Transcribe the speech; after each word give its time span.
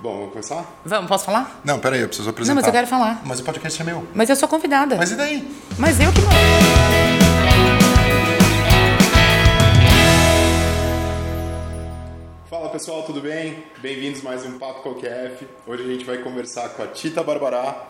Bom, 0.00 0.16
vamos 0.16 0.30
começar? 0.30 0.80
Vamos, 0.84 1.08
posso 1.08 1.24
falar? 1.24 1.60
Não, 1.64 1.80
peraí, 1.80 2.00
eu 2.00 2.06
preciso 2.06 2.30
apresentar. 2.30 2.54
Não, 2.54 2.60
mas 2.60 2.66
eu 2.68 2.72
quero 2.72 2.86
falar. 2.86 3.20
Mas 3.24 3.40
o 3.40 3.42
podcast 3.42 3.82
é 3.82 3.84
meu. 3.84 4.06
Mas 4.14 4.30
eu 4.30 4.36
sou 4.36 4.48
convidada. 4.48 4.94
Mas 4.94 5.10
e 5.10 5.16
daí? 5.16 5.56
Mas 5.76 5.98
eu 5.98 6.12
que 6.12 6.20
mando. 6.20 6.34
Fala 12.48 12.68
pessoal, 12.68 13.02
tudo 13.02 13.20
bem? 13.20 13.64
Bem-vindos 13.78 14.22
mais 14.22 14.46
um 14.46 14.56
Papo 14.56 14.82
Coquef. 14.82 15.44
Hoje 15.66 15.82
a 15.82 15.86
gente 15.86 16.04
vai 16.04 16.18
conversar 16.18 16.68
com 16.70 16.82
a 16.84 16.86
Tita 16.86 17.24
Barbará, 17.24 17.88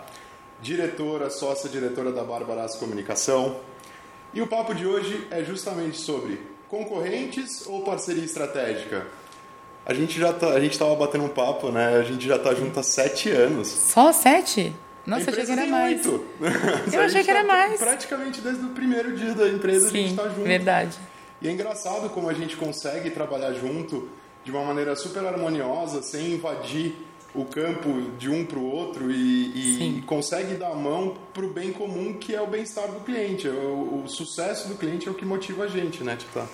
diretora, 0.62 1.28
sócia-diretora 1.28 2.10
da 2.10 2.24
Barbarás 2.24 2.74
Comunicação. 2.76 3.60
E 4.32 4.40
o 4.40 4.46
papo 4.46 4.74
de 4.74 4.86
hoje 4.86 5.26
é 5.30 5.44
justamente 5.44 5.98
sobre 5.98 6.40
concorrentes 6.70 7.66
ou 7.66 7.82
parceria 7.82 8.24
estratégica? 8.24 9.06
A 9.88 9.94
gente 9.94 10.20
já 10.20 10.34
tá, 10.34 10.48
a 10.50 10.60
gente 10.60 10.78
tava 10.78 10.94
batendo 10.94 11.24
um 11.24 11.28
papo, 11.28 11.70
né? 11.70 11.96
A 11.96 12.02
gente 12.02 12.26
já 12.26 12.38
tá 12.38 12.54
junto 12.54 12.78
há 12.78 12.82
sete 12.82 13.30
anos. 13.30 13.68
Só 13.68 14.12
sete? 14.12 14.70
Nossa, 15.06 15.30
achei 15.30 15.46
que 15.46 15.50
era 15.50 15.66
mais. 15.66 16.06
oito. 16.06 16.24
Eu 16.92 17.00
achei 17.00 17.24
que 17.24 17.30
era 17.30 17.40
tá 17.40 17.46
mais. 17.46 17.80
Praticamente 17.80 18.42
desde 18.42 18.66
o 18.66 18.68
primeiro 18.68 19.16
dia 19.16 19.32
da 19.32 19.48
empresa 19.48 19.88
a 19.88 19.90
gente 19.90 20.10
Sim, 20.10 20.16
tá 20.16 20.24
junto. 20.28 20.42
verdade. 20.42 20.98
E 21.40 21.48
é 21.48 21.50
engraçado 21.50 22.10
como 22.10 22.28
a 22.28 22.34
gente 22.34 22.54
consegue 22.54 23.08
trabalhar 23.08 23.54
junto 23.54 24.10
de 24.44 24.50
uma 24.50 24.62
maneira 24.62 24.94
super 24.94 25.24
harmoniosa, 25.24 26.02
sem 26.02 26.32
invadir 26.32 26.94
o 27.34 27.46
campo 27.46 28.10
de 28.18 28.28
um 28.28 28.44
para 28.44 28.58
o 28.58 28.70
outro 28.70 29.10
e, 29.10 29.52
e 29.54 29.78
Sim. 29.78 30.02
consegue 30.04 30.54
dar 30.54 30.72
a 30.72 30.74
mão 30.74 31.16
para 31.32 31.46
o 31.46 31.48
bem 31.48 31.72
comum, 31.72 32.12
que 32.12 32.34
é 32.34 32.42
o 32.42 32.46
bem-estar 32.46 32.88
do 32.88 33.00
cliente. 33.00 33.48
O, 33.48 34.02
o 34.04 34.08
sucesso 34.08 34.68
do 34.68 34.74
cliente 34.74 35.08
é 35.08 35.10
o 35.10 35.14
que 35.14 35.24
motiva 35.24 35.64
a 35.64 35.68
gente, 35.68 36.04
né, 36.04 36.16
Tita? 36.16 36.46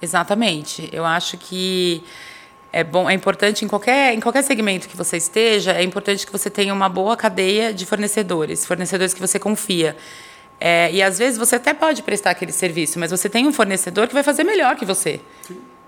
Exatamente. 0.00 0.88
Eu 0.90 1.04
acho 1.04 1.36
que 1.36 2.02
é 2.72 2.84
bom, 2.84 3.08
é 3.08 3.14
importante 3.14 3.64
em 3.64 3.68
qualquer, 3.68 4.14
em 4.14 4.20
qualquer 4.20 4.42
segmento 4.42 4.88
que 4.88 4.96
você 4.96 5.16
esteja, 5.16 5.72
é 5.72 5.82
importante 5.82 6.26
que 6.26 6.32
você 6.32 6.50
tenha 6.50 6.72
uma 6.74 6.88
boa 6.88 7.16
cadeia 7.16 7.72
de 7.72 7.86
fornecedores, 7.86 8.64
fornecedores 8.66 9.14
que 9.14 9.20
você 9.20 9.38
confia. 9.38 9.96
É, 10.60 10.90
e 10.92 11.02
às 11.02 11.18
vezes 11.18 11.38
você 11.38 11.56
até 11.56 11.72
pode 11.72 12.02
prestar 12.02 12.30
aquele 12.30 12.52
serviço, 12.52 12.98
mas 12.98 13.10
você 13.10 13.28
tem 13.28 13.46
um 13.46 13.52
fornecedor 13.52 14.08
que 14.08 14.14
vai 14.14 14.22
fazer 14.22 14.42
melhor 14.44 14.74
que 14.76 14.84
você. 14.84 15.20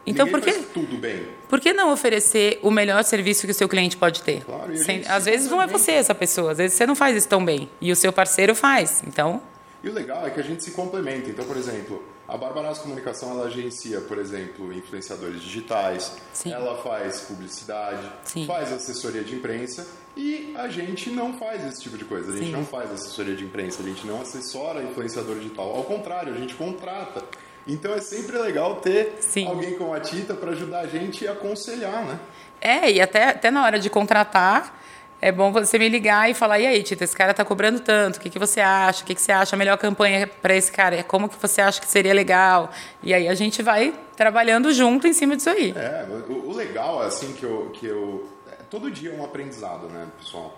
Então, 0.06 0.24
Ninguém 0.26 0.40
por 0.40 0.50
que- 0.52 0.58
tudo 0.72 0.96
bem. 0.96 1.22
Por 1.48 1.60
que 1.60 1.72
não 1.74 1.92
oferecer 1.92 2.58
o 2.62 2.70
melhor 2.70 3.02
serviço 3.04 3.44
que 3.46 3.50
o 3.52 3.54
seu 3.54 3.68
cliente 3.68 3.96
pode 3.96 4.22
ter? 4.22 4.42
Claro, 4.44 4.74
Sem- 4.78 5.02
às 5.06 5.26
vezes 5.26 5.50
não 5.50 5.60
é 5.60 5.66
você 5.66 5.92
essa 5.92 6.14
pessoa, 6.14 6.52
às 6.52 6.58
vezes 6.58 6.76
você 6.76 6.86
não 6.86 6.94
faz 6.94 7.16
isso 7.16 7.28
tão 7.28 7.44
bem 7.44 7.68
e 7.80 7.92
o 7.92 7.96
seu 7.96 8.12
parceiro 8.12 8.54
faz. 8.54 9.02
Então, 9.06 9.42
E 9.82 9.88
o 9.88 9.92
legal 9.92 10.26
é 10.26 10.30
que 10.30 10.38
a 10.38 10.42
gente 10.42 10.62
se 10.62 10.72
complementa. 10.72 11.30
Então, 11.30 11.44
por 11.44 11.56
exemplo, 11.56 12.02
a 12.28 12.36
Barbaras 12.36 12.78
Comunicação 12.78 13.30
ela 13.30 13.46
agencia, 13.46 14.00
por 14.02 14.18
exemplo, 14.18 14.72
influenciadores 14.72 15.40
digitais, 15.40 16.16
Sim. 16.32 16.52
ela 16.52 16.76
faz 16.82 17.22
publicidade, 17.22 18.06
Sim. 18.24 18.46
faz 18.46 18.72
assessoria 18.72 19.24
de 19.24 19.34
imprensa 19.34 19.86
e 20.16 20.54
a 20.56 20.68
gente 20.68 21.10
não 21.10 21.38
faz 21.38 21.64
esse 21.64 21.82
tipo 21.82 21.96
de 21.96 22.04
coisa. 22.04 22.30
A 22.30 22.36
gente 22.36 22.46
Sim. 22.46 22.52
não 22.52 22.64
faz 22.64 22.92
assessoria 22.92 23.34
de 23.34 23.44
imprensa, 23.44 23.82
a 23.82 23.86
gente 23.86 24.06
não 24.06 24.20
assessora 24.20 24.82
influenciador 24.82 25.36
digital. 25.36 25.74
Ao 25.74 25.84
contrário, 25.84 26.32
a 26.34 26.36
gente 26.36 26.54
contrata. 26.54 27.24
Então 27.66 27.92
é 27.94 28.00
sempre 28.00 28.38
legal 28.38 28.76
ter 28.76 29.18
alguém 29.46 29.76
como 29.76 29.94
a 29.94 30.00
Tita 30.00 30.34
para 30.34 30.50
ajudar 30.50 30.80
a 30.80 30.86
gente 30.86 31.26
a 31.26 31.32
aconselhar, 31.32 32.04
né? 32.04 32.18
é, 32.60 32.90
e 32.90 33.00
até, 33.00 33.30
até 33.30 33.50
na 33.50 33.64
hora 33.64 33.78
de 33.78 33.88
contratar, 33.88 34.78
é 35.20 35.30
bom 35.30 35.52
você 35.52 35.78
me 35.78 35.88
ligar 35.88 36.30
e 36.30 36.34
falar, 36.34 36.58
e 36.58 36.66
aí, 36.66 36.82
Tita, 36.82 37.04
esse 37.04 37.14
cara 37.14 37.32
está 37.32 37.44
cobrando 37.44 37.80
tanto, 37.80 38.16
o 38.16 38.20
que, 38.20 38.30
que 38.30 38.38
você 38.38 38.60
acha? 38.60 39.02
O 39.02 39.06
que, 39.06 39.14
que 39.14 39.20
você 39.20 39.32
acha 39.32 39.54
a 39.54 39.58
melhor 39.58 39.76
campanha 39.76 40.26
para 40.26 40.54
esse 40.54 40.72
cara? 40.72 41.02
Como 41.02 41.28
que 41.28 41.36
você 41.40 41.60
acha 41.60 41.80
que 41.80 41.86
seria 41.86 42.14
legal? 42.14 42.70
E 43.02 43.12
aí 43.12 43.28
a 43.28 43.34
gente 43.34 43.62
vai 43.62 43.94
trabalhando 44.16 44.72
junto 44.72 45.06
em 45.06 45.12
cima 45.12 45.36
disso 45.36 45.50
aí. 45.50 45.74
É, 45.76 46.06
o, 46.28 46.48
o 46.48 46.52
legal, 46.54 47.02
assim, 47.02 47.32
que 47.34 47.44
eu, 47.44 47.70
que 47.74 47.86
eu... 47.86 48.28
é, 48.50 48.62
Todo 48.70 48.90
dia 48.90 49.10
é 49.10 49.14
um 49.14 49.24
aprendizado, 49.24 49.88
né, 49.88 50.06
pessoal? 50.18 50.56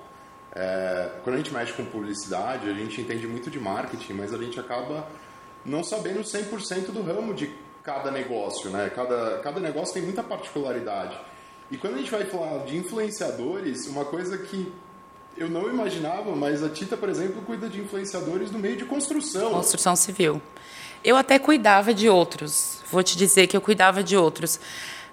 É, 0.54 1.10
quando 1.24 1.34
a 1.34 1.38
gente 1.38 1.52
mexe 1.52 1.72
com 1.72 1.84
publicidade, 1.84 2.68
a 2.68 2.74
gente 2.74 3.00
entende 3.00 3.26
muito 3.26 3.50
de 3.50 3.58
marketing, 3.58 4.12
mas 4.12 4.34
a 4.34 4.38
gente 4.38 4.60
acaba 4.60 5.08
não 5.64 5.82
sabendo 5.82 6.20
100% 6.20 6.92
do 6.92 7.02
ramo 7.02 7.34
de 7.34 7.50
cada 7.82 8.10
negócio, 8.10 8.70
né? 8.70 8.90
Cada, 8.94 9.38
cada 9.38 9.60
negócio 9.60 9.94
tem 9.94 10.02
muita 10.02 10.22
particularidade. 10.22 11.18
E 11.70 11.76
quando 11.76 11.94
a 11.94 11.98
gente 11.98 12.10
vai 12.10 12.24
falar 12.24 12.64
de 12.64 12.76
influenciadores, 12.76 13.86
uma 13.86 14.04
coisa 14.04 14.36
que 14.38 14.70
eu 15.36 15.48
não 15.48 15.68
imaginava, 15.68 16.34
mas 16.36 16.62
a 16.62 16.68
Tita, 16.68 16.96
por 16.96 17.08
exemplo, 17.08 17.42
cuida 17.42 17.68
de 17.68 17.80
influenciadores 17.80 18.50
no 18.50 18.58
meio 18.58 18.76
de 18.76 18.84
construção. 18.84 19.52
Construção 19.52 19.96
civil. 19.96 20.40
Eu 21.02 21.16
até 21.16 21.38
cuidava 21.38 21.94
de 21.94 22.08
outros. 22.08 22.80
Vou 22.90 23.02
te 23.02 23.16
dizer 23.16 23.46
que 23.46 23.56
eu 23.56 23.60
cuidava 23.60 24.02
de 24.02 24.16
outros. 24.16 24.60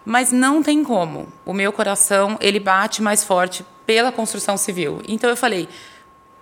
Mas 0.05 0.31
não 0.31 0.61
tem 0.61 0.83
como. 0.83 1.27
O 1.45 1.53
meu 1.53 1.71
coração, 1.71 2.37
ele 2.41 2.59
bate 2.59 3.01
mais 3.01 3.23
forte 3.23 3.65
pela 3.85 4.11
construção 4.11 4.57
civil. 4.57 5.01
Então 5.07 5.29
eu 5.29 5.37
falei, 5.37 5.67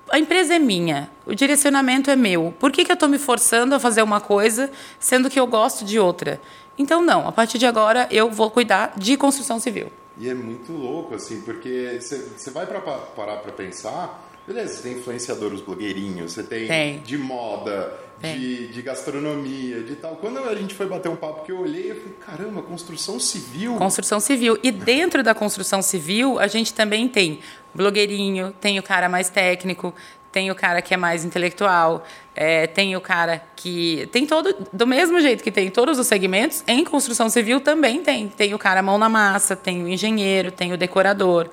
a 0.09 0.19
empresa 0.19 0.55
é 0.55 0.59
minha, 0.59 1.09
o 1.25 1.33
direcionamento 1.35 2.09
é 2.09 2.15
meu. 2.15 2.53
Por 2.59 2.71
que, 2.71 2.83
que 2.85 2.91
eu 2.91 2.95
estou 2.95 3.09
me 3.09 3.17
forçando 3.19 3.75
a 3.75 3.79
fazer 3.79 4.01
uma 4.01 4.19
coisa, 4.21 4.69
sendo 4.99 5.29
que 5.29 5.39
eu 5.39 5.47
gosto 5.47 5.83
de 5.85 5.99
outra? 5.99 6.39
Então, 6.77 7.01
não. 7.01 7.27
A 7.27 7.31
partir 7.31 7.57
de 7.57 7.65
agora, 7.65 8.07
eu 8.11 8.29
vou 8.29 8.49
cuidar 8.51 8.93
de 8.97 9.17
construção 9.17 9.59
civil. 9.59 9.91
E 10.19 10.29
é 10.29 10.33
muito 10.33 10.71
louco, 10.71 11.15
assim, 11.15 11.41
porque 11.41 11.99
você 12.01 12.49
vai 12.51 12.65
pra, 12.65 12.79
pa- 12.81 12.97
parar 13.15 13.37
pra 13.37 13.51
pensar, 13.51 14.26
beleza, 14.47 14.75
você 14.75 14.83
tem 14.83 14.93
influenciadores 14.93 15.59
blogueirinhos, 15.59 16.31
você 16.31 16.43
tem, 16.43 16.67
Tem. 16.67 16.99
de 17.01 17.17
moda, 17.17 17.93
Tem. 18.19 18.39
de, 18.39 18.67
de 18.69 18.81
gastronomia, 18.81 19.83
de 19.83 19.95
tal. 19.97 20.15
Quando 20.15 20.39
a 20.39 20.55
gente 20.55 20.73
foi 20.73 20.87
bater 20.87 21.09
um 21.09 21.17
papo 21.17 21.45
que 21.45 21.51
eu 21.51 21.59
olhei, 21.59 21.91
eu 21.91 21.95
falei, 21.95 22.13
caramba, 22.25 22.61
construção 22.61 23.19
civil. 23.19 23.75
Construção 23.75 24.21
civil. 24.21 24.57
E 24.63 24.71
dentro 24.71 25.21
da 25.21 25.35
construção 25.35 25.81
civil, 25.81 26.39
a 26.39 26.47
gente 26.47 26.73
também 26.73 27.09
tem 27.09 27.39
blogueirinho, 27.75 28.53
tem 28.61 28.79
o 28.79 28.83
cara 28.83 29.09
mais 29.09 29.29
técnico, 29.29 29.93
tem 30.31 30.49
o 30.49 30.55
cara 30.55 30.81
que 30.81 30.93
é 30.93 30.97
mais 30.97 31.25
intelectual, 31.25 32.05
é, 32.35 32.67
tem 32.67 32.95
o 32.95 33.01
cara 33.01 33.41
que. 33.55 34.07
Tem 34.11 34.25
todo. 34.25 34.55
Do 34.71 34.87
mesmo 34.87 35.19
jeito 35.19 35.43
que 35.43 35.51
tem 35.51 35.67
em 35.67 35.71
todos 35.71 35.99
os 35.99 36.07
segmentos, 36.07 36.63
em 36.67 36.83
construção 36.83 37.29
civil 37.29 37.59
também 37.59 38.01
tem. 38.01 38.29
Tem 38.29 38.53
o 38.53 38.59
cara 38.59 38.81
mão 38.81 38.97
na 38.97 39.09
massa, 39.09 39.55
tem 39.55 39.83
o 39.83 39.87
engenheiro, 39.87 40.51
tem 40.51 40.71
o 40.71 40.77
decorador. 40.77 41.49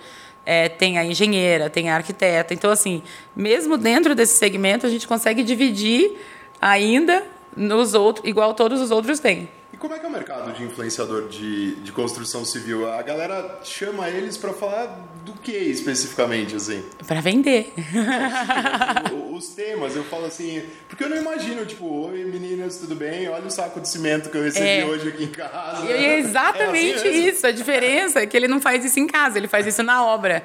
É, 0.47 0.69
tem 0.69 0.99
a 0.99 1.05
engenheira, 1.05 1.71
tem 1.71 1.91
a 1.91 1.95
arquiteta. 1.95 2.53
Então, 2.55 2.71
assim, 2.71 3.03
mesmo 3.35 3.77
dentro 3.77 4.15
desse 4.15 4.37
segmento, 4.37 4.87
a 4.87 4.91
gente 4.91 5.07
consegue 5.07 5.43
dividir 5.43 6.13
ainda 6.61 7.25
nos 7.57 7.95
outros, 7.95 8.29
igual 8.29 8.55
todos 8.55 8.81
os 8.81 8.91
outros 8.91 9.21
têm. 9.21 9.49
E 9.75 9.77
como 9.77 9.93
é 9.93 9.99
que 9.99 10.07
é 10.07 10.09
o 10.09 10.13
mercado 10.13 10.53
de 10.53 10.63
influenciador 10.63 11.27
de, 11.29 11.75
de 11.75 11.91
construção 11.91 12.45
civil? 12.45 12.89
A 12.89 13.03
galera 13.03 13.59
chama 13.65 14.09
eles 14.09 14.37
pra 14.37 14.53
falar 14.53 14.87
do 15.25 15.33
que 15.33 15.51
especificamente, 15.51 16.55
assim? 16.55 16.81
Para 17.09 17.21
vender. 17.21 17.73
Os 19.35 19.49
temas, 19.49 19.97
eu 19.97 20.05
falo 20.05 20.27
assim, 20.27 20.63
porque 20.89 21.03
eu 21.03 21.09
não 21.09 21.17
imagino, 21.17 21.67
tipo, 21.67 21.87
oi 22.07 22.23
meninas, 22.23 22.77
tudo 22.77 22.95
bem? 22.95 23.29
Olha 23.29 23.47
o 23.47 23.51
saco 23.51 23.81
de 23.81 23.89
cimento 23.89 24.31
que 24.31 24.37
eu 24.39 24.45
recebi 24.45 24.65
É. 24.65 24.85
hoje 24.85 25.09
aqui 25.09 25.25
em 25.25 25.29
casa. 25.33 25.85
E 25.87 25.91
é 25.93 26.19
exatamente 26.21 26.95
É 27.05 27.11
assim 27.11 27.27
isso. 27.27 27.45
A 27.45 27.51
diferença 27.51 28.21
é 28.21 28.27
que 28.29 28.37
ele 28.37 28.47
não 28.47 28.61
faz 28.61 28.85
isso 28.85 29.01
em 29.01 29.09
casa, 29.09 29.39
ele 29.39 29.49
faz 29.49 29.67
isso 29.67 29.83
na 29.83 30.05
obra. 30.07 30.45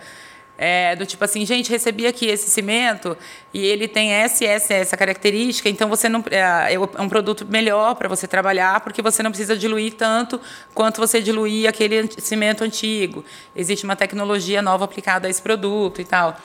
É, 0.61 0.93
do 0.93 1.05
tipo 1.05 1.23
assim, 1.23 1.45
gente, 1.45 1.71
recebi 1.71 2.05
aqui 2.05 2.25
esse 2.25 2.49
cimento 2.49 3.17
e 3.53 3.65
ele 3.65 3.87
tem 3.87 4.11
essa 4.11 4.43
essa, 4.43 4.73
essa 4.73 4.97
característica, 4.97 5.69
então 5.69 5.87
você 5.87 6.09
não 6.09 6.21
é 6.29 6.73
é 6.73 7.01
um 7.01 7.07
produto 7.07 7.45
melhor 7.49 7.95
para 7.95 8.09
você 8.09 8.27
trabalhar, 8.27 8.81
porque 8.81 9.01
você 9.01 9.23
não 9.23 9.31
precisa 9.31 9.55
diluir 9.55 9.93
tanto 9.93 10.39
quanto 10.73 10.99
você 10.99 11.21
diluía 11.21 11.69
aquele 11.69 12.09
cimento 12.17 12.65
antigo. 12.65 13.23
Existe 13.55 13.85
uma 13.85 13.95
tecnologia 13.95 14.61
nova 14.61 14.83
aplicada 14.83 15.27
a 15.27 15.29
esse 15.31 15.41
produto 15.41 16.01
e 16.01 16.03
tal. 16.03 16.37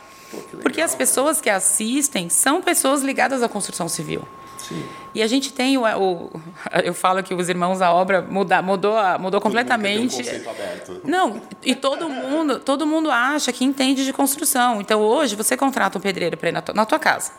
Porque 0.63 0.81
as 0.81 0.95
pessoas 0.95 1.41
que 1.41 1.51
assistem 1.51 2.29
são 2.29 2.61
pessoas 2.63 3.03
ligadas 3.03 3.43
à 3.43 3.49
construção 3.49 3.89
civil. 3.89 4.23
Sim. 4.59 4.83
E 5.15 5.23
a 5.23 5.27
gente 5.27 5.53
tem 5.53 5.77
o, 5.77 5.83
o- 5.85 6.31
eu 6.83 6.95
falo 6.95 7.23
que 7.23 7.35
os 7.35 7.49
irmãos 7.51 7.83
a 7.83 7.93
obra 7.93 8.23
muda, 8.23 8.63
mudou 8.63 8.97
mudou 9.19 9.41
completamente. 9.41 10.23
Um. 10.23 11.01
Não, 11.05 11.43
e 11.63 11.75
todo 11.75 12.09
mundo, 12.09 12.59
todo 12.61 12.87
mundo 12.87 13.11
acha 13.11 13.53
que 13.53 13.65
entende 13.65 14.05
de 14.05 14.13
construção. 14.13 14.81
Então 14.81 15.01
hoje 15.01 15.37
você 15.37 15.57
contrata 15.57 15.99
um 15.99 16.01
pedreiro 16.01 16.37
para 16.37 16.49
ir 16.49 16.53
na 16.53 16.63
tua, 16.63 16.75
na 16.75 16.87
tua 16.87 16.99
casa. 16.99 17.33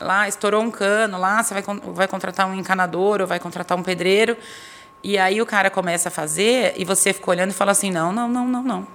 Lá 0.00 0.26
estourou 0.28 0.62
um 0.62 0.70
cano, 0.70 1.18
lá 1.18 1.42
você 1.42 1.54
vai, 1.54 1.62
vai 1.94 2.08
contratar 2.08 2.46
um 2.48 2.54
encanador 2.54 3.20
ou 3.20 3.26
vai 3.26 3.38
contratar 3.38 3.76
um 3.78 3.82
pedreiro. 3.82 4.36
E 5.02 5.18
aí 5.18 5.40
o 5.40 5.46
cara 5.46 5.70
começa 5.70 6.08
a 6.08 6.10
fazer 6.12 6.72
e 6.76 6.84
você 6.84 7.12
fica 7.12 7.30
olhando 7.30 7.50
e 7.50 7.54
fala 7.54 7.72
assim: 7.72 7.90
não, 7.90 8.12
não, 8.12 8.28
não, 8.28 8.46
não, 8.48 8.62
não. 8.62 8.86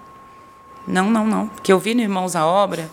Não, 0.88 1.10
não, 1.12 1.26
não. 1.28 1.48
Porque 1.48 1.72
eu 1.72 1.78
vi 1.80 1.94
no 1.94 2.02
Irmãos 2.02 2.36
à 2.36 2.46
Obra 2.46 2.90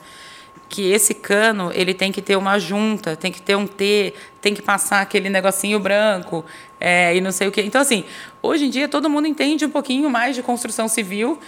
que 0.68 0.90
esse 0.90 1.14
cano 1.14 1.70
ele 1.74 1.94
tem 1.94 2.12
que 2.12 2.20
ter 2.20 2.36
uma 2.36 2.58
junta, 2.58 3.16
tem 3.16 3.32
que 3.32 3.40
ter 3.40 3.56
um 3.56 3.66
T, 3.66 4.12
tem 4.40 4.54
que 4.54 4.60
passar 4.60 5.00
aquele 5.00 5.30
negocinho 5.30 5.80
branco 5.80 6.44
é, 6.78 7.16
e 7.16 7.20
não 7.20 7.32
sei 7.32 7.48
o 7.48 7.52
quê. 7.52 7.62
Então, 7.62 7.80
assim, 7.80 8.04
hoje 8.42 8.66
em 8.66 8.70
dia 8.70 8.86
todo 8.86 9.08
mundo 9.08 9.26
entende 9.26 9.64
um 9.64 9.70
pouquinho 9.70 10.10
mais 10.10 10.36
de 10.36 10.42
construção 10.42 10.86
civil. 10.86 11.38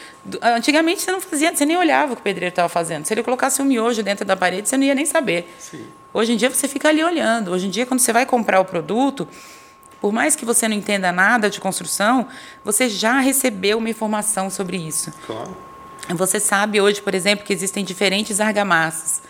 Antigamente 0.40 1.02
você 1.02 1.12
não 1.12 1.20
fazia, 1.20 1.54
você 1.54 1.66
nem 1.66 1.76
olhava 1.76 2.12
o 2.12 2.16
que 2.16 2.22
o 2.22 2.24
pedreiro 2.24 2.52
estava 2.52 2.68
fazendo. 2.68 3.04
Se 3.04 3.12
ele 3.12 3.22
colocasse 3.22 3.60
um 3.60 3.64
miojo 3.64 4.02
dentro 4.02 4.24
da 4.24 4.36
parede, 4.36 4.68
você 4.68 4.76
não 4.76 4.84
ia 4.84 4.94
nem 4.94 5.06
saber. 5.06 5.52
Sim. 5.58 5.84
Hoje 6.12 6.32
em 6.32 6.36
dia 6.36 6.48
você 6.48 6.66
fica 6.66 6.88
ali 6.88 7.04
olhando. 7.04 7.52
Hoje 7.52 7.66
em 7.66 7.70
dia, 7.70 7.86
quando 7.86 8.00
você 8.00 8.12
vai 8.12 8.26
comprar 8.26 8.58
o 8.60 8.64
produto, 8.64 9.28
por 10.00 10.12
mais 10.12 10.34
que 10.34 10.44
você 10.44 10.66
não 10.66 10.74
entenda 10.74 11.12
nada 11.12 11.48
de 11.48 11.60
construção, 11.60 12.26
você 12.64 12.88
já 12.88 13.20
recebeu 13.20 13.78
uma 13.78 13.90
informação 13.90 14.50
sobre 14.50 14.76
isso. 14.76 15.12
Claro. 15.26 15.69
Você 16.08 16.40
sabe 16.40 16.80
hoje, 16.80 17.00
por 17.00 17.14
exemplo, 17.14 17.44
que 17.44 17.52
existem 17.52 17.84
diferentes 17.84 18.40
argamassas. 18.40 19.22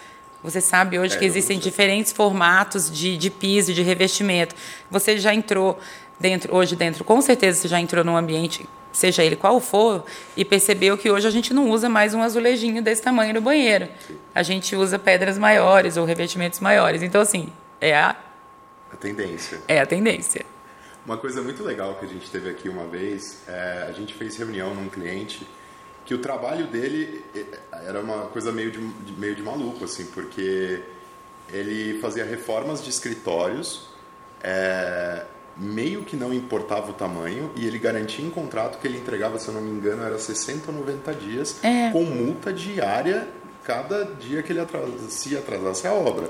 Você 0.43 0.61
sabe 0.61 0.99
hoje 0.99 1.17
É, 1.17 1.19
que 1.19 1.25
existem 1.25 1.58
diferentes 1.58 2.12
formatos 2.12 2.90
de, 2.90 3.17
de 3.17 3.28
piso, 3.31 3.75
de 3.75 3.82
revestimento. 3.82 4.55
Você 4.90 5.19
já 5.19 5.34
entrou 5.34 5.78
dentro, 6.19 6.55
hoje 6.55 6.75
dentro, 6.76 7.05
com 7.05 7.20
certeza 7.20 7.61
você 7.61 7.69
já 7.69 7.78
entrou 7.78 8.02
num 8.02 8.17
ambiente, 8.17 8.67
seja 8.90 9.22
ele 9.22 9.37
qual 9.37 9.61
for, 9.61 10.05
e 10.34 10.44
percebeu 10.44 10.96
que 10.96 11.11
hoje 11.11 11.26
a 11.26 11.31
gente 11.31 11.52
não 11.52 11.69
usa 11.70 11.88
mais 11.88 12.14
um 12.14 12.22
azulejinho 12.22 12.82
desse 12.82 13.02
tamanho 13.02 13.34
no 13.34 13.40
banheiro. 13.43 13.88
A 14.34 14.43
gente 14.43 14.75
usa 14.75 14.99
pedras 14.99 15.37
maiores 15.37 15.99
ou 15.99 16.06
revestimentos 16.06 16.61
maiores. 16.61 17.02
Então, 17.02 17.20
assim, 17.20 17.52
é 17.81 17.94
a, 17.94 18.17
A 18.90 18.96
tendência. 18.96 19.61
é 19.69 19.78
a 19.78 19.84
tendência. 19.87 20.46
Uma 21.05 21.19
coisa 21.19 21.43
muito 21.43 21.62
legal 21.62 21.94
que 21.96 22.06
a 22.06 22.08
gente 22.08 22.31
teve 22.31 22.49
aqui 22.49 22.69
uma 22.69 22.87
vez, 22.87 23.43
é, 23.46 23.87
a 23.88 23.93
gente 23.93 24.14
fez 24.14 24.37
reunião 24.37 24.75
num 24.75 24.88
cliente 24.88 25.46
que 26.10 26.14
o 26.14 26.18
trabalho 26.18 26.66
dele 26.66 27.24
eh, 27.36 27.44
era 27.86 28.00
uma 28.00 28.26
coisa 28.26 28.50
meio 28.50 28.72
de, 28.72 28.80
meio 29.16 29.32
de 29.36 29.44
maluco, 29.44 29.84
assim, 29.84 30.06
porque 30.06 30.82
ele 31.52 32.00
fazia 32.00 32.24
reformas 32.24 32.82
de 32.82 32.90
escritórios, 32.90 33.86
é, 34.42 35.22
meio 35.56 36.02
que 36.02 36.16
não 36.16 36.34
importava 36.34 36.90
o 36.90 36.94
tamanho, 36.94 37.52
e 37.54 37.64
ele 37.64 37.78
garantia 37.78 38.24
em 38.26 38.30
contrato 38.30 38.80
que 38.80 38.88
ele 38.88 38.98
entregava, 38.98 39.38
se 39.38 39.46
eu 39.46 39.54
não 39.54 39.60
me 39.60 39.70
engano, 39.70 40.02
era 40.02 40.18
60 40.18 40.72
ou 40.72 40.78
90 40.78 41.14
dias, 41.14 41.62
É. 41.62 41.90
com 41.92 42.02
multa 42.02 42.52
diária 42.52 43.28
cada 43.62 44.02
dia 44.04 44.42
que 44.42 44.52
ele 44.52 44.58
atrasa- 44.58 45.08
se 45.10 45.36
atrasasse 45.36 45.86
a 45.86 45.92
obra. 45.94 46.28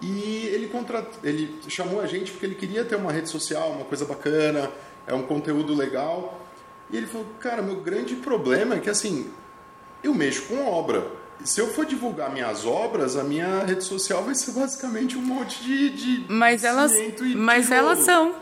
E 0.00 0.48
ele, 0.54 0.68
contra... 0.68 1.06
ele 1.22 1.60
chamou 1.68 2.00
a 2.00 2.06
gente 2.06 2.30
porque 2.32 2.46
ele 2.46 2.54
queria 2.54 2.82
ter 2.82 2.96
uma 2.96 3.12
rede 3.12 3.28
social, 3.28 3.72
uma 3.72 3.84
coisa 3.84 4.06
bacana, 4.06 4.70
é 5.06 5.12
um 5.12 5.22
conteúdo 5.24 5.74
legal. 5.74 6.40
E 6.90 6.96
ele 6.96 7.06
falou, 7.06 7.26
cara, 7.40 7.62
meu 7.62 7.76
grande 7.76 8.16
problema 8.16 8.76
é 8.76 8.80
que 8.80 8.90
assim, 8.90 9.30
eu 10.02 10.14
mexo 10.14 10.42
com 10.42 10.66
obra. 10.66 11.06
Se 11.44 11.60
eu 11.60 11.68
for 11.68 11.84
divulgar 11.84 12.32
minhas 12.32 12.64
obras, 12.64 13.16
a 13.16 13.22
minha 13.22 13.64
rede 13.64 13.84
social 13.84 14.22
vai 14.22 14.34
ser 14.34 14.52
basicamente 14.52 15.18
um 15.18 15.22
monte 15.22 15.62
de, 15.62 15.90
de 15.90 16.32
Mas 16.32 16.64
elas, 16.64 16.92
e 16.92 17.34
mas 17.34 17.66
tijolo." 17.66 17.80
elas 17.80 17.98
são. 18.00 18.34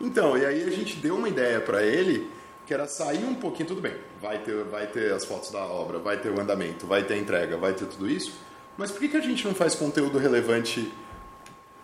Então, 0.00 0.36
e 0.36 0.44
aí 0.44 0.64
a 0.64 0.70
gente 0.70 0.96
deu 0.96 1.14
uma 1.14 1.28
ideia 1.28 1.60
para 1.60 1.82
ele, 1.82 2.28
que 2.66 2.74
era 2.74 2.88
sair 2.88 3.24
um 3.24 3.34
pouquinho, 3.34 3.68
tudo 3.68 3.80
bem, 3.80 3.94
vai 4.20 4.38
ter, 4.38 4.64
vai 4.64 4.86
ter 4.86 5.12
as 5.12 5.24
fotos 5.24 5.50
da 5.50 5.60
obra, 5.60 5.98
vai 5.98 6.16
ter 6.16 6.30
o 6.30 6.40
andamento, 6.40 6.86
vai 6.86 7.04
ter 7.04 7.14
a 7.14 7.18
entrega, 7.18 7.56
vai 7.56 7.72
ter 7.72 7.86
tudo 7.86 8.08
isso, 8.08 8.32
mas 8.76 8.90
por 8.90 8.98
que, 8.98 9.08
que 9.08 9.16
a 9.16 9.20
gente 9.20 9.44
não 9.44 9.54
faz 9.54 9.74
conteúdo 9.74 10.18
relevante 10.18 10.92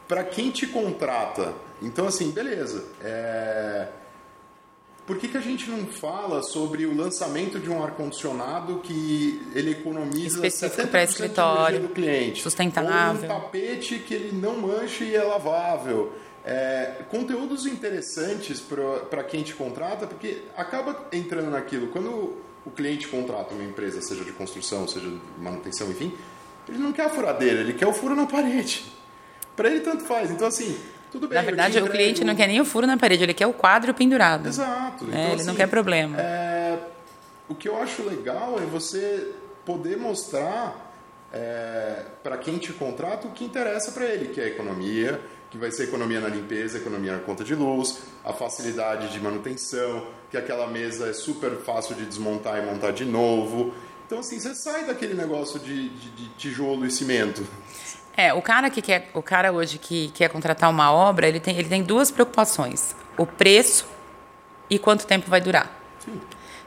para 0.09 0.25
quem 0.25 0.51
te 0.51 0.67
contrata? 0.67 1.55
Então, 1.81 2.09
assim, 2.09 2.31
beleza, 2.33 2.85
é... 3.01 3.89
Por 5.09 5.17
que, 5.17 5.27
que 5.27 5.39
a 5.39 5.41
gente 5.41 5.71
não 5.71 5.87
fala 5.87 6.43
sobre 6.43 6.85
o 6.85 6.95
lançamento 6.95 7.59
de 7.59 7.71
um 7.71 7.83
ar-condicionado 7.83 8.81
que 8.81 9.41
ele 9.55 9.71
economiza 9.71 10.47
Específico 10.47 10.83
70% 10.83 10.91
pra 10.91 11.03
de 11.03 11.11
escritório, 11.11 11.81
do 11.81 11.89
cliente? 11.89 12.43
sustentável. 12.43 13.19
Ou 13.19 13.37
um 13.37 13.41
tapete 13.41 14.01
que 14.01 14.13
ele 14.13 14.39
não 14.39 14.59
mancha 14.59 15.05
e 15.05 15.17
é 15.17 15.23
lavável. 15.23 16.13
É, 16.45 17.05
conteúdos 17.09 17.65
interessantes 17.65 18.61
para 18.61 19.25
quem 19.25 19.43
te 19.43 19.55
contrata, 19.55 20.07
porque 20.07 20.43
acaba 20.55 21.09
entrando 21.11 21.51
naquilo. 21.53 21.87
Quando 21.87 22.37
o 22.67 22.71
cliente 22.71 23.09
contrata 23.09 23.55
uma 23.55 23.65
empresa, 23.65 24.03
seja 24.03 24.23
de 24.23 24.33
construção, 24.33 24.87
seja 24.87 25.09
de 25.09 25.19
manutenção, 25.39 25.91
enfim, 25.91 26.13
ele 26.69 26.77
não 26.77 26.93
quer 26.93 27.07
a 27.07 27.09
furadeira, 27.09 27.61
ele 27.61 27.73
quer 27.73 27.87
o 27.87 27.95
furo 27.95 28.15
na 28.15 28.27
parede. 28.27 28.85
Para 29.57 29.71
ele 29.71 29.81
tanto 29.81 30.05
faz. 30.05 30.31
Então, 30.31 30.47
assim, 30.47 30.79
tudo 31.11 31.29
bem. 31.29 31.37
Na 31.39 31.43
verdade, 31.45 31.79
o 31.81 31.89
cliente 31.89 32.25
não 32.25 32.35
quer 32.35 32.47
nem 32.47 32.61
o 32.61 32.65
furo 32.65 32.87
na 32.87 32.97
parede, 32.97 33.23
ele 33.25 33.35
quer 33.35 33.47
o 33.47 33.53
quadro 33.53 33.93
pendurado. 33.95 34.49
Exato. 34.49 35.05
É, 35.05 35.09
Então, 35.09 35.21
ele 35.23 35.35
assim, 35.35 35.47
não 35.47 35.55
quer 35.55 35.69
problema. 35.69 36.21
é, 36.21 36.79
o 37.49 37.55
que 37.55 37.69
eu 37.69 37.81
acho 37.81 38.03
legal 38.03 38.57
é 38.59 38.63
você 38.67 39.33
poder 39.65 39.97
mostrar 39.97 40.87
para 42.23 42.37
quem 42.39 42.59
te 42.59 42.73
contrata 42.73 43.27
o 43.27 43.31
que 43.33 43.45
interessa 43.45 43.93
para 43.93 44.05
ele, 44.07 44.29
que 44.29 44.41
é 44.41 44.45
a 44.45 44.49
economia, 44.49 45.21
que 45.51 45.59
vai 45.59 45.71
ser 45.71 45.85
economia 45.85 46.21
na 46.21 46.29
limpeza, 46.29 46.79
economia 46.79 47.13
na 47.13 47.19
conta 47.21 47.45
de 47.45 47.55
luz, 47.55 48.01
a 48.25 48.33
facilidade 48.33 49.09
de 49.13 49.21
manutenção, 49.21 50.07
que 50.31 50.37
aquela 50.37 50.67
mesa 50.67 51.09
é 51.09 51.13
super 51.13 51.53
fácil 51.59 51.95
de 51.95 52.05
desmontar 52.05 52.59
e 52.59 52.67
montar 52.67 52.91
de 52.93 53.05
novo. 53.05 53.73
Então, 54.07 54.21
assim, 54.21 54.41
você 54.41 54.55
sai 54.55 54.87
daquele 54.87 55.13
negócio 55.15 55.59
de, 55.61 55.91
de- 55.91 56.11
de 56.11 56.29
tijolo 56.31 56.87
e 56.87 56.91
cimento. 56.91 57.47
É, 58.19 58.35
o 58.35 58.43
cara 58.43 58.69
que 58.69 58.83
quer, 58.83 59.11
o 59.15 59.23
cara 59.23 59.53
hoje 59.53 59.79
que 59.79 60.09
quer 60.09 60.29
contratar 60.29 60.69
uma 60.69 60.93
obra, 60.93 61.29
ele 61.29 61.39
tem, 61.39 61.57
ele 61.57 61.69
tem 61.69 61.85
duas 61.85 62.11
preocupações: 62.11 62.97
o 63.17 63.25
preço 63.25 63.87
e 64.69 64.77
quanto 64.77 65.07
tempo 65.07 65.31
vai 65.31 65.41
durar. 65.41 65.71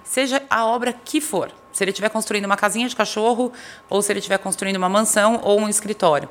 Seja 0.01 0.41
a 0.49 0.65
obra 0.65 0.93
que 0.93 1.19
for. 1.19 1.51
Se 1.73 1.83
ele 1.83 1.91
estiver 1.91 2.07
construindo 2.07 2.45
uma 2.45 2.55
casinha 2.55 2.87
de 2.87 2.95
cachorro, 2.95 3.51
ou 3.89 4.01
se 4.01 4.13
ele 4.13 4.19
estiver 4.19 4.37
construindo 4.37 4.77
uma 4.77 4.87
mansão 4.87 5.41
ou 5.43 5.59
um 5.59 5.67
escritório. 5.67 6.29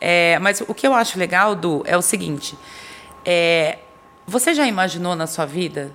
É, 0.00 0.38
mas 0.38 0.60
o 0.60 0.72
que 0.72 0.86
eu 0.86 0.94
acho 0.94 1.18
legal, 1.18 1.56
Du, 1.56 1.82
é 1.84 1.96
o 1.96 2.02
seguinte: 2.02 2.56
é, 3.24 3.80
você 4.28 4.54
já 4.54 4.64
imaginou 4.64 5.16
na 5.16 5.26
sua 5.26 5.44
vida, 5.44 5.92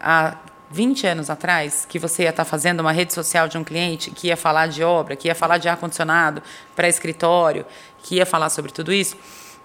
há 0.00 0.36
20 0.70 1.06
anos 1.06 1.28
atrás, 1.30 1.84
que 1.88 1.98
você 1.98 2.22
ia 2.22 2.30
estar 2.30 2.44
fazendo 2.44 2.80
uma 2.80 2.92
rede 2.92 3.12
social 3.12 3.48
de 3.48 3.58
um 3.58 3.64
cliente 3.64 4.10
que 4.12 4.28
ia 4.28 4.36
falar 4.36 4.68
de 4.68 4.84
obra, 4.84 5.16
que 5.16 5.26
ia 5.28 5.34
falar 5.34 5.58
de 5.58 5.68
ar-condicionado 5.68 6.42
para 6.76 6.88
escritório, 6.88 7.66
que 8.02 8.16
ia 8.16 8.26
falar 8.26 8.50
sobre 8.50 8.70
tudo 8.70 8.92
isso? 8.92 9.16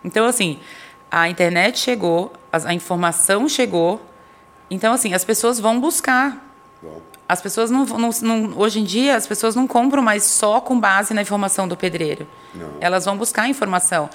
Então, 0.04 0.26
assim, 0.26 0.60
a 1.12 1.30
internet 1.30 1.78
chegou, 1.80 2.34
a, 2.52 2.70
a 2.70 2.74
informação 2.74 3.48
chegou, 3.48 4.02
então, 4.70 4.94
assim, 4.94 5.14
as 5.14 5.24
pessoas 5.24 5.60
vão 5.60 5.80
buscar. 5.80 6.44
As 7.30 7.42
pessoas 7.42 7.70
não, 7.72 7.86
não, 7.86 8.10
não- 8.22 8.58
Hoje 8.58 8.80
em 8.80 8.84
dia, 8.84 9.16
as 9.16 9.28
pessoas 9.28 9.56
não 9.56 9.68
compram 9.68 10.02
mais 10.02 10.24
só 10.24 10.60
com 10.60 10.80
base 10.80 11.14
na 11.14 11.22
informação 11.22 11.68
do 11.68 11.78
pedreiro. 11.78 12.28
Não. 12.54 12.78
Elas 12.80 13.06
vão 13.06 13.16
buscar 13.18 13.48
informação. 13.48 14.10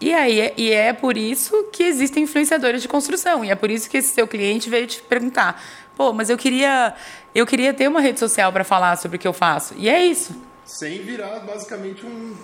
E, 0.00 0.12
aí, 0.12 0.40
é- 0.40 0.54
e 0.56 0.72
é 0.72 0.92
por 0.92 1.16
isso 1.16 1.64
que 1.72 1.84
existem 1.84 2.24
influenciadores 2.24 2.82
de 2.82 2.88
construção. 2.88 3.44
E 3.44 3.50
é 3.50 3.54
por 3.54 3.70
isso 3.70 3.88
que 3.88 3.96
esse 3.98 4.08
seu 4.14 4.26
cliente 4.26 4.68
veio 4.68 4.86
te 4.86 5.00
perguntar: 5.02 5.60
pô, 5.96 6.12
mas 6.12 6.30
eu 6.30 6.36
queria, 6.38 6.94
eu 7.34 7.46
queria 7.46 7.72
ter 7.74 7.88
uma 7.88 8.00
rede 8.00 8.18
social 8.18 8.52
para 8.52 8.64
falar 8.64 8.96
sobre 8.96 9.16
o 9.16 9.20
que 9.20 9.28
eu 9.28 9.32
faço. 9.32 9.74
E 9.76 9.88
é 9.88 10.04
isso. 10.04 10.34
sem 10.64 11.02
virar 11.02 11.40
basicamente 11.40 12.06
um- 12.06 12.34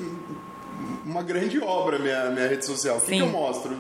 uma 1.04 1.22
grande 1.22 1.58
obra 1.60 1.98
minha, 1.98 2.30
minha 2.30 2.46
rede 2.48 2.64
social. 2.66 2.98
O 2.98 3.00
que, 3.00 3.12
que 3.12 3.18
eu 3.18 3.26
mostro? 3.28 3.76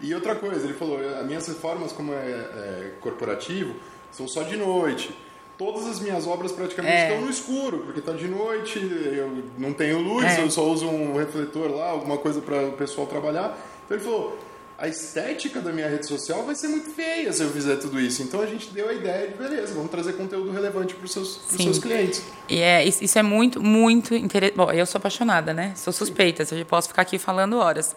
E 0.00 0.14
outra 0.14 0.34
coisa, 0.34 0.64
ele 0.66 0.74
falou, 0.74 0.98
as 1.18 1.26
minhas 1.26 1.46
reformas 1.48 1.90
como 1.92 2.12
é, 2.12 2.16
é 2.16 2.92
corporativo 3.00 3.74
são 4.12 4.28
só 4.28 4.42
de 4.42 4.56
noite. 4.56 5.16
Todas 5.56 5.86
as 5.86 5.98
minhas 6.00 6.26
obras 6.26 6.52
praticamente 6.52 6.94
É. 6.94 7.08
estão 7.08 7.24
no 7.24 7.30
escuro, 7.30 7.78
porque 7.78 7.98
está 8.00 8.12
de 8.12 8.28
noite, 8.28 8.78
eu 8.78 9.42
não 9.56 9.72
tenho 9.72 9.98
luz, 9.98 10.24
É. 10.38 10.42
eu 10.42 10.50
só 10.50 10.62
uso 10.64 10.86
um 10.86 11.16
refletor 11.16 11.70
lá, 11.74 11.88
alguma 11.90 12.18
coisa 12.18 12.40
para 12.40 12.68
o 12.68 12.72
pessoal 12.72 13.06
trabalhar. 13.06 13.58
Então 13.86 13.96
ele 13.96 14.04
falou, 14.04 14.38
a 14.78 14.86
estética 14.86 15.60
da 15.60 15.72
minha 15.72 15.88
rede 15.88 16.06
social 16.06 16.44
vai 16.44 16.54
ser 16.54 16.68
muito 16.68 16.90
feia 16.90 17.32
se 17.32 17.42
eu 17.42 17.50
fizer 17.50 17.76
tudo 17.76 17.98
isso. 18.00 18.22
Então 18.22 18.40
a 18.40 18.46
gente 18.46 18.70
deu 18.70 18.88
a 18.88 18.94
ideia 18.94 19.26
de, 19.26 19.34
beleza, 19.34 19.74
vamos 19.74 19.90
trazer 19.90 20.12
conteúdo 20.12 20.52
relevante 20.52 20.94
para 20.94 21.04
os 21.04 21.12
seus, 21.12 21.36
pros 21.36 21.56
Sim. 21.56 21.64
seus 21.64 21.78
clientes. 21.80 22.22
E 22.48 22.60
é, 22.60 22.84
isso 22.84 23.18
é 23.18 23.22
muito, 23.22 23.60
muito 23.60 24.14
interessante. 24.14 24.56
Bom, 24.56 24.70
eu 24.70 24.86
sou 24.86 25.00
apaixonada, 25.00 25.52
né? 25.52 25.72
Sou 25.74 25.92
suspeita, 25.92 26.46
eu 26.54 26.64
posso 26.64 26.86
ficar 26.88 27.02
aqui 27.02 27.18
falando 27.18 27.58
horas. 27.58 27.96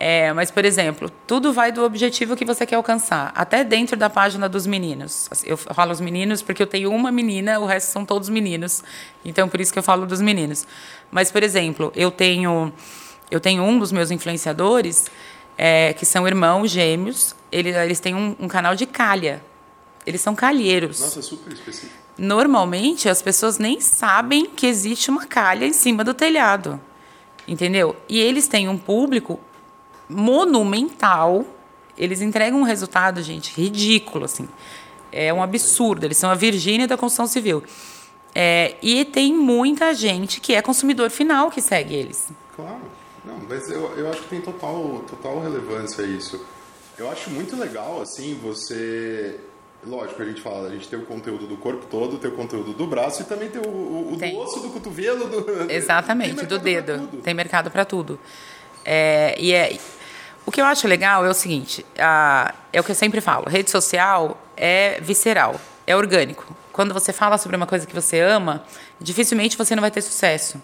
É, 0.00 0.32
mas, 0.32 0.50
por 0.50 0.64
exemplo, 0.64 1.10
tudo 1.26 1.52
vai 1.52 1.72
do 1.72 1.82
objetivo 1.82 2.36
que 2.36 2.44
você 2.44 2.64
quer 2.64 2.76
alcançar. 2.76 3.32
Até 3.34 3.64
dentro 3.64 3.96
da 3.96 4.08
página 4.08 4.48
dos 4.48 4.64
meninos. 4.64 5.26
Assim, 5.30 5.48
Eu 5.48 5.56
falo 5.56 5.90
os 5.90 6.00
meninos 6.00 6.40
porque 6.40 6.62
eu 6.62 6.68
tenho 6.68 6.92
uma 6.92 7.10
menina, 7.10 7.58
o 7.58 7.66
resto 7.66 7.90
são 7.90 8.04
todos 8.04 8.28
meninos. 8.28 8.84
Então, 9.24 9.48
por 9.48 9.60
isso 9.60 9.72
que 9.72 9.78
eu 9.78 9.82
falo 9.82 10.06
dos 10.06 10.20
meninos. 10.20 10.66
Mas, 11.10 11.32
por 11.32 11.42
exemplo, 11.42 11.90
eu 11.96 12.12
tenho, 12.12 12.72
eu 13.28 13.40
tenho 13.40 13.64
um 13.64 13.76
dos 13.76 13.90
meus 13.90 14.12
influenciadores, 14.12 15.10
é, 15.58 15.92
que 15.92 16.06
são 16.06 16.26
irmãos 16.26 16.70
gêmeos. 16.70 17.34
Eles, 17.50 17.74
eles 17.74 17.98
têm 17.98 18.14
um, 18.14 18.36
um 18.38 18.46
canal 18.46 18.76
de 18.76 18.86
calha. 18.86 19.42
Eles 20.06 20.20
são 20.20 20.34
calheiros. 20.34 21.00
Nossa, 21.00 21.20
super 21.20 21.52
específico. 21.52 21.92
Normalmente 22.16 23.08
as 23.08 23.20
pessoas 23.20 23.58
nem 23.58 23.80
sabem 23.80 24.46
que 24.46 24.66
existe 24.66 25.10
uma 25.10 25.26
calha 25.26 25.66
em 25.66 25.72
cima 25.72 26.04
do 26.04 26.14
telhado. 26.14 26.80
Entendeu? 27.46 27.96
E 28.08 28.18
eles 28.18 28.46
têm 28.46 28.68
um 28.68 28.78
público 28.78 29.40
monumental. 30.08 31.44
Eles 31.96 32.20
entregam 32.20 32.60
um 32.60 32.64
resultado, 32.64 33.20
gente, 33.22 33.52
ridículo, 33.60 34.24
assim. 34.24 34.48
É 35.10 35.32
um 35.34 35.42
absurdo. 35.42 36.04
Eles 36.04 36.16
são 36.16 36.30
a 36.30 36.34
Virgínia 36.34 36.86
da 36.86 36.96
construção 36.96 37.26
civil. 37.26 37.64
É, 38.34 38.76
e 38.82 39.04
tem 39.04 39.34
muita 39.34 39.92
gente 39.94 40.40
que 40.40 40.54
é 40.54 40.62
consumidor 40.62 41.10
final 41.10 41.50
que 41.50 41.60
segue 41.60 41.94
eles. 41.94 42.28
Claro. 42.54 42.97
Não, 43.28 43.38
mas 43.48 43.70
eu, 43.70 43.92
eu 43.96 44.10
acho 44.10 44.22
que 44.22 44.28
tem 44.28 44.40
total, 44.40 45.04
total 45.08 45.40
relevância 45.40 46.02
isso. 46.02 46.44
Eu 46.98 47.10
acho 47.10 47.30
muito 47.30 47.56
legal, 47.56 48.00
assim, 48.02 48.38
você... 48.42 49.38
Lógico, 49.86 50.20
a 50.20 50.24
gente 50.24 50.42
fala, 50.42 50.66
a 50.66 50.70
gente 50.72 50.88
tem 50.88 50.98
o 50.98 51.06
conteúdo 51.06 51.46
do 51.46 51.56
corpo 51.56 51.86
todo, 51.88 52.18
tem 52.18 52.28
o 52.28 52.34
conteúdo 52.34 52.72
do 52.72 52.84
braço 52.88 53.22
e 53.22 53.24
também 53.26 53.48
tem 53.48 53.60
o, 53.62 53.68
o, 53.68 54.08
o 54.08 54.12
do 54.14 54.18
Tem. 54.18 54.36
osso, 54.36 54.58
do 54.58 54.70
cotovelo, 54.70 55.28
do... 55.28 55.46
Exatamente, 55.70 56.34
Tem 56.34 56.46
do 56.46 56.58
dedo. 56.58 57.06
Tem 57.22 57.32
mercado 57.32 57.70
para 57.70 57.84
tudo. 57.84 58.18
É, 58.84 59.36
e 59.38 59.52
é, 59.52 59.78
o 60.44 60.50
que 60.50 60.60
eu 60.60 60.64
acho 60.64 60.88
legal 60.88 61.24
é 61.24 61.30
o 61.30 61.34
seguinte: 61.34 61.86
a- 61.96 62.52
é 62.72 62.80
o 62.80 62.84
que 62.84 62.90
eu 62.90 62.94
sempre 62.96 63.20
falo: 63.20 63.48
rede 63.48 63.70
social 63.70 64.36
é 64.56 64.98
visceral, 65.00 65.60
é 65.86 65.94
orgânico. 65.94 66.44
quando 66.72 66.92
você 66.92 67.12
fala 67.12 67.38
sobre 67.38 67.56
uma 67.56 67.66
coisa 67.66 67.86
que 67.86 67.94
você 67.94 68.18
ama, 68.18 68.64
dificilmente 69.00 69.56
você 69.56 69.76
não 69.76 69.80
vai 69.80 69.92
ter 69.92 70.00
sucesso. 70.02 70.60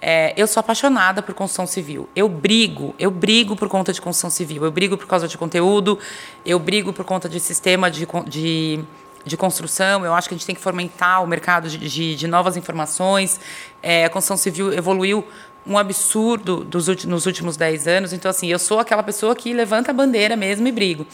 É, 0.00 0.32
eu 0.36 0.46
sou 0.46 0.60
apaixonada 0.60 1.22
por 1.22 1.34
construção 1.34 1.66
civil. 1.66 2.08
Eu 2.14 2.28
brigo, 2.28 2.94
eu 2.98 3.10
brigo 3.10 3.56
por 3.56 3.68
conta 3.68 3.92
de 3.92 4.00
construção 4.00 4.30
civil. 4.30 4.64
Eu 4.64 4.70
brigo 4.70 4.96
por 4.96 5.06
causa 5.06 5.26
de 5.26 5.36
conteúdo, 5.36 5.98
eu 6.46 6.58
brigo 6.58 6.92
por 6.92 7.04
conta 7.04 7.28
de 7.28 7.40
sistema 7.40 7.90
de, 7.90 8.06
de, 8.26 8.80
de 9.24 9.36
construção. 9.36 10.04
Eu 10.04 10.14
acho 10.14 10.28
que 10.28 10.34
a 10.34 10.38
gente 10.38 10.46
tem 10.46 10.54
que 10.54 10.60
fomentar 10.60 11.22
o 11.22 11.26
mercado 11.26 11.68
de, 11.68 11.78
de, 11.78 12.14
de 12.14 12.26
novas 12.28 12.56
informações. 12.56 13.40
É, 13.82 14.04
a 14.04 14.10
construção 14.10 14.36
civil 14.36 14.72
evoluiu 14.72 15.26
um 15.66 15.76
absurdo 15.76 16.64
dos, 16.64 16.86
nos 17.04 17.26
últimos 17.26 17.56
10 17.56 17.88
anos. 17.88 18.12
Então, 18.12 18.30
assim, 18.30 18.46
eu 18.46 18.58
sou 18.58 18.78
aquela 18.78 19.02
pessoa 19.02 19.34
que 19.34 19.52
levanta 19.52 19.90
a 19.90 19.94
bandeira 19.94 20.36
mesmo 20.36 20.66
e 20.68 20.72
brigo. 20.72 21.06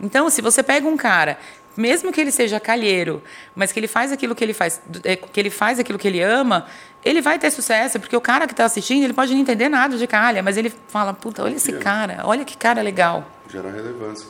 Então, 0.00 0.28
se 0.28 0.42
você 0.42 0.62
pega 0.62 0.88
um 0.88 0.96
cara 0.96 1.38
mesmo 1.76 2.12
que 2.12 2.20
ele 2.20 2.30
seja 2.30 2.60
calheiro, 2.60 3.22
mas 3.54 3.72
que 3.72 3.80
ele 3.80 3.88
faz 3.88 4.12
aquilo 4.12 4.34
que 4.34 4.44
ele 4.44 4.54
faz, 4.54 4.80
é, 5.02 5.16
que 5.16 5.40
ele 5.40 5.50
faz 5.50 5.78
aquilo 5.78 5.98
que 5.98 6.08
ele 6.08 6.22
ama, 6.22 6.66
ele 7.04 7.20
vai 7.20 7.38
ter 7.38 7.50
sucesso, 7.50 8.00
porque 8.00 8.16
o 8.16 8.20
cara 8.20 8.46
que 8.46 8.52
está 8.52 8.64
assistindo, 8.64 9.04
ele 9.04 9.12
pode 9.12 9.32
não 9.34 9.40
entender 9.40 9.68
nada 9.68 9.96
de 9.96 10.06
calha, 10.06 10.42
mas 10.42 10.56
ele 10.56 10.72
fala, 10.88 11.12
puta, 11.12 11.42
olha 11.42 11.56
esse 11.56 11.72
cara, 11.74 12.22
olha 12.24 12.44
que 12.44 12.56
cara 12.56 12.80
legal. 12.80 13.26
Gera 13.48 13.70
relevância. 13.70 14.26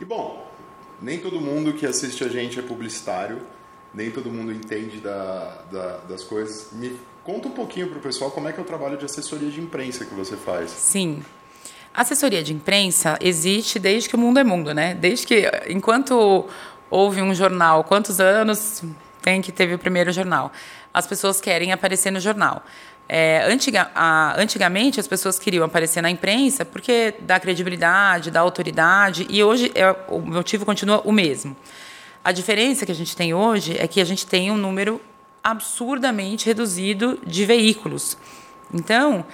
E 0.00 0.04
bom, 0.04 0.50
nem 1.00 1.18
todo 1.18 1.40
mundo 1.40 1.74
que 1.74 1.86
assiste 1.86 2.24
a 2.24 2.28
gente 2.28 2.58
é 2.58 2.62
publicitário, 2.62 3.42
nem 3.92 4.10
todo 4.10 4.30
mundo 4.30 4.52
entende 4.52 4.98
da, 4.98 5.62
da, 5.70 5.96
das 6.08 6.24
coisas. 6.24 6.68
Me 6.72 6.98
conta 7.22 7.48
um 7.48 7.52
pouquinho 7.52 7.88
para 7.88 7.98
o 7.98 8.00
pessoal 8.00 8.30
como 8.30 8.48
é 8.48 8.52
que 8.52 8.58
é 8.58 8.62
o 8.62 8.66
trabalho 8.66 8.96
de 8.96 9.04
assessoria 9.04 9.50
de 9.50 9.60
imprensa 9.60 10.04
que 10.04 10.14
você 10.14 10.36
faz. 10.36 10.70
Sim. 10.70 11.22
A 11.94 12.02
assessoria 12.02 12.42
de 12.42 12.52
imprensa 12.52 13.16
existe 13.20 13.78
desde 13.78 14.08
que 14.08 14.16
o 14.16 14.18
mundo 14.18 14.40
é 14.40 14.44
mundo, 14.44 14.74
né? 14.74 14.94
Desde 14.94 15.24
que, 15.24 15.48
enquanto 15.68 16.44
houve 16.94 17.20
um 17.20 17.34
jornal. 17.34 17.82
Quantos 17.82 18.20
anos 18.20 18.82
tem 19.20 19.42
que 19.42 19.50
teve 19.50 19.74
o 19.74 19.78
primeiro 19.78 20.12
jornal? 20.12 20.52
As 20.92 21.06
pessoas 21.06 21.40
querem 21.40 21.72
aparecer 21.72 22.12
no 22.12 22.20
jornal. 22.20 22.62
É, 23.08 23.44
antiga, 23.50 23.90
a, 23.94 24.40
antigamente 24.40 25.00
as 25.00 25.08
pessoas 25.08 25.38
queriam 25.38 25.64
aparecer 25.64 26.00
na 26.00 26.08
imprensa 26.08 26.64
porque 26.64 27.14
dá 27.20 27.38
credibilidade, 27.40 28.30
dá 28.30 28.40
autoridade, 28.40 29.26
e 29.28 29.42
hoje 29.42 29.72
é, 29.74 29.94
o 30.08 30.20
motivo 30.20 30.64
continua 30.64 31.02
o 31.04 31.10
mesmo. 31.10 31.56
A 32.22 32.30
diferença 32.30 32.86
que 32.86 32.92
a 32.92 32.94
gente 32.94 33.14
tem 33.16 33.34
hoje 33.34 33.76
é 33.78 33.88
que 33.88 34.00
a 34.00 34.04
gente 34.04 34.24
tem 34.24 34.50
um 34.50 34.56
número 34.56 35.00
absurdamente 35.42 36.46
reduzido 36.46 37.18
de 37.26 37.44
veículos. 37.44 38.16
Então, 38.72 39.26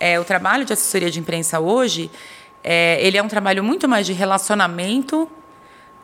é, 0.00 0.18
o 0.18 0.24
trabalho 0.24 0.64
de 0.64 0.72
assessoria 0.72 1.10
de 1.10 1.18
imprensa 1.18 1.58
hoje, 1.60 2.10
é, 2.62 2.98
ele 3.04 3.18
é 3.18 3.22
um 3.22 3.28
trabalho 3.28 3.62
muito 3.62 3.86
mais 3.88 4.06
de 4.06 4.12
relacionamento 4.12 5.28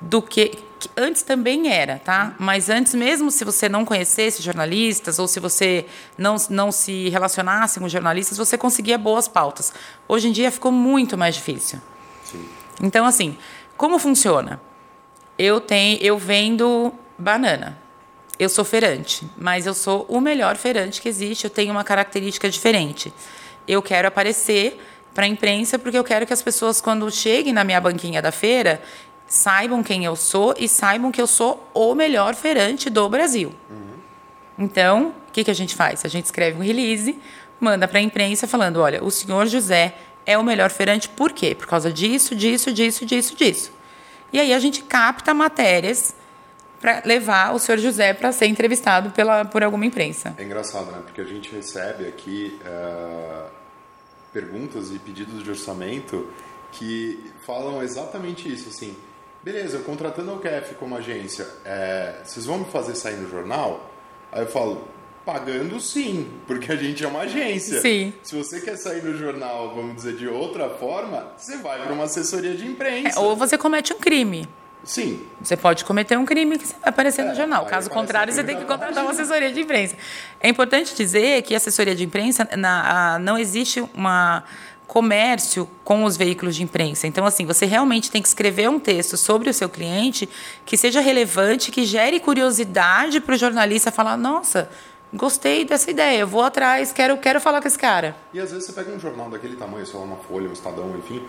do 0.05 0.21
que, 0.21 0.59
que, 0.79 0.91
antes 0.97 1.23
também 1.23 1.73
era, 1.73 1.99
tá? 1.99 2.35
Mas 2.39 2.69
antes 2.69 2.95
mesmo 2.95 3.31
se 3.31 3.45
você 3.45 3.69
não 3.69 3.85
conhecesse 3.85 4.43
jornalistas 4.43 5.19
ou 5.19 5.27
se 5.27 5.41
você 5.41 5.87
não, 6.17 6.37
não 6.51 6.71
se 6.71 7.09
relacionasse 7.09 7.81
com 7.81 7.89
jornalistas, 7.89 8.37
você 8.37 8.59
conseguia 8.59 8.99
boas 8.99 9.27
pautas. 9.27 9.73
Hoje 10.07 10.29
em 10.29 10.33
dia 10.33 10.51
ficou 10.51 10.71
muito 10.71 11.17
mais 11.17 11.35
difícil. 11.35 11.81
Sim. 12.25 12.45
Então 12.83 13.07
assim, 13.07 13.37
como 13.77 13.99
funciona? 13.99 14.61
Eu 15.39 15.61
tenho, 15.61 15.99
eu 16.01 16.19
vendo 16.19 16.93
banana. 17.19 17.79
Eu 18.39 18.49
sou 18.49 18.65
feirante, 18.65 19.27
mas 19.39 19.65
eu 19.65 19.75
sou 19.75 20.05
o 20.09 20.21
melhor 20.21 20.57
feirante 20.57 21.01
que 21.01 21.09
existe. 21.09 21.45
Eu 21.45 21.51
tenho 21.51 21.71
uma 21.71 21.85
característica 21.85 22.51
diferente. 22.51 23.13
Eu 23.67 23.81
quero 23.81 24.09
aparecer 24.09 24.81
para 25.15 25.25
a 25.25 25.29
imprensa 25.29 25.79
porque 25.79 25.97
eu 25.97 26.05
quero 26.05 26.27
que 26.27 26.33
as 26.33 26.43
pessoas 26.43 26.81
quando 26.81 27.09
cheguem 27.11 27.53
na 27.53 27.63
minha 27.63 27.81
banquinha 27.81 28.21
da 28.21 28.33
feira 28.33 28.83
saibam 29.35 29.83
quem 29.83 30.05
eu 30.05 30.15
sou 30.15 30.55
e 30.57 30.69
saibam 30.69 31.11
que 31.11 31.21
eu 31.21 31.27
sou 31.27 31.69
o 31.75 31.93
melhor 31.95 32.37
feirante 32.37 32.89
do 32.89 33.09
Brasil. 33.09 33.53
Uhum. 33.69 33.95
Então, 34.57 35.13
o 35.29 35.33
que, 35.33 35.43
que 35.43 35.51
a 35.51 35.55
gente 35.55 35.75
faz? 35.75 36.05
A 36.05 36.09
gente 36.09 36.27
escreve 36.27 36.57
um 36.57 36.63
release, 36.63 37.19
manda 37.59 37.89
para 37.89 37.99
a 37.99 38.03
imprensa 38.03 38.47
falando: 38.47 38.81
olha, 38.81 39.03
o 39.03 39.11
senhor 39.11 39.47
José 39.47 39.97
é 40.25 40.39
o 40.39 40.45
melhor 40.45 40.71
feirante 40.71 41.09
por 41.09 41.33
quê? 41.33 41.53
Por 41.53 41.67
causa 41.67 41.93
disso, 41.93 42.37
disso, 42.37 42.73
disso, 42.73 43.05
disso, 43.05 43.35
disso. 43.35 43.73
E 44.33 44.39
aí 44.39 44.55
a 44.55 44.59
gente 44.61 44.85
capta 44.85 45.35
matérias 45.35 46.15
para 46.81 47.03
levar 47.05 47.55
o 47.55 47.59
senhor 47.59 47.79
José 47.79 48.15
para 48.15 48.31
ser 48.31 48.47
entrevistado 48.47 49.11
pela, 49.11 49.45
por 49.45 49.65
alguma 49.65 49.85
imprensa. 49.85 50.33
É 50.39 50.45
engraçado, 50.45 50.93
né? 50.93 51.03
Porque 51.05 51.21
a 51.21 51.25
gente 51.25 51.53
recebe 51.53 52.07
aqui 52.07 52.57
uh, 52.63 53.51
perguntas 54.33 54.93
e 54.93 54.99
pedidos 55.01 55.43
de 55.43 55.51
orçamento 55.51 56.31
que 56.71 57.33
falam 57.45 57.83
exatamente 57.83 58.53
isso, 58.53 58.69
assim 58.69 58.97
beleza, 59.45 59.77
eu 59.77 59.83
contratando 59.83 60.31
a 60.31 60.35
UQF 60.35 60.75
como 60.77 60.97
agência, 60.97 61.47
é, 61.65 62.15
vocês 62.25 62.47
vão 62.47 62.59
me 62.59 62.65
fazer 62.65 62.95
sair 62.95 63.17
no 63.17 63.29
jornal? 63.29 63.91
Aí 64.33 64.41
eu 64.41 64.47
falo, 64.47 64.89
pagando 65.25 65.79
sim, 65.79 66.31
porque 66.47 66.73
a 66.73 66.77
gente 66.77 67.05
é 67.05 67.07
uma 67.09 67.21
agência. 67.21 67.81
Sim. 67.81 68.15
Se 68.23 68.35
você 68.35 68.61
quer 68.61 68.77
sair 68.77 69.05
no 69.05 69.17
jornal, 69.17 69.75
vamos 69.75 69.97
dizer, 69.97 70.17
de 70.17 70.27
outra 70.27 70.71
forma, 70.71 71.29
você 71.37 71.59
vai 71.59 71.83
para 71.83 71.93
uma 71.93 72.05
assessoria 72.05 72.55
de 72.55 72.67
imprensa. 72.67 73.19
É, 73.19 73.23
ou 73.23 73.37
você 73.37 73.59
comete 73.59 73.93
um 73.93 73.99
crime. 73.99 74.49
Sim. 74.83 75.27
Você 75.41 75.57
pode 75.57 75.85
cometer 75.85 76.19
um 76.19 76.25
crime 76.25 76.59
que 76.59 76.67
vai 76.67 76.77
aparecer 76.85 77.23
é, 77.23 77.29
no 77.29 77.35
jornal. 77.35 77.67
Caso 77.67 77.89
contrário, 77.91 78.33
você 78.33 78.45
tem 78.45 78.57
que 78.57 78.65
contratar 78.65 79.03
uma 79.03 79.13
assessoria 79.13 79.51
de 79.53 79.61
imprensa. 79.61 79.97
É 80.41 80.49
importante 80.49 80.95
dizer 80.95 81.43
que 81.43 81.55
a 81.55 81.57
assessoria 81.57 81.95
de 81.95 82.05
imprensa 82.05 82.49
na, 82.57 83.15
a, 83.15 83.19
não 83.19 83.39
existe 83.39 83.83
uma 83.95 84.45
comércio 84.95 85.69
com 85.83 86.05
os 86.05 86.17
veículos 86.17 86.55
de 86.55 86.63
imprensa. 86.63 87.09
Então, 87.09 87.27
assim, 87.27 87.45
você 87.45 87.67
realmente 87.67 88.13
tem 88.13 88.23
que 88.23 88.29
escrever 88.29 88.71
um 88.71 88.79
texto 88.79 89.17
sobre 89.17 89.51
o 89.51 89.53
seu 89.53 89.69
cliente 89.69 90.29
que 90.65 90.77
seja 90.77 91.01
relevante, 91.01 91.73
que 91.73 91.85
gere 91.85 92.21
curiosidade 92.21 93.21
para 93.21 93.35
o 93.35 93.37
jornalista 93.37 93.91
falar: 93.91 94.17
nossa, 94.17 94.71
gostei 95.13 95.65
dessa 95.65 95.91
ideia, 95.91 96.21
eu 96.21 96.29
vou 96.29 96.43
atrás, 96.43 96.93
quero, 96.93 97.17
quero 97.17 97.41
falar 97.41 97.61
com 97.61 97.67
esse 97.67 97.77
cara. 97.77 98.15
E 98.33 98.39
às 98.39 98.53
vezes 98.53 98.67
você 98.67 98.73
pega 98.73 98.93
um 98.93 99.01
jornal 99.01 99.29
daquele 99.29 99.57
tamanho, 99.57 99.85
sei 99.85 99.99
lá, 99.99 100.07
uma 100.07 100.17
folha, 100.17 100.49
um 100.49 100.53
estadão, 100.53 100.97
enfim, 100.97 101.21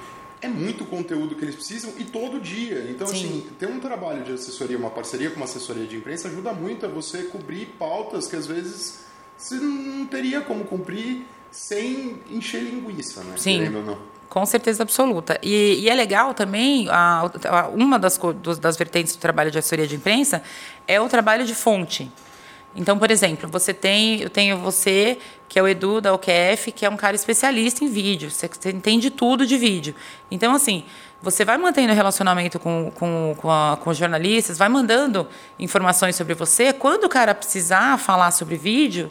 é 0.43 0.47
muito 0.47 0.85
conteúdo 0.85 1.33
que 1.33 1.43
eles 1.43 1.55
precisam 1.55 1.91
e 1.97 2.03
todo 2.03 2.39
dia. 2.39 2.85
Então, 2.91 3.07
Sim. 3.07 3.15
assim, 3.15 3.47
ter 3.57 3.65
um 3.65 3.79
trabalho 3.79 4.23
de 4.23 4.33
assessoria, 4.33 4.77
uma 4.77 4.91
parceria 4.91 5.31
com 5.31 5.37
uma 5.37 5.45
assessoria 5.45 5.87
de 5.87 5.95
imprensa 5.95 6.27
ajuda 6.27 6.53
muito 6.53 6.85
a 6.85 6.89
você 6.89 7.23
cobrir 7.23 7.65
pautas 7.79 8.27
que 8.27 8.35
às 8.35 8.45
vezes 8.45 9.05
você 9.35 9.55
não 9.55 10.05
teria 10.05 10.41
como 10.41 10.65
cumprir 10.65 11.25
sem 11.55 12.19
encher 12.29 12.61
linguiça, 12.61 13.23
né? 13.23 13.35
Sim. 13.37 13.73
Com 14.27 14.45
certeza 14.45 14.83
absoluta. 14.83 15.39
E, 15.41 15.79
e 15.79 15.89
é 15.89 15.95
legal 15.95 16.33
também, 16.33 16.89
a, 16.89 17.31
a, 17.45 17.67
uma 17.69 17.97
das, 17.97 18.19
das 18.59 18.75
vertentes 18.75 19.15
do 19.15 19.19
trabalho 19.19 19.49
de 19.49 19.57
assessoria 19.57 19.87
de 19.87 19.95
imprensa 19.95 20.43
é 20.85 20.99
o 20.99 21.07
trabalho 21.07 21.45
de 21.45 21.55
fonte. 21.55 22.11
Então, 22.75 22.99
por 22.99 23.09
exemplo, 23.09 23.49
você 23.49 23.73
tem, 23.73 24.21
eu 24.21 24.29
tenho 24.29 24.57
você, 24.57 25.17
que 25.47 25.57
é 25.57 25.63
o 25.63 25.67
Edu 25.67 26.01
da 26.01 26.13
OQF, 26.13 26.73
que 26.73 26.85
é 26.85 26.89
um 26.89 26.97
cara 26.97 27.15
especialista 27.15 27.85
em 27.85 27.87
vídeo, 27.87 28.29
você, 28.29 28.49
você 28.49 28.71
entende 28.71 29.09
tudo 29.09 29.45
de 29.45 29.57
vídeo. 29.57 29.95
Então, 30.29 30.53
assim, 30.53 30.83
você 31.21 31.45
vai 31.45 31.57
mantendo 31.57 31.93
relacionamento 31.93 32.59
com, 32.59 32.91
com, 32.93 33.33
com, 33.37 33.49
a, 33.49 33.77
com 33.81 33.89
os 33.89 33.97
jornalistas, 33.97 34.57
vai 34.57 34.67
mandando 34.67 35.25
informações 35.57 36.17
sobre 36.17 36.33
você. 36.33 36.73
Quando 36.73 37.05
o 37.05 37.09
cara 37.09 37.33
precisar 37.33 37.97
falar 37.97 38.31
sobre 38.31 38.57
vídeo, 38.57 39.09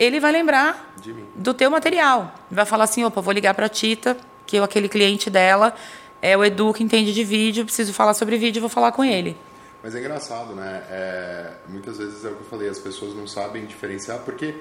ele 0.00 0.18
vai 0.18 0.32
lembrar 0.32 0.94
do 1.36 1.52
teu 1.52 1.70
material. 1.70 2.34
Vai 2.50 2.64
falar 2.64 2.84
assim, 2.84 3.04
opa, 3.04 3.20
vou 3.20 3.34
ligar 3.34 3.52
para 3.52 3.66
a 3.66 3.68
Tita, 3.68 4.16
que 4.46 4.56
eu, 4.56 4.64
aquele 4.64 4.88
cliente 4.88 5.28
dela 5.28 5.74
é 6.22 6.36
o 6.36 6.44
Edu 6.44 6.72
que 6.72 6.82
entende 6.82 7.12
de 7.12 7.22
vídeo, 7.22 7.64
preciso 7.64 7.92
falar 7.92 8.14
sobre 8.14 8.36
vídeo, 8.38 8.60
vou 8.60 8.70
falar 8.70 8.92
com 8.92 9.04
ele. 9.04 9.36
Mas 9.82 9.94
é 9.94 9.98
engraçado, 9.98 10.54
né? 10.54 10.82
É, 10.90 11.52
muitas 11.68 11.98
vezes 11.98 12.24
é 12.24 12.28
o 12.28 12.34
que 12.34 12.40
eu 12.40 12.46
falei, 12.46 12.68
as 12.68 12.78
pessoas 12.78 13.14
não 13.14 13.26
sabem 13.26 13.64
diferenciar, 13.64 14.18
porque 14.20 14.54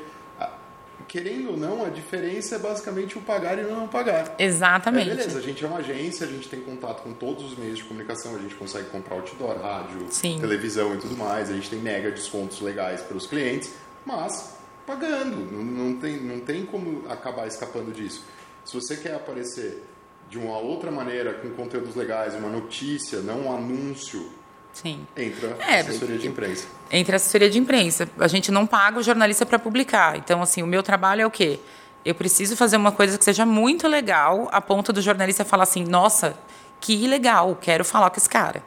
querendo 1.08 1.51
ou 1.51 1.58
não, 1.58 1.86
a 1.86 1.89
diferença 1.89 2.55
é 2.55 2.60
basicamente 2.60 3.17
o 3.17 3.22
pagar 3.22 3.58
e 3.58 3.63
não 3.63 3.88
pagar. 3.88 4.36
Exatamente. 4.38 5.10
É, 5.10 5.15
beleza, 5.15 5.39
a 5.39 5.41
gente 5.41 5.63
é 5.63 5.67
uma 5.67 5.79
agência, 5.79 6.27
a 6.27 6.29
gente 6.29 6.48
tem 6.48 6.62
contato 6.62 7.01
com 7.01 7.13
todos 7.13 7.43
os 7.43 7.58
meios 7.58 7.77
de 7.77 7.84
comunicação, 7.86 8.36
a 8.36 8.39
gente 8.39 8.55
consegue 8.55 8.89
comprar 8.89 9.15
outdoor, 9.15 9.58
rádio, 9.60 10.05
Sim. 10.10 10.38
televisão 10.39 10.93
e 10.93 10.98
tudo 10.98 11.17
mais, 11.17 11.50
a 11.50 11.53
gente 11.53 11.69
tem 11.69 11.79
mega 11.79 12.12
descontos 12.12 12.62
legais 12.62 13.01
para 13.01 13.17
os 13.17 13.25
clientes, 13.25 13.74
mas 14.05 14.59
pagando. 14.89 15.51
Não, 15.51 15.63
não, 15.63 16.00
tem, 16.00 16.19
não 16.19 16.39
tem 16.39 16.65
como 16.65 17.08
acabar 17.08 17.48
escapando 17.48 17.93
disso. 17.93 18.25
Se 18.65 18.74
você 18.74 18.98
quer 18.98 19.13
aparecer 19.13 19.84
de 20.27 20.39
uma 20.39 20.58
outra 20.58 20.89
maneira, 20.89 21.36
com 21.36 21.50
conteúdos 21.51 21.96
legais, 21.96 22.34
uma 22.34 22.50
notícia, 22.50 23.19
não 23.19 23.41
um 23.41 23.53
anúncio, 23.53 24.31
Sim. 24.74 25.05
entra 25.15 25.55
é, 25.60 25.81
assessoria 25.81 26.17
de 26.17 26.27
imprensa. 26.27 26.67
Entra 26.91 27.15
assessoria 27.17 27.50
de 27.50 27.60
imprensa. 27.60 28.10
A 28.17 28.27
gente 28.27 28.51
não 28.51 28.65
paga 28.65 29.00
o 29.00 29.03
jornalista 29.03 29.46
para 29.46 29.60
publicar. 29.60 30.17
Então, 30.17 30.41
assim, 30.41 30.63
o 30.63 30.67
meu 30.67 30.81
trabalho 30.81 31.22
é 31.22 31.25
o 31.25 31.31
quê? 31.31 31.60
Eu 32.03 32.15
preciso 32.15 32.55
fazer 32.55 32.77
uma 32.77 32.91
coisa 32.91 33.17
que 33.17 33.24
seja 33.24 33.46
muito 33.46 33.88
legal, 33.88 34.48
a 34.51 34.60
ponto 34.60 34.91
do 34.91 35.01
jornalista 35.01 35.46
falar 35.46 35.63
assim, 35.63 35.84
nossa, 35.84 36.36
que 36.79 37.08
legal, 37.08 37.55
quero 37.62 37.86
falar 37.86 38.10
com 38.10 38.17
esse 38.17 38.29
cara. 38.29 38.63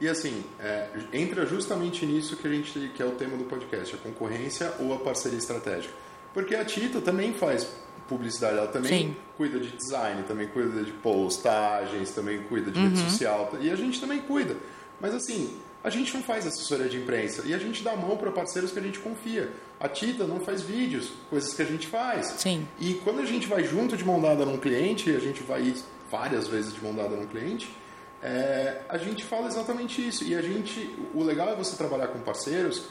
E 0.00 0.08
assim, 0.08 0.44
é, 0.60 0.88
entra 1.12 1.44
justamente 1.44 2.06
nisso 2.06 2.36
que 2.36 2.46
a 2.46 2.50
gente 2.50 2.92
que 2.94 3.02
é 3.02 3.06
o 3.06 3.12
tema 3.12 3.36
do 3.36 3.44
podcast, 3.44 3.94
a 3.94 3.98
concorrência 3.98 4.72
ou 4.78 4.94
a 4.94 4.98
parceria 4.98 5.38
estratégica. 5.38 5.92
Porque 6.32 6.54
a 6.54 6.64
Tita 6.64 7.00
também 7.00 7.32
faz 7.32 7.68
publicidade, 8.08 8.56
ela 8.56 8.68
também 8.68 9.08
Sim. 9.08 9.16
cuida 9.36 9.58
de 9.58 9.70
design, 9.70 10.22
também 10.22 10.46
cuida 10.48 10.82
de 10.82 10.92
postagens, 10.92 12.10
também 12.12 12.42
cuida 12.44 12.70
de 12.70 12.78
uhum. 12.78 12.88
rede 12.88 13.00
social, 13.00 13.50
e 13.60 13.70
a 13.70 13.76
gente 13.76 14.00
também 14.00 14.20
cuida. 14.20 14.56
Mas 15.00 15.14
assim, 15.14 15.58
A 15.82 15.90
gente 15.90 16.12
não 16.12 16.22
faz 16.22 16.46
assessoria 16.46 16.88
de 16.88 16.96
imprensa 16.96 17.44
e 17.46 17.54
a 17.54 17.58
gente 17.58 17.84
dá 17.84 17.94
mão 17.94 18.16
para 18.16 18.32
parceiros 18.32 18.72
que 18.72 18.78
a 18.78 18.82
gente 18.82 18.98
confia. 18.98 19.50
A 19.78 19.88
Tita 19.88 20.24
não 20.24 20.40
faz 20.40 20.60
vídeos, 20.60 21.12
coisas 21.30 21.54
que 21.54 21.62
a 21.62 21.64
gente 21.64 21.86
faz. 21.86 22.26
Sim. 22.38 22.66
E 22.80 22.94
quando 22.94 23.20
a 23.20 23.24
gente 23.24 23.46
vai 23.46 23.62
junto 23.62 23.96
de 23.96 24.04
mão 24.04 24.20
dada 24.20 24.44
num 24.44 24.58
cliente, 24.58 25.08
a 25.14 25.20
gente 25.20 25.42
vai 25.42 25.72
várias 26.10 26.48
vezes 26.48 26.74
de 26.74 26.82
mão 26.82 26.94
dada 26.94 27.14
num 27.14 27.26
cliente, 27.26 27.70
é, 28.22 28.82
a 28.88 28.98
gente 28.98 29.24
fala 29.24 29.46
exatamente 29.46 30.06
isso. 30.06 30.24
E 30.24 30.34
a 30.34 30.42
gente, 30.42 30.94
o 31.14 31.22
legal 31.22 31.48
é 31.50 31.56
você 31.56 31.76
trabalhar 31.76 32.08
com 32.08 32.18
parceiros 32.20 32.84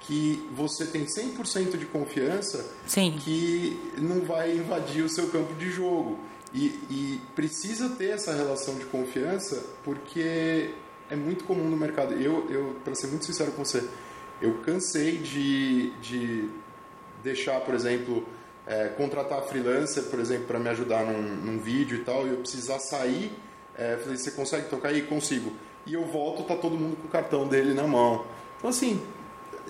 que 0.00 0.48
você 0.52 0.86
tem 0.86 1.04
100% 1.04 1.76
de 1.76 1.86
confiança 1.86 2.68
Sim. 2.86 3.16
que 3.20 3.80
não 3.98 4.22
vai 4.22 4.52
invadir 4.52 5.04
o 5.04 5.08
seu 5.08 5.28
campo 5.28 5.54
de 5.54 5.70
jogo. 5.70 6.18
E, 6.52 6.66
e 6.90 7.20
precisa 7.34 7.88
ter 7.90 8.10
essa 8.10 8.34
relação 8.34 8.74
de 8.74 8.84
confiança 8.86 9.64
porque 9.84 10.74
é 11.08 11.16
muito 11.16 11.44
comum 11.44 11.68
no 11.68 11.76
mercado. 11.76 12.14
Eu, 12.14 12.50
eu 12.50 12.76
para 12.84 12.94
ser 12.94 13.06
muito 13.06 13.24
sincero 13.24 13.52
com 13.52 13.64
você, 13.64 13.88
eu 14.40 14.58
cansei 14.58 15.18
de, 15.18 15.90
de 16.00 16.48
deixar, 17.22 17.60
por 17.60 17.74
exemplo, 17.74 18.26
é, 18.66 18.88
contratar 18.88 19.42
freelancer, 19.42 20.04
por 20.04 20.18
exemplo, 20.18 20.46
para 20.46 20.58
me 20.58 20.68
ajudar 20.70 21.04
num, 21.04 21.22
num, 21.22 21.58
vídeo 21.58 21.98
e 21.98 22.04
tal, 22.04 22.26
e 22.26 22.30
eu 22.30 22.36
precisar 22.38 22.78
sair. 22.78 23.32
É, 23.76 23.96
falei, 23.96 24.16
você 24.16 24.30
consegue 24.30 24.68
tocar 24.68 24.88
aí? 24.88 25.02
Consigo. 25.02 25.52
E 25.86 25.94
eu 25.94 26.04
volto, 26.06 26.44
tá 26.44 26.54
todo 26.54 26.76
mundo 26.76 26.96
com 26.96 27.08
o 27.08 27.10
cartão 27.10 27.46
dele 27.46 27.74
na 27.74 27.84
mão. 27.84 28.24
Então, 28.58 28.70
assim, 28.70 29.02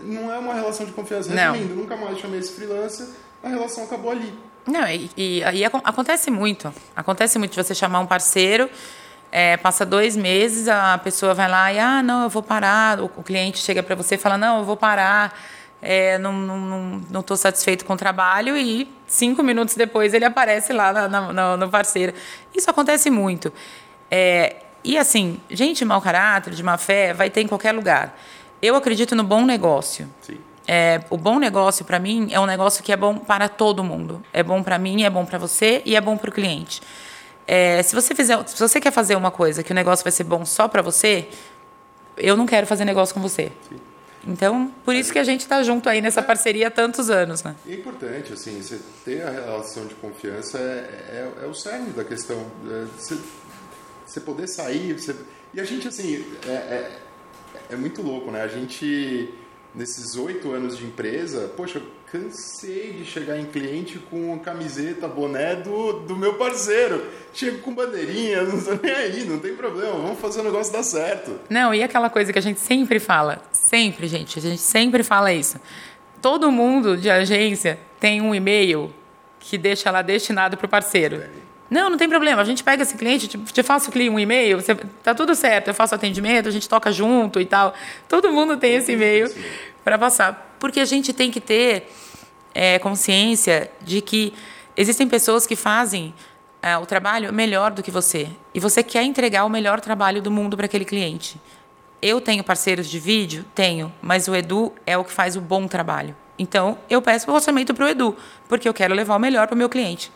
não 0.02 0.32
é 0.32 0.38
uma 0.38 0.54
relação 0.54 0.84
de 0.84 0.92
confiança. 0.92 1.32
Resumindo, 1.32 1.74
nunca 1.74 1.96
mais 1.96 2.18
chamei 2.18 2.40
esse 2.40 2.52
freelancer, 2.52 3.06
a 3.42 3.48
relação 3.48 3.84
acabou 3.84 4.10
ali. 4.10 4.32
Não, 4.66 4.86
e, 4.88 5.10
e, 5.16 5.40
e 5.40 5.64
acontece 5.64 6.30
muito. 6.30 6.72
Acontece 6.94 7.38
muito 7.38 7.52
de 7.52 7.62
você 7.62 7.74
chamar 7.74 8.00
um 8.00 8.06
parceiro, 8.06 8.70
é, 9.30 9.56
passa 9.56 9.84
dois 9.84 10.16
meses, 10.16 10.68
a 10.68 10.98
pessoa 10.98 11.34
vai 11.34 11.48
lá 11.48 11.72
e, 11.72 11.78
ah, 11.78 12.02
não, 12.02 12.24
eu 12.24 12.28
vou 12.28 12.42
parar. 12.42 13.00
O, 13.00 13.06
o 13.16 13.22
cliente 13.22 13.58
chega 13.58 13.82
para 13.82 13.96
você 13.96 14.16
e 14.16 14.18
fala, 14.18 14.36
não, 14.36 14.58
eu 14.58 14.64
vou 14.64 14.76
parar, 14.76 15.36
é, 15.80 16.18
não 16.18 16.32
estou 16.32 16.56
não, 16.56 17.00
não, 17.10 17.24
não 17.26 17.36
satisfeito 17.36 17.84
com 17.84 17.94
o 17.94 17.96
trabalho, 17.96 18.56
e 18.56 18.88
cinco 19.06 19.42
minutos 19.42 19.74
depois 19.74 20.14
ele 20.14 20.24
aparece 20.24 20.72
lá 20.72 20.92
na, 20.92 21.32
na, 21.32 21.56
no 21.56 21.68
parceiro. 21.68 22.12
Isso 22.54 22.70
acontece 22.70 23.10
muito. 23.10 23.52
É, 24.14 24.56
e 24.84 24.98
assim, 24.98 25.40
gente 25.48 25.86
mau 25.86 25.98
caráter, 26.02 26.52
de 26.52 26.62
má 26.62 26.76
fé, 26.76 27.14
vai 27.14 27.30
ter 27.30 27.40
em 27.40 27.46
qualquer 27.46 27.72
lugar. 27.72 28.14
Eu 28.60 28.76
acredito 28.76 29.16
no 29.16 29.24
bom 29.24 29.46
negócio. 29.46 30.06
Sim. 30.20 30.38
É, 30.68 31.00
o 31.08 31.16
bom 31.16 31.38
negócio 31.38 31.82
para 31.82 31.98
mim 31.98 32.28
é 32.30 32.38
um 32.38 32.44
negócio 32.44 32.84
que 32.84 32.92
é 32.92 32.96
bom 32.96 33.16
para 33.16 33.48
todo 33.48 33.82
mundo. 33.82 34.22
É 34.30 34.42
bom 34.42 34.62
para 34.62 34.78
mim, 34.78 35.02
é 35.02 35.08
bom 35.08 35.24
para 35.24 35.38
você 35.38 35.80
e 35.86 35.96
é 35.96 36.00
bom 36.00 36.18
para 36.18 36.28
o 36.28 36.32
cliente. 36.32 36.82
É, 37.46 37.82
se 37.82 37.94
você 37.94 38.14
fizer, 38.14 38.46
se 38.46 38.60
você 38.60 38.80
quer 38.80 38.92
fazer 38.92 39.16
uma 39.16 39.30
coisa 39.30 39.62
que 39.62 39.72
o 39.72 39.74
negócio 39.74 40.04
vai 40.04 40.12
ser 40.12 40.24
bom 40.24 40.44
só 40.44 40.68
para 40.68 40.82
você, 40.82 41.28
eu 42.16 42.36
não 42.36 42.44
quero 42.44 42.66
fazer 42.66 42.84
negócio 42.84 43.14
com 43.14 43.20
você. 43.20 43.50
Sim. 43.68 43.76
Então, 44.26 44.72
por 44.84 44.94
isso 44.94 45.12
que 45.12 45.18
a 45.18 45.24
gente 45.24 45.40
está 45.40 45.62
junto 45.62 45.88
aí 45.88 46.00
nessa 46.00 46.22
parceria 46.22 46.68
há 46.68 46.70
tantos 46.70 47.10
anos, 47.10 47.42
né? 47.42 47.56
É 47.68 47.74
importante, 47.74 48.32
assim, 48.32 48.62
você 48.62 48.78
ter 49.04 49.22
a 49.22 49.30
relação 49.30 49.86
de 49.86 49.94
confiança 49.96 50.58
é, 50.58 51.32
é, 51.40 51.44
é 51.44 51.46
o 51.46 51.54
cerne 51.54 51.90
da 51.90 52.04
questão. 52.04 52.38
É, 52.70 52.84
você, 52.96 53.18
você 54.12 54.20
poder 54.20 54.46
sair, 54.46 54.92
você... 54.92 55.14
e 55.54 55.60
a 55.60 55.64
gente, 55.64 55.88
assim, 55.88 56.24
é, 56.46 56.52
é 56.52 57.02
é 57.70 57.76
muito 57.76 58.02
louco, 58.02 58.30
né? 58.30 58.42
A 58.42 58.48
gente, 58.48 59.32
nesses 59.74 60.16
oito 60.16 60.52
anos 60.52 60.76
de 60.76 60.84
empresa, 60.84 61.50
poxa, 61.56 61.78
eu 61.78 61.82
cansei 62.10 62.92
de 62.92 63.04
chegar 63.06 63.38
em 63.38 63.46
cliente 63.46 63.98
com 63.98 64.38
camiseta, 64.38 65.08
boné 65.08 65.56
do, 65.56 66.00
do 66.00 66.14
meu 66.14 66.34
parceiro. 66.34 67.06
Chego 67.32 67.58
com 67.60 67.74
bandeirinha, 67.74 68.42
não 68.42 68.62
tô 68.62 68.74
nem 68.82 68.92
aí, 68.92 69.24
não 69.24 69.38
tem 69.38 69.54
problema, 69.54 69.92
vamos 69.92 70.20
fazer 70.20 70.40
o 70.40 70.44
negócio 70.44 70.72
dar 70.72 70.82
certo. 70.82 71.38
Não, 71.48 71.72
e 71.72 71.82
aquela 71.82 72.10
coisa 72.10 72.32
que 72.32 72.38
a 72.38 72.42
gente 72.42 72.60
sempre 72.60 72.98
fala, 72.98 73.42
sempre, 73.52 74.06
gente, 74.06 74.38
a 74.38 74.42
gente 74.42 74.60
sempre 74.60 75.02
fala 75.02 75.32
isso. 75.32 75.58
Todo 76.20 76.52
mundo 76.52 76.96
de 76.96 77.10
agência 77.10 77.78
tem 77.98 78.20
um 78.20 78.34
e-mail 78.34 78.92
que 79.40 79.58
deixa 79.58 79.90
lá 79.90 80.02
destinado 80.02 80.56
para 80.56 80.66
o 80.66 80.68
parceiro. 80.68 81.16
É. 81.16 81.41
Não, 81.72 81.88
não 81.88 81.96
tem 81.96 82.06
problema. 82.06 82.42
A 82.42 82.44
gente 82.44 82.62
pega 82.62 82.82
esse 82.82 82.98
cliente, 82.98 83.26
te, 83.26 83.38
te 83.38 83.62
faço 83.62 83.90
um 83.90 84.18
e-mail, 84.18 84.60
você, 84.60 84.74
tá 85.02 85.14
tudo 85.14 85.34
certo, 85.34 85.68
eu 85.68 85.74
faço 85.74 85.94
atendimento, 85.94 86.46
a 86.46 86.52
gente 86.52 86.68
toca 86.68 86.92
junto 86.92 87.40
e 87.40 87.46
tal. 87.46 87.72
Todo 88.06 88.30
mundo 88.30 88.58
tem 88.58 88.74
esse 88.74 88.92
e-mail 88.92 89.34
para 89.82 89.98
passar. 89.98 90.54
Porque 90.60 90.80
a 90.80 90.84
gente 90.84 91.14
tem 91.14 91.30
que 91.30 91.40
ter 91.40 91.90
é, 92.54 92.78
consciência 92.78 93.70
de 93.80 94.02
que 94.02 94.34
existem 94.76 95.08
pessoas 95.08 95.46
que 95.46 95.56
fazem 95.56 96.12
é, 96.60 96.76
o 96.76 96.84
trabalho 96.84 97.32
melhor 97.32 97.70
do 97.70 97.82
que 97.82 97.90
você. 97.90 98.28
E 98.52 98.60
você 98.60 98.82
quer 98.82 99.04
entregar 99.04 99.46
o 99.46 99.48
melhor 99.48 99.80
trabalho 99.80 100.20
do 100.20 100.30
mundo 100.30 100.58
para 100.58 100.66
aquele 100.66 100.84
cliente. 100.84 101.40
Eu 102.02 102.20
tenho 102.20 102.44
parceiros 102.44 102.86
de 102.86 102.98
vídeo? 102.98 103.46
Tenho, 103.54 103.90
mas 104.02 104.28
o 104.28 104.34
Edu 104.34 104.74
é 104.86 104.98
o 104.98 105.04
que 105.04 105.12
faz 105.12 105.36
o 105.36 105.40
bom 105.40 105.66
trabalho. 105.66 106.14
Então, 106.38 106.76
eu 106.90 107.00
peço 107.00 107.30
o 107.30 107.34
orçamento 107.34 107.72
para 107.72 107.86
o 107.86 107.88
Edu, 107.88 108.14
porque 108.46 108.68
eu 108.68 108.74
quero 108.74 108.94
levar 108.94 109.16
o 109.16 109.18
melhor 109.18 109.46
para 109.46 109.54
o 109.54 109.58
meu 109.58 109.70
cliente. 109.70 110.12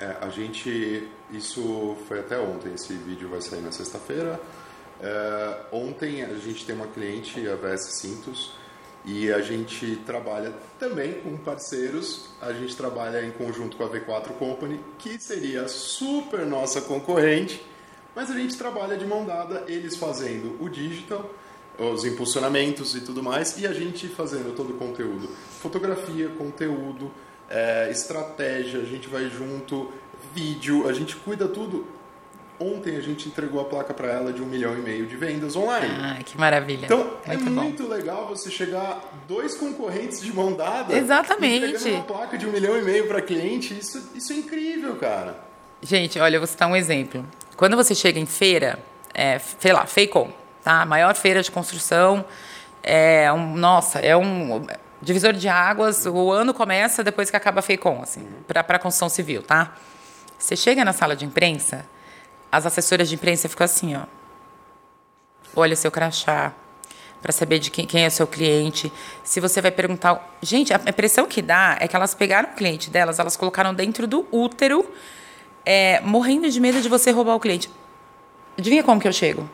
É, 0.00 0.16
a 0.22 0.30
gente, 0.30 1.06
isso 1.30 1.94
foi 2.08 2.20
até 2.20 2.38
ontem, 2.38 2.72
esse 2.72 2.94
vídeo 2.94 3.28
vai 3.28 3.42
sair 3.42 3.60
na 3.60 3.70
sexta-feira. 3.70 4.40
É, 5.02 5.56
ontem 5.70 6.22
a 6.22 6.34
gente 6.36 6.64
tem 6.64 6.74
uma 6.74 6.86
cliente, 6.86 7.46
a 7.46 7.54
VS 7.54 8.00
Cintos, 8.00 8.52
e 9.04 9.30
a 9.30 9.42
gente 9.42 9.96
trabalha 10.06 10.54
também 10.78 11.20
com 11.20 11.36
parceiros. 11.36 12.30
A 12.40 12.52
gente 12.54 12.74
trabalha 12.74 13.22
em 13.22 13.30
conjunto 13.30 13.76
com 13.76 13.84
a 13.84 13.90
V4 13.90 14.32
Company, 14.38 14.80
que 14.98 15.18
seria 15.18 15.68
super 15.68 16.46
nossa 16.46 16.80
concorrente, 16.80 17.62
mas 18.16 18.30
a 18.30 18.34
gente 18.34 18.56
trabalha 18.56 18.96
de 18.96 19.04
mão 19.04 19.26
dada, 19.26 19.64
eles 19.68 19.96
fazendo 19.96 20.56
o 20.62 20.68
digital, 20.70 21.30
os 21.78 22.06
impulsionamentos 22.06 22.94
e 22.94 23.02
tudo 23.02 23.22
mais, 23.22 23.58
e 23.58 23.66
a 23.66 23.72
gente 23.72 24.08
fazendo 24.08 24.54
todo 24.56 24.70
o 24.70 24.78
conteúdo. 24.78 25.28
Fotografia, 25.60 26.28
conteúdo, 26.30 27.10
é, 27.50 27.88
estratégia, 27.90 28.80
a 28.80 28.84
gente 28.84 29.08
vai 29.08 29.28
junto, 29.28 29.92
vídeo, 30.32 30.88
a 30.88 30.92
gente 30.92 31.16
cuida 31.16 31.48
tudo. 31.48 31.86
Ontem 32.62 32.94
a 32.96 33.00
gente 33.00 33.26
entregou 33.26 33.58
a 33.58 33.64
placa 33.64 33.94
para 33.94 34.08
ela 34.08 34.34
de 34.34 34.42
um 34.42 34.44
milhão 34.44 34.74
e 34.74 34.82
meio 34.82 35.06
de 35.06 35.16
vendas 35.16 35.56
online. 35.56 35.94
Ah, 35.98 36.22
que 36.22 36.38
maravilha. 36.38 36.84
Então 36.84 37.16
é 37.24 37.34
muito 37.34 37.88
legal 37.88 38.28
você 38.28 38.50
chegar 38.50 39.02
dois 39.26 39.54
concorrentes 39.54 40.20
de 40.20 40.30
mão 40.30 40.52
dada. 40.52 40.94
Exatamente. 40.94 41.88
Uma 41.88 42.02
placa 42.02 42.36
de 42.36 42.46
um 42.46 42.52
milhão 42.52 42.76
e 42.76 42.82
meio 42.82 43.08
para 43.08 43.22
cliente. 43.22 43.76
Isso, 43.78 44.10
isso 44.14 44.34
é 44.34 44.36
incrível, 44.36 44.94
cara. 44.96 45.42
Gente, 45.80 46.20
olha, 46.20 46.36
eu 46.36 46.40
vou 46.40 46.46
citar 46.46 46.68
um 46.68 46.76
exemplo. 46.76 47.24
Quando 47.56 47.76
você 47.76 47.94
chega 47.94 48.20
em 48.20 48.26
feira, 48.26 48.78
é, 49.14 49.38
sei 49.38 49.72
lá, 49.72 49.86
Feicom, 49.86 50.30
tá? 50.62 50.82
A 50.82 50.86
maior 50.86 51.14
feira 51.14 51.42
de 51.42 51.50
construção. 51.50 52.22
É 52.82 53.32
um, 53.32 53.56
nossa, 53.56 54.00
é 54.00 54.14
um 54.14 54.66
divisor 55.02 55.32
de 55.32 55.48
águas, 55.48 56.06
o 56.06 56.30
ano 56.30 56.52
começa 56.52 57.02
depois 57.02 57.30
que 57.30 57.36
acaba 57.36 57.60
a 57.60 58.02
assim, 58.02 58.26
para 58.46 58.60
a 58.60 58.78
construção 58.78 59.08
civil, 59.08 59.42
tá? 59.42 59.74
Você 60.38 60.56
chega 60.56 60.84
na 60.84 60.92
sala 60.92 61.16
de 61.16 61.24
imprensa, 61.24 61.86
as 62.50 62.66
assessoras 62.66 63.08
de 63.08 63.14
imprensa 63.14 63.48
ficam 63.48 63.64
assim, 63.64 63.96
ó. 63.96 64.02
Olha 65.54 65.74
seu 65.74 65.90
crachá, 65.90 66.52
para 67.20 67.32
saber 67.32 67.58
de 67.58 67.70
quem, 67.70 67.86
quem 67.86 68.04
é 68.04 68.10
seu 68.10 68.26
cliente. 68.26 68.92
Se 69.22 69.40
você 69.40 69.60
vai 69.60 69.70
perguntar. 69.70 70.36
Gente, 70.40 70.72
a 70.72 70.80
impressão 70.88 71.26
que 71.26 71.42
dá 71.42 71.76
é 71.80 71.86
que 71.86 71.94
elas 71.94 72.14
pegaram 72.14 72.50
o 72.50 72.54
cliente 72.54 72.88
delas, 72.88 73.18
elas 73.18 73.36
colocaram 73.36 73.74
dentro 73.74 74.06
do 74.06 74.26
útero, 74.30 74.88
é, 75.64 76.00
morrendo 76.00 76.48
de 76.48 76.60
medo 76.60 76.80
de 76.80 76.88
você 76.88 77.10
roubar 77.10 77.34
o 77.34 77.40
cliente. 77.40 77.70
Adivinha 78.56 78.82
como 78.82 79.00
que 79.00 79.08
eu 79.08 79.12
chego? 79.12 79.48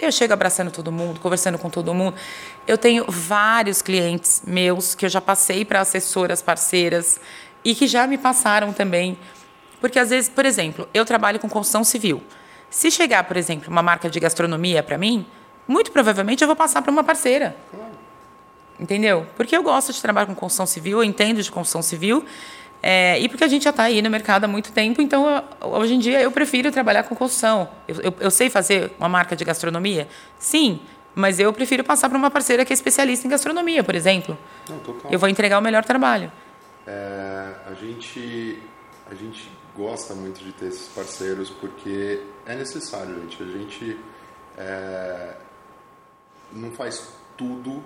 Eu 0.00 0.10
chego 0.10 0.32
abraçando 0.32 0.70
todo 0.70 0.90
mundo, 0.90 1.20
conversando 1.20 1.58
com 1.58 1.68
todo 1.68 1.92
mundo. 1.92 2.16
Eu 2.66 2.78
tenho 2.78 3.04
vários 3.06 3.82
clientes 3.82 4.42
meus 4.46 4.94
que 4.94 5.04
eu 5.04 5.10
já 5.10 5.20
passei 5.20 5.62
para 5.62 5.80
assessoras 5.80 6.40
parceiras 6.40 7.20
e 7.62 7.74
que 7.74 7.86
já 7.86 8.06
me 8.06 8.16
passaram 8.16 8.72
também. 8.72 9.18
Porque 9.78 9.98
às 9.98 10.08
vezes, 10.08 10.30
por 10.30 10.46
exemplo, 10.46 10.88
eu 10.94 11.04
trabalho 11.04 11.38
com 11.38 11.50
construção 11.50 11.84
civil. 11.84 12.22
Se 12.70 12.90
chegar, 12.90 13.24
por 13.24 13.36
exemplo, 13.36 13.70
uma 13.70 13.82
marca 13.82 14.08
de 14.08 14.18
gastronomia 14.18 14.82
para 14.82 14.96
mim, 14.96 15.26
muito 15.68 15.92
provavelmente 15.92 16.42
eu 16.42 16.46
vou 16.46 16.56
passar 16.56 16.80
para 16.80 16.90
uma 16.90 17.04
parceira. 17.04 17.54
Entendeu? 18.78 19.26
Porque 19.36 19.54
eu 19.54 19.62
gosto 19.62 19.92
de 19.92 20.00
trabalhar 20.00 20.26
com 20.26 20.34
construção 20.34 20.64
civil, 20.64 20.98
eu 20.98 21.04
entendo 21.04 21.42
de 21.42 21.50
construção 21.50 21.82
civil 21.82 22.24
é, 22.82 23.18
e 23.20 23.28
porque 23.28 23.44
a 23.44 23.48
gente 23.48 23.64
já 23.64 23.70
está 23.70 23.84
aí 23.84 24.00
no 24.00 24.10
mercado 24.10 24.44
há 24.44 24.48
muito 24.48 24.72
tempo, 24.72 25.02
então 25.02 25.44
eu, 25.60 25.68
hoje 25.68 25.94
em 25.94 25.98
dia 25.98 26.20
eu 26.20 26.30
prefiro 26.30 26.72
trabalhar 26.72 27.02
com 27.02 27.14
construção. 27.14 27.68
Eu, 27.86 27.96
eu, 28.00 28.14
eu, 28.20 28.30
sei 28.30 28.48
fazer 28.48 28.92
uma 28.98 29.08
marca 29.08 29.36
de 29.36 29.44
gastronomia? 29.44 30.08
Sim, 30.38 30.80
mas 31.14 31.38
eu 31.38 31.52
prefiro 31.52 31.84
passar 31.84 32.08
para 32.08 32.16
uma 32.16 32.30
parceira 32.30 32.64
que 32.64 32.72
é 32.72 32.74
especialista 32.74 33.26
em 33.26 33.30
gastronomia, 33.30 33.84
por 33.84 33.94
exemplo. 33.94 34.36
Não, 34.68 34.80
eu 35.10 35.18
vou 35.18 35.28
entregar 35.28 35.58
o 35.58 35.62
melhor 35.62 35.84
trabalho. 35.84 36.32
É, 36.86 37.54
a, 37.66 37.74
gente, 37.74 38.58
a 39.10 39.14
gente 39.14 39.50
gosta 39.76 40.14
muito 40.14 40.42
de 40.42 40.52
ter 40.52 40.66
esses 40.66 40.88
parceiros 40.88 41.50
porque 41.50 42.22
é 42.46 42.54
necessário, 42.54 43.14
gente. 43.20 43.42
A 43.42 43.46
gente 43.46 43.98
é, 44.56 45.34
não 46.52 46.70
faz 46.70 47.12
tudo 47.36 47.82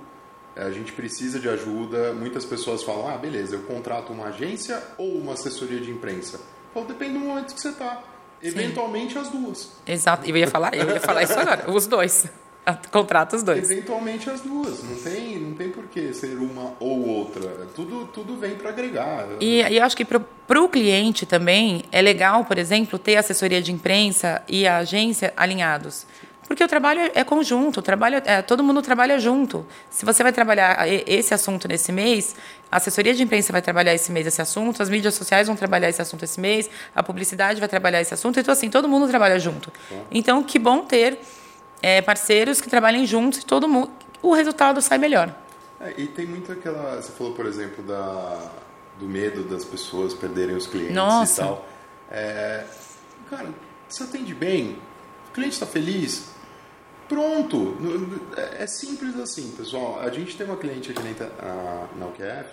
a 0.56 0.70
gente 0.70 0.92
precisa 0.92 1.38
de 1.38 1.48
ajuda. 1.48 2.12
Muitas 2.12 2.44
pessoas 2.44 2.82
falam: 2.82 3.08
ah, 3.08 3.16
beleza, 3.16 3.56
eu 3.56 3.62
contrato 3.62 4.12
uma 4.12 4.26
agência 4.26 4.82
ou 4.96 5.16
uma 5.16 5.34
assessoria 5.34 5.80
de 5.80 5.90
imprensa? 5.90 6.40
Então, 6.70 6.84
depende 6.84 7.14
do 7.14 7.20
momento 7.20 7.54
que 7.54 7.60
você 7.60 7.68
está. 7.68 8.02
Eventualmente, 8.42 9.16
as 9.16 9.28
duas. 9.28 9.70
Exato, 9.86 10.28
eu 10.28 10.36
ia 10.36 10.46
falar, 10.46 10.74
eu 10.74 10.88
ia 10.90 11.00
falar 11.00 11.22
isso 11.22 11.32
agora, 11.32 11.70
os 11.70 11.86
dois. 11.86 12.26
Contrata 12.90 13.36
os 13.36 13.42
dois. 13.42 13.70
Eventualmente 13.70 14.28
as 14.30 14.40
duas. 14.40 14.82
Não 14.82 14.96
tem, 14.96 15.38
não 15.38 15.54
tem 15.54 15.70
por 15.70 15.84
que 15.86 16.12
ser 16.14 16.36
uma 16.38 16.74
ou 16.80 17.06
outra. 17.06 17.66
Tudo, 17.74 18.06
tudo 18.06 18.36
vem 18.36 18.54
para 18.54 18.70
agregar. 18.70 19.26
E, 19.40 19.60
e 19.62 19.76
eu 19.76 19.84
acho 19.84 19.96
que 19.96 20.04
para 20.04 20.60
o 20.60 20.68
cliente 20.68 21.26
também 21.26 21.84
é 21.92 22.00
legal, 22.00 22.44
por 22.44 22.58
exemplo, 22.58 22.98
ter 22.98 23.16
a 23.16 23.20
assessoria 23.20 23.60
de 23.60 23.70
imprensa 23.70 24.42
e 24.48 24.66
a 24.66 24.78
agência 24.78 25.32
alinhados. 25.36 26.06
Porque 26.46 26.62
o 26.62 26.68
trabalho 26.68 27.10
é 27.14 27.24
conjunto, 27.24 27.80
o 27.80 27.82
trabalho 27.82 28.22
é, 28.24 28.42
todo 28.42 28.62
mundo 28.62 28.82
trabalha 28.82 29.18
junto. 29.18 29.66
Se 29.90 30.04
você 30.04 30.22
vai 30.22 30.32
trabalhar 30.32 30.86
esse 30.88 31.32
assunto 31.32 31.66
nesse 31.66 31.90
mês, 31.90 32.36
a 32.70 32.76
assessoria 32.76 33.14
de 33.14 33.22
imprensa 33.22 33.52
vai 33.52 33.62
trabalhar 33.62 33.94
esse 33.94 34.12
mês 34.12 34.26
esse 34.26 34.42
assunto, 34.42 34.82
as 34.82 34.90
mídias 34.90 35.14
sociais 35.14 35.46
vão 35.46 35.56
trabalhar 35.56 35.88
esse 35.88 36.02
assunto 36.02 36.24
esse 36.24 36.40
mês, 36.40 36.68
a 36.94 37.02
publicidade 37.02 37.60
vai 37.60 37.68
trabalhar 37.68 38.00
esse 38.00 38.12
assunto. 38.12 38.38
Então, 38.38 38.52
assim, 38.52 38.68
todo 38.68 38.88
mundo 38.88 39.08
trabalha 39.08 39.38
junto. 39.38 39.72
Então, 40.10 40.42
que 40.42 40.58
bom 40.58 40.80
ter 40.80 41.18
é, 41.82 42.00
parceiros 42.02 42.60
que 42.60 42.68
trabalhem 42.68 43.06
juntos 43.06 43.40
e 43.40 43.44
todo 43.44 43.68
mundo, 43.68 43.90
o 44.22 44.32
resultado 44.34 44.80
sai 44.80 44.98
melhor. 44.98 45.34
É, 45.80 45.94
e 45.98 46.06
tem 46.06 46.26
muito 46.26 46.50
aquela. 46.52 47.00
Você 47.00 47.12
falou, 47.12 47.34
por 47.34 47.46
exemplo, 47.46 47.84
da, 47.84 48.50
do 48.98 49.06
medo 49.06 49.44
das 49.44 49.64
pessoas 49.64 50.14
perderem 50.14 50.56
os 50.56 50.66
clientes 50.66 50.94
Nossa. 50.94 51.42
e 51.42 51.44
tal. 51.44 51.68
É, 52.10 52.64
cara, 53.28 53.48
você 53.88 54.02
atende 54.04 54.34
bem, 54.34 54.78
o 55.28 55.32
cliente 55.32 55.54
está 55.54 55.66
feliz, 55.66 56.33
Pronto. 57.08 57.76
É 58.58 58.66
simples 58.66 59.18
assim, 59.18 59.50
pessoal. 59.52 60.00
A 60.00 60.10
gente 60.10 60.36
tem 60.36 60.46
uma 60.46 60.56
cliente 60.56 60.90
aqui 60.90 61.02
na, 61.02 61.88
na 61.96 62.06
UQF 62.06 62.48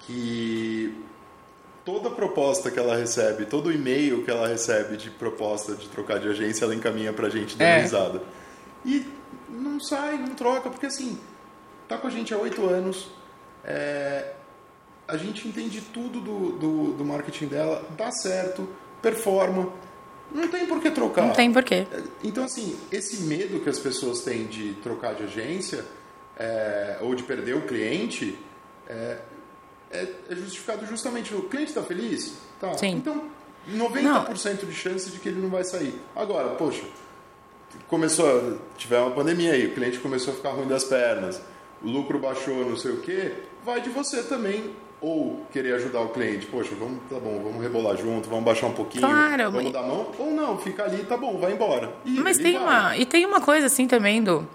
que 0.00 0.94
toda 1.84 2.10
proposta 2.10 2.70
que 2.70 2.78
ela 2.78 2.96
recebe, 2.96 3.46
todo 3.46 3.72
e-mail 3.72 4.24
que 4.24 4.30
ela 4.30 4.46
recebe 4.46 4.96
de 4.96 5.10
proposta 5.10 5.74
de 5.74 5.88
trocar 5.88 6.18
de 6.18 6.28
agência, 6.28 6.64
ela 6.64 6.74
encaminha 6.74 7.12
pra 7.12 7.28
gente 7.28 7.56
dando 7.56 7.68
é. 7.68 7.80
risada. 7.80 8.22
E 8.84 9.06
não 9.48 9.80
sai, 9.80 10.16
não 10.18 10.34
troca, 10.34 10.70
porque 10.70 10.86
assim, 10.86 11.18
tá 11.88 11.98
com 11.98 12.06
a 12.06 12.10
gente 12.10 12.32
há 12.32 12.38
oito 12.38 12.64
anos, 12.66 13.08
é, 13.64 14.32
a 15.06 15.16
gente 15.16 15.46
entende 15.46 15.80
tudo 15.80 16.20
do, 16.20 16.52
do, 16.52 16.92
do 16.92 17.04
marketing 17.04 17.46
dela, 17.46 17.86
dá 17.96 18.10
certo, 18.12 18.68
performa 19.02 19.72
não 20.32 20.48
tem 20.48 20.66
por 20.66 20.80
que 20.80 20.90
trocar. 20.90 21.26
Não 21.26 21.34
tem 21.34 21.52
por 21.52 21.62
quê. 21.62 21.86
Então, 22.22 22.44
assim, 22.44 22.76
esse 22.90 23.22
medo 23.22 23.60
que 23.60 23.68
as 23.68 23.78
pessoas 23.78 24.20
têm 24.20 24.46
de 24.46 24.74
trocar 24.74 25.14
de 25.14 25.24
agência 25.24 25.84
é, 26.36 26.98
ou 27.00 27.14
de 27.14 27.22
perder 27.22 27.56
o 27.56 27.62
cliente 27.62 28.38
é, 28.88 29.18
é, 29.90 30.08
é 30.30 30.36
justificado 30.36 30.86
justamente. 30.86 31.34
O 31.34 31.42
cliente 31.42 31.70
está 31.70 31.82
feliz? 31.82 32.34
Tá. 32.60 32.76
Sim. 32.76 32.92
Então, 32.92 33.24
90% 33.68 34.02
não. 34.02 34.68
de 34.68 34.74
chance 34.74 35.10
de 35.10 35.18
que 35.18 35.28
ele 35.28 35.40
não 35.40 35.50
vai 35.50 35.64
sair. 35.64 35.94
Agora, 36.14 36.54
poxa, 36.54 36.84
começou, 37.88 38.58
tiver 38.76 38.98
uma 39.00 39.10
pandemia 39.10 39.52
aí, 39.52 39.66
o 39.66 39.74
cliente 39.74 39.98
começou 39.98 40.32
a 40.32 40.36
ficar 40.36 40.50
ruim 40.50 40.68
das 40.68 40.84
pernas, 40.84 41.40
o 41.82 41.88
lucro 41.88 42.18
baixou, 42.18 42.68
não 42.68 42.76
sei 42.76 42.92
o 42.92 43.00
quê, 43.00 43.32
vai 43.64 43.80
de 43.80 43.90
você 43.90 44.22
também 44.22 44.74
ou 45.00 45.46
querer 45.52 45.74
ajudar 45.74 46.00
o 46.00 46.08
cliente, 46.10 46.46
poxa, 46.46 46.74
vamos, 46.78 46.98
tá 47.08 47.18
bom, 47.18 47.40
vamos 47.42 47.62
rebolar 47.62 47.96
junto, 47.96 48.28
vamos 48.28 48.44
baixar 48.44 48.66
um 48.66 48.74
pouquinho, 48.74 49.06
claro, 49.06 49.50
vamos 49.50 49.72
dar 49.72 49.80
a 49.80 49.82
mão, 49.82 50.06
ou 50.18 50.30
não, 50.32 50.58
fica 50.58 50.84
ali, 50.84 51.04
tá 51.04 51.16
bom, 51.16 51.38
vai 51.38 51.52
embora. 51.52 51.94
E 52.04 52.20
mas 52.20 52.36
tem 52.36 52.54
vai. 52.54 52.62
uma, 52.62 52.96
e 52.96 53.06
tem 53.06 53.24
uma 53.24 53.40
coisa 53.40 53.66
assim 53.66 53.86
também 53.86 54.22
do 54.22 54.46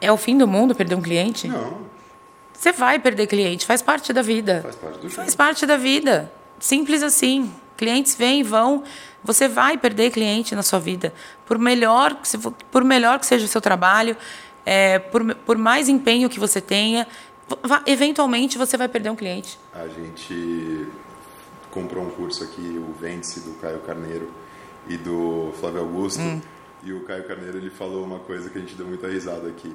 é 0.00 0.10
o 0.10 0.16
fim 0.16 0.36
do 0.36 0.46
mundo 0.46 0.74
perder 0.74 0.94
um 0.94 1.02
cliente? 1.02 1.48
Não. 1.48 1.78
Você 2.52 2.72
vai 2.72 2.98
perder 2.98 3.26
cliente, 3.26 3.66
faz 3.66 3.82
parte 3.82 4.12
da 4.12 4.22
vida. 4.22 4.60
Faz 4.62 4.76
parte 4.76 4.98
do 4.98 5.10
Faz 5.10 5.34
parte 5.34 5.66
da 5.66 5.76
vida. 5.76 6.32
Simples 6.58 7.02
assim. 7.02 7.52
Clientes 7.76 8.14
vêm 8.14 8.40
e 8.40 8.42
vão. 8.42 8.84
Você 9.22 9.48
vai 9.48 9.76
perder 9.76 10.10
cliente 10.10 10.54
na 10.54 10.62
sua 10.62 10.78
vida. 10.78 11.12
Por 11.46 11.58
melhor, 11.58 12.16
por 12.70 12.84
melhor 12.84 13.18
que 13.18 13.26
seja 13.26 13.44
o 13.44 13.48
seu 13.48 13.60
trabalho, 13.60 14.16
é, 14.64 14.98
por, 14.98 15.34
por 15.34 15.58
mais 15.58 15.88
empenho 15.88 16.28
que 16.28 16.38
você 16.38 16.60
tenha, 16.60 17.06
eventualmente 17.86 18.58
você 18.58 18.76
vai 18.76 18.88
perder 18.88 19.10
um 19.10 19.16
cliente. 19.16 19.58
A 19.72 19.86
gente 19.88 20.86
comprou 21.70 22.04
um 22.04 22.10
curso 22.10 22.44
aqui, 22.44 22.62
o 22.78 22.94
Vence, 23.00 23.40
do 23.40 23.54
Caio 23.60 23.80
Carneiro 23.80 24.32
e 24.88 24.96
do 24.96 25.52
Flávio 25.60 25.80
Augusto. 25.80 26.20
Hum. 26.20 26.40
E 26.82 26.92
o 26.92 27.00
Caio 27.04 27.24
Carneiro 27.24 27.58
ele 27.58 27.70
falou 27.70 28.04
uma 28.04 28.18
coisa 28.18 28.50
que 28.50 28.58
a 28.58 28.60
gente 28.60 28.74
deu 28.74 28.86
muita 28.86 29.08
risada 29.08 29.48
aqui. 29.48 29.74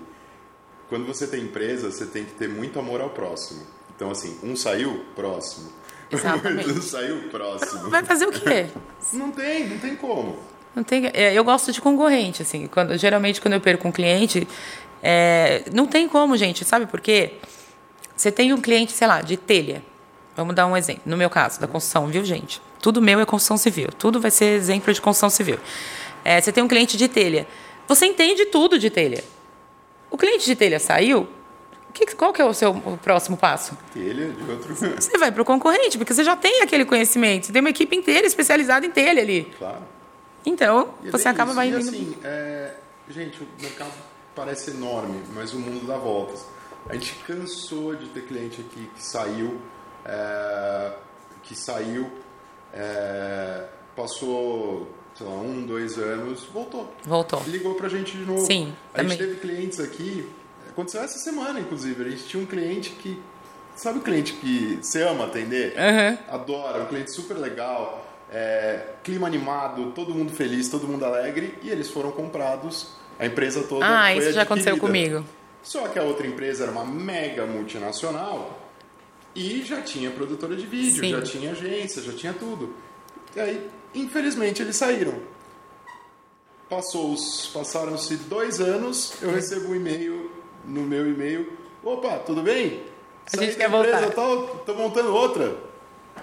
Quando 0.87 1.05
você 1.05 1.27
tem 1.27 1.43
empresa, 1.43 1.91
você 1.91 2.05
tem 2.05 2.23
que 2.23 2.31
ter 2.33 2.47
muito 2.47 2.79
amor 2.79 3.01
ao 3.01 3.09
próximo. 3.09 3.61
Então, 3.95 4.09
assim, 4.09 4.39
um 4.43 4.55
saiu, 4.55 5.05
próximo. 5.15 5.69
Exatamente. 6.09 6.69
um 6.69 6.81
saiu, 6.81 7.29
próximo. 7.29 7.89
Vai 7.89 8.03
fazer 8.03 8.27
o 8.27 8.31
quê? 8.31 8.67
não 9.13 9.31
tem, 9.31 9.69
não 9.69 9.77
tem 9.77 9.95
como. 9.95 10.39
Não 10.75 10.83
tem, 10.83 11.07
é, 11.13 11.33
eu 11.33 11.43
gosto 11.43 11.71
de 11.71 11.81
concorrente, 11.81 12.41
assim. 12.41 12.67
Quando, 12.67 12.97
geralmente, 12.97 13.41
quando 13.41 13.55
eu 13.55 13.61
perco 13.61 13.87
um 13.87 13.91
cliente, 13.91 14.47
é, 15.01 15.63
não 15.73 15.85
tem 15.85 16.07
como, 16.07 16.37
gente. 16.37 16.63
Sabe 16.63 16.85
por 16.85 17.01
quê? 17.01 17.33
Você 18.19 18.33
tem 18.33 18.51
um 18.51 18.59
cliente, 18.59 18.91
sei 18.91 19.07
lá, 19.07 19.21
de 19.21 19.37
telha. 19.37 19.81
Vamos 20.35 20.53
dar 20.53 20.67
um 20.67 20.75
exemplo. 20.75 21.03
No 21.05 21.15
meu 21.15 21.29
caso, 21.29 21.57
da 21.57 21.67
construção, 21.69 22.07
viu, 22.07 22.21
gente? 22.25 22.61
Tudo 22.81 23.01
meu 23.01 23.17
é 23.21 23.25
construção 23.25 23.55
civil. 23.55 23.87
Tudo 23.97 24.19
vai 24.19 24.29
ser 24.29 24.57
exemplo 24.57 24.93
de 24.93 24.99
construção 24.99 25.29
civil. 25.29 25.57
É, 26.25 26.41
você 26.41 26.51
tem 26.51 26.61
um 26.61 26.67
cliente 26.67 26.97
de 26.97 27.07
telha. 27.07 27.47
Você 27.87 28.05
entende 28.05 28.45
tudo 28.47 28.77
de 28.77 28.89
telha. 28.89 29.23
O 30.11 30.17
cliente 30.17 30.45
de 30.45 30.53
telha 30.53 30.81
saiu. 30.81 31.29
Que, 31.93 32.13
qual 32.13 32.33
que 32.33 32.41
é 32.41 32.45
o 32.45 32.53
seu 32.53 32.71
o 32.71 32.97
próximo 32.97 33.37
passo? 33.37 33.77
Telha 33.93 34.27
de 34.27 34.51
outro. 34.51 34.75
Você 34.75 35.17
vai 35.17 35.31
para 35.31 35.41
o 35.41 35.45
concorrente, 35.45 35.97
porque 35.97 36.13
você 36.13 36.25
já 36.25 36.35
tem 36.35 36.61
aquele 36.61 36.83
conhecimento. 36.83 37.45
Você 37.45 37.53
tem 37.53 37.61
uma 37.61 37.69
equipe 37.69 37.95
inteira 37.95 38.27
especializada 38.27 38.85
em 38.85 38.91
telha 38.91 39.21
ali. 39.21 39.49
Claro. 39.57 39.83
Então, 40.45 40.93
é 41.05 41.09
você 41.09 41.29
acaba 41.29 41.53
vai 41.53 41.69
indo. 41.69 41.77
assim, 41.77 42.17
é... 42.21 42.73
gente, 43.09 43.41
o 43.41 43.47
mercado 43.61 43.93
parece 44.35 44.71
enorme, 44.71 45.21
mas 45.33 45.53
o 45.53 45.59
mundo 45.59 45.87
dá 45.87 45.95
voltas. 45.95 46.58
A 46.87 46.93
gente 46.93 47.15
cansou 47.27 47.95
de 47.95 48.07
ter 48.07 48.25
cliente 48.25 48.61
aqui 48.61 48.89
que 48.95 49.03
saiu, 49.03 49.59
é, 50.05 50.91
que 51.43 51.55
saiu, 51.55 52.09
é, 52.73 53.65
passou, 53.95 54.87
sei 55.15 55.25
lá, 55.27 55.33
um, 55.33 55.65
dois 55.65 55.97
anos, 55.97 56.43
voltou. 56.53 56.91
Voltou. 57.03 57.43
Ligou 57.47 57.75
pra 57.75 57.89
gente 57.89 58.17
de 58.17 58.25
novo. 58.25 58.45
Sim. 58.45 58.73
A 58.93 59.03
gente 59.03 59.17
teve 59.17 59.35
clientes 59.35 59.79
aqui, 59.79 60.27
aconteceu 60.69 61.01
essa 61.01 61.19
semana, 61.19 61.59
inclusive, 61.59 62.03
a 62.03 62.09
gente 62.09 62.23
tinha 62.23 62.41
um 62.41 62.45
cliente 62.45 62.91
que, 62.91 63.21
sabe 63.75 63.99
o 63.99 64.01
cliente 64.01 64.33
que 64.33 64.79
você 64.81 65.03
ama 65.03 65.25
atender? 65.25 65.75
Uhum. 65.75 66.17
Adora, 66.33 66.83
um 66.83 66.85
cliente 66.85 67.11
super 67.13 67.37
legal, 67.37 68.05
é, 68.31 68.93
clima 69.03 69.27
animado, 69.27 69.91
todo 69.91 70.13
mundo 70.13 70.31
feliz, 70.31 70.69
todo 70.69 70.87
mundo 70.87 71.05
alegre, 71.05 71.57
e 71.61 71.69
eles 71.69 71.89
foram 71.89 72.11
comprados, 72.11 72.93
a 73.19 73.25
empresa 73.25 73.63
toda 73.63 73.85
Ah, 73.85 74.15
isso 74.15 74.31
já 74.31 74.43
aconteceu 74.43 74.77
comigo. 74.77 75.23
Só 75.61 75.87
que 75.87 75.99
a 75.99 76.03
outra 76.03 76.25
empresa 76.25 76.63
era 76.63 76.71
uma 76.71 76.85
mega 76.85 77.45
multinacional 77.45 78.59
e 79.35 79.63
já 79.63 79.81
tinha 79.81 80.09
produtora 80.09 80.55
de 80.55 80.65
vídeo, 80.65 81.03
Sim. 81.03 81.11
já 81.11 81.21
tinha 81.21 81.51
agência, 81.51 82.01
já 82.01 82.13
tinha 82.13 82.33
tudo. 82.33 82.75
E 83.35 83.39
aí, 83.39 83.69
infelizmente, 83.93 84.61
eles 84.61 84.75
saíram. 84.75 85.13
Passaram-se 86.69 88.15
dois 88.15 88.59
anos, 88.59 89.13
eu 89.21 89.31
recebo 89.31 89.69
um 89.71 89.75
e-mail 89.75 90.31
no 90.65 90.81
meu 90.81 91.07
e-mail. 91.07 91.51
Opa, 91.83 92.17
tudo 92.19 92.41
bem? 92.41 92.83
A 93.31 93.37
gente 93.37 93.55
quer 93.55 93.69
voltar. 93.69 94.03
Estou 94.03 94.75
montando 94.75 95.13
outra. 95.13 95.55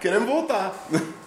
Queremos 0.00 0.28
voltar. 0.28 0.74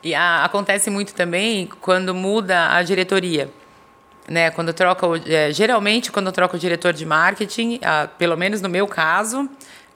E 0.00 0.14
a, 0.14 0.44
acontece 0.44 0.90
muito 0.90 1.12
também 1.12 1.68
quando 1.80 2.14
muda 2.14 2.72
a 2.72 2.84
diretoria 2.84 3.50
né? 4.28 4.50
Quando 4.50 4.72
troca 4.72 5.06
é, 5.26 5.52
geralmente 5.52 6.12
quando 6.12 6.30
troca 6.30 6.56
o 6.56 6.58
diretor 6.58 6.92
de 6.92 7.04
marketing, 7.06 7.80
a, 7.82 8.06
pelo 8.06 8.36
menos 8.36 8.60
no 8.60 8.68
meu 8.68 8.86
caso, 8.86 9.48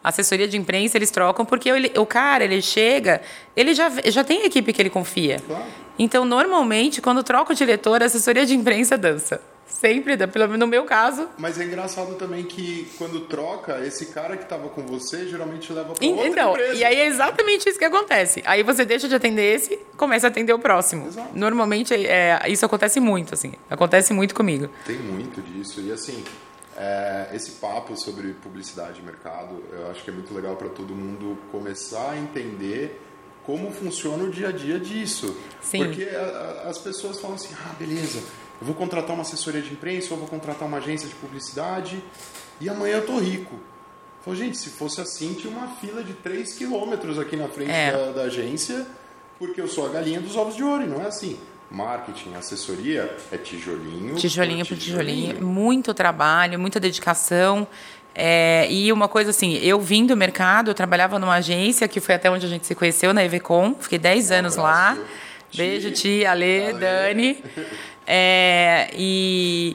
assessoria 0.03 0.49
de 0.49 0.57
imprensa 0.57 0.97
eles 0.97 1.11
trocam 1.11 1.45
porque 1.45 1.69
ele, 1.69 1.93
o 1.97 2.07
cara 2.07 2.45
ele 2.45 2.63
chega, 2.63 3.21
ele 3.57 3.75
já, 3.75 3.91
já 4.07 4.25
tem 4.25 4.43
a 4.43 4.47
equipe 4.47 4.73
que 4.73 4.81
ele 4.83 4.91
confia. 4.91 5.39
Claro. 5.47 5.65
Então 5.99 6.25
normalmente 6.25 7.01
quando 7.01 7.23
troca 7.23 7.53
o 7.53 7.57
diretor, 7.57 8.03
a 8.03 8.07
assessoria 8.07 8.47
de 8.47 8.55
imprensa 8.55 8.97
dança. 8.97 9.41
Sempre, 9.73 10.17
pelo 10.17 10.45
menos 10.45 10.61
no 10.61 10.67
meu 10.67 10.85
caso. 10.85 11.29
Mas 11.39 11.59
é 11.59 11.65
engraçado 11.65 12.15
também 12.15 12.45
que 12.45 12.89
quando 12.99 13.21
troca, 13.23 13.85
esse 13.85 14.07
cara 14.07 14.37
que 14.37 14.45
estava 14.45 14.69
com 14.69 14.83
você 14.83 15.27
geralmente 15.27 15.73
leva 15.73 15.95
para 15.95 16.07
outra 16.07 16.29
então, 16.29 16.51
empresa. 16.53 16.75
E 16.75 16.85
aí 16.85 17.01
é 17.01 17.07
exatamente 17.07 17.69
isso 17.69 17.79
que 17.79 17.85
acontece. 17.85 18.43
Aí 18.45 18.63
você 18.63 18.85
deixa 18.85 19.09
de 19.09 19.15
atender 19.15 19.55
esse, 19.55 19.79
começa 19.97 20.27
a 20.27 20.31
atender 20.31 20.53
o 20.53 20.59
próximo. 20.59 21.09
Exato. 21.09 21.31
Normalmente 21.35 21.95
é, 21.95 22.39
isso 22.49 22.65
acontece 22.65 23.01
muito, 23.01 23.35
assim. 23.35 23.55
Acontece 23.69 24.13
muito 24.13 24.35
comigo. 24.35 24.69
Tem 24.87 24.99
muito 24.99 25.41
disso. 25.41 25.81
E 25.81 25.91
assim, 25.91 26.23
é, 26.77 27.31
esse 27.35 27.53
papo 27.53 27.97
sobre 27.97 28.35
publicidade 28.35 29.01
e 29.01 29.03
mercado, 29.03 29.65
eu 29.73 29.91
acho 29.91 30.05
que 30.05 30.11
é 30.11 30.13
muito 30.13 30.33
legal 30.35 30.55
para 30.55 30.69
todo 30.69 30.95
mundo 30.95 31.39
começar 31.51 32.13
a 32.13 32.19
entender 32.19 33.01
como 33.45 33.73
funciona 33.73 34.23
o 34.23 34.31
dia 34.31 34.49
a 34.49 34.53
dia 34.53 34.79
disso. 34.79 35.37
Sim. 35.61 35.79
Porque 35.79 36.05
a, 36.05 36.65
a, 36.67 36.69
as 36.69 36.79
pessoas 36.79 37.21
falam 37.21 37.35
assim, 37.35 37.55
ah, 37.67 37.75
beleza 37.79 38.23
eu 38.63 38.67
vou 38.67 38.77
contratar 38.77 39.13
uma 39.13 39.23
assessoria 39.23 39.61
de 39.61 39.73
imprensa, 39.73 40.15
ou 40.15 40.21
vou 40.21 40.29
contratar 40.29 40.69
uma 40.69 40.77
agência 40.77 41.09
de 41.09 41.17
publicidade, 41.17 42.01
e 42.61 42.69
amanhã 42.69 42.99
eu 42.99 43.07
tô 43.07 43.19
rico. 43.19 43.57
Falei, 44.25 44.39
gente, 44.39 44.57
se 44.57 44.71
fosse 44.71 45.01
assim, 45.01 45.35
tinha 45.35 45.53
uma 45.53 45.67
fila 45.67 46.01
de 46.01 46.13
3 46.13 46.55
quilômetros 46.55 47.19
aqui 47.19 47.35
na 47.35 47.49
frente 47.49 47.73
é. 47.73 47.91
da, 47.91 48.13
da, 48.13 48.23
agência, 48.23 48.87
porque 49.37 49.61
eu 49.61 49.67
sou 49.67 49.85
a 49.85 49.89
galinha 49.89 50.21
dos 50.21 50.37
ovos 50.37 50.55
de 50.55 50.63
ouro, 50.63 50.85
e 50.85 50.87
não 50.87 51.03
é 51.03 51.09
assim. 51.09 51.37
marketing, 51.69 52.35
assessoria, 52.35 53.17
é 53.33 53.37
tijolinho. 53.37 54.15
Tijolinho 54.15 54.65
por 54.65 54.77
tijolinho. 54.77 55.31
tijolinho. 55.31 55.45
Muito 55.45 55.93
trabalho, 55.93 56.57
muita 56.57 56.79
dedicação. 56.79 57.67
É, 58.15 58.71
e 58.71 58.93
uma 58.93 59.09
coisa 59.09 59.31
assim, 59.31 59.55
eu 59.55 59.81
vim 59.81 60.07
do 60.07 60.17
mercado, 60.17 60.71
eu 60.71 60.75
trabalhava 60.75 61.19
numa 61.19 61.35
agência, 61.35 61.89
que 61.89 61.99
foi 61.99 62.15
até 62.15 62.31
onde 62.31 62.47
a 62.47 62.49
gente 62.49 62.65
se 62.65 62.77
conheceu, 62.77 63.13
na 63.13 63.25
EVCom. 63.25 63.75
Fiquei 63.81 63.99
10 63.99 64.31
um 64.31 64.35
anos 64.35 64.55
lá. 64.55 64.97
Beijo, 65.53 65.91
tia, 65.91 66.31
Ale, 66.31 66.67
Ale. 66.67 66.79
Dani. 66.79 67.45
É, 68.15 68.91
e, 68.93 69.75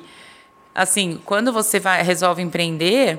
assim, 0.75 1.19
quando 1.25 1.51
você 1.51 1.79
vai, 1.79 2.03
resolve 2.03 2.39
empreender, 2.39 3.17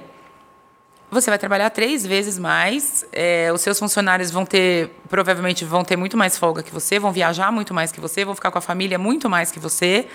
você 1.11 1.29
vai 1.29 1.37
trabalhar 1.37 1.71
três 1.71 2.07
vezes 2.07 2.39
mais. 2.39 3.05
É, 3.13 3.51
os 3.53 3.61
seus 3.61 3.77
funcionários 3.81 4.31
vão 4.31 4.47
ter, 4.47 4.91
provavelmente, 5.09 5.65
vão 5.65 5.83
ter 5.83 5.97
muito 5.97 6.17
mais 6.17 6.39
folga 6.39 6.63
que 6.63 6.73
você, 6.73 7.01
vão 7.01 7.11
viajar 7.11 7.51
muito 7.51 7.75
mais 7.75 7.91
que 7.91 8.01
você, 8.01 8.25
vão 8.25 8.33
ficar 8.33 8.53
com 8.53 8.59
a 8.59 8.61
família 8.61 8.97
muito 8.97 9.29
mais 9.29 9.51
que 9.51 9.59
você. 9.59 10.07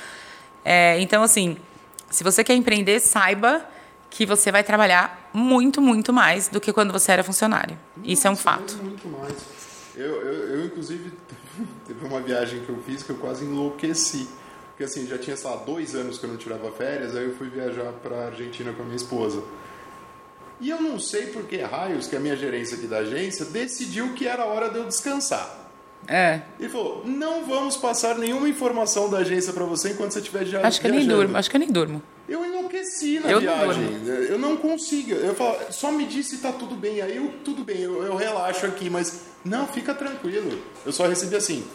É, 0.63 0.98
então, 1.02 1.22
assim, 1.22 1.58
se 2.10 2.24
você 2.24 2.42
quer 2.42 2.54
empreender, 2.54 3.02
saiba 3.02 3.62
que 4.10 4.26
você 4.26 4.54
vai 4.54 4.63
trabalhar 4.63 5.30
muito, 5.34 5.82
muito 5.82 6.13
mais 6.13 6.48
do 6.48 6.62
que 6.62 6.72
quando 6.72 6.94
você 6.94 7.12
era 7.12 7.26
funcionário. 7.26 7.78
Nossa, 7.98 8.10
Isso 8.10 8.26
é 8.26 8.32
um 8.32 8.38
fato. 8.38 8.78
Muito 8.78 9.10
mais. 9.10 9.36
Eu, 9.98 10.22
eu, 10.22 10.60
eu, 10.60 10.66
inclusive, 10.66 11.12
teve 11.86 12.06
uma 12.06 12.22
viagem 12.22 12.62
que 12.62 12.70
eu 12.70 12.82
fiz 12.86 13.04
que 13.04 13.10
eu 13.10 13.18
quase 13.18 13.44
enlouqueci. 13.44 14.30
Porque, 14.74 14.86
assim, 14.86 15.06
já 15.06 15.20
tinha, 15.20 15.38
sei 15.38 15.50
lá, 15.50 15.58
dois 15.58 15.94
anos 15.94 16.18
que 16.18 16.26
eu 16.26 16.30
não 16.32 16.38
tirava 16.38 16.72
férias, 16.72 17.16
aí 17.16 17.26
eu 17.26 17.36
fui 17.36 17.48
viajar 17.48 17.94
para 18.02 18.16
a 18.16 18.26
Argentina 18.26 18.74
com 18.74 18.82
a 18.82 18.86
minha 18.86 18.98
esposa. 18.98 19.44
E 20.60 20.70
eu 20.70 20.82
não 20.82 21.00
sei 21.00 21.28
por 21.28 21.44
que 21.44 21.58
raios 21.58 22.08
que 22.08 22.16
a 22.16 22.20
minha 22.20 22.36
gerência 22.36 22.78
aqui 22.78 22.88
da 22.88 23.00
agência 23.00 23.46
decidiu 23.46 24.14
que 24.14 24.28
era 24.28 24.46
hora 24.46 24.70
de 24.70 24.78
eu 24.78 24.86
descansar. 24.86 25.64
É. 26.08 26.42
Ele 26.60 26.70
falou: 26.70 27.04
não 27.06 27.46
vamos 27.46 27.78
passar 27.78 28.18
nenhuma 28.18 28.50
informação 28.50 29.10
da 29.10 29.20
agência 29.20 29.54
para 29.54 29.64
você 29.64 29.90
enquanto 29.90 30.12
você 30.12 30.20
estiver 30.20 30.46
já 30.46 30.66
Acho 30.66 30.82
que 30.82 30.88
eu 30.88 30.92
nem 30.92 31.08
durmo, 31.08 31.38
acho 31.38 31.50
que 31.50 31.56
eu 31.56 31.60
nem 31.60 31.72
durmo. 31.72 32.02
Eu 32.28 32.46
enlouqueci 32.46 33.20
na 33.20 33.30
eu 33.30 33.40
viagem. 33.40 34.00
Não 34.00 34.14
eu 34.14 34.40
não 34.40 34.58
consigo. 34.58 35.12
Eu 35.12 35.36
falo, 35.36 35.58
só 35.70 35.92
me 35.92 36.06
diz 36.06 36.28
se 36.28 36.38
tá 36.38 36.52
tudo 36.52 36.76
bem. 36.76 37.02
Aí 37.02 37.18
eu, 37.18 37.34
tudo 37.44 37.64
bem, 37.64 37.80
eu, 37.80 38.04
eu 38.04 38.16
relaxo 38.16 38.66
aqui, 38.66 38.90
mas 38.90 39.26
não, 39.44 39.68
fica 39.68 39.94
tranquilo. 39.94 40.60
Eu 40.86 40.92
só 40.92 41.08
recebi 41.08 41.36
assim. 41.36 41.66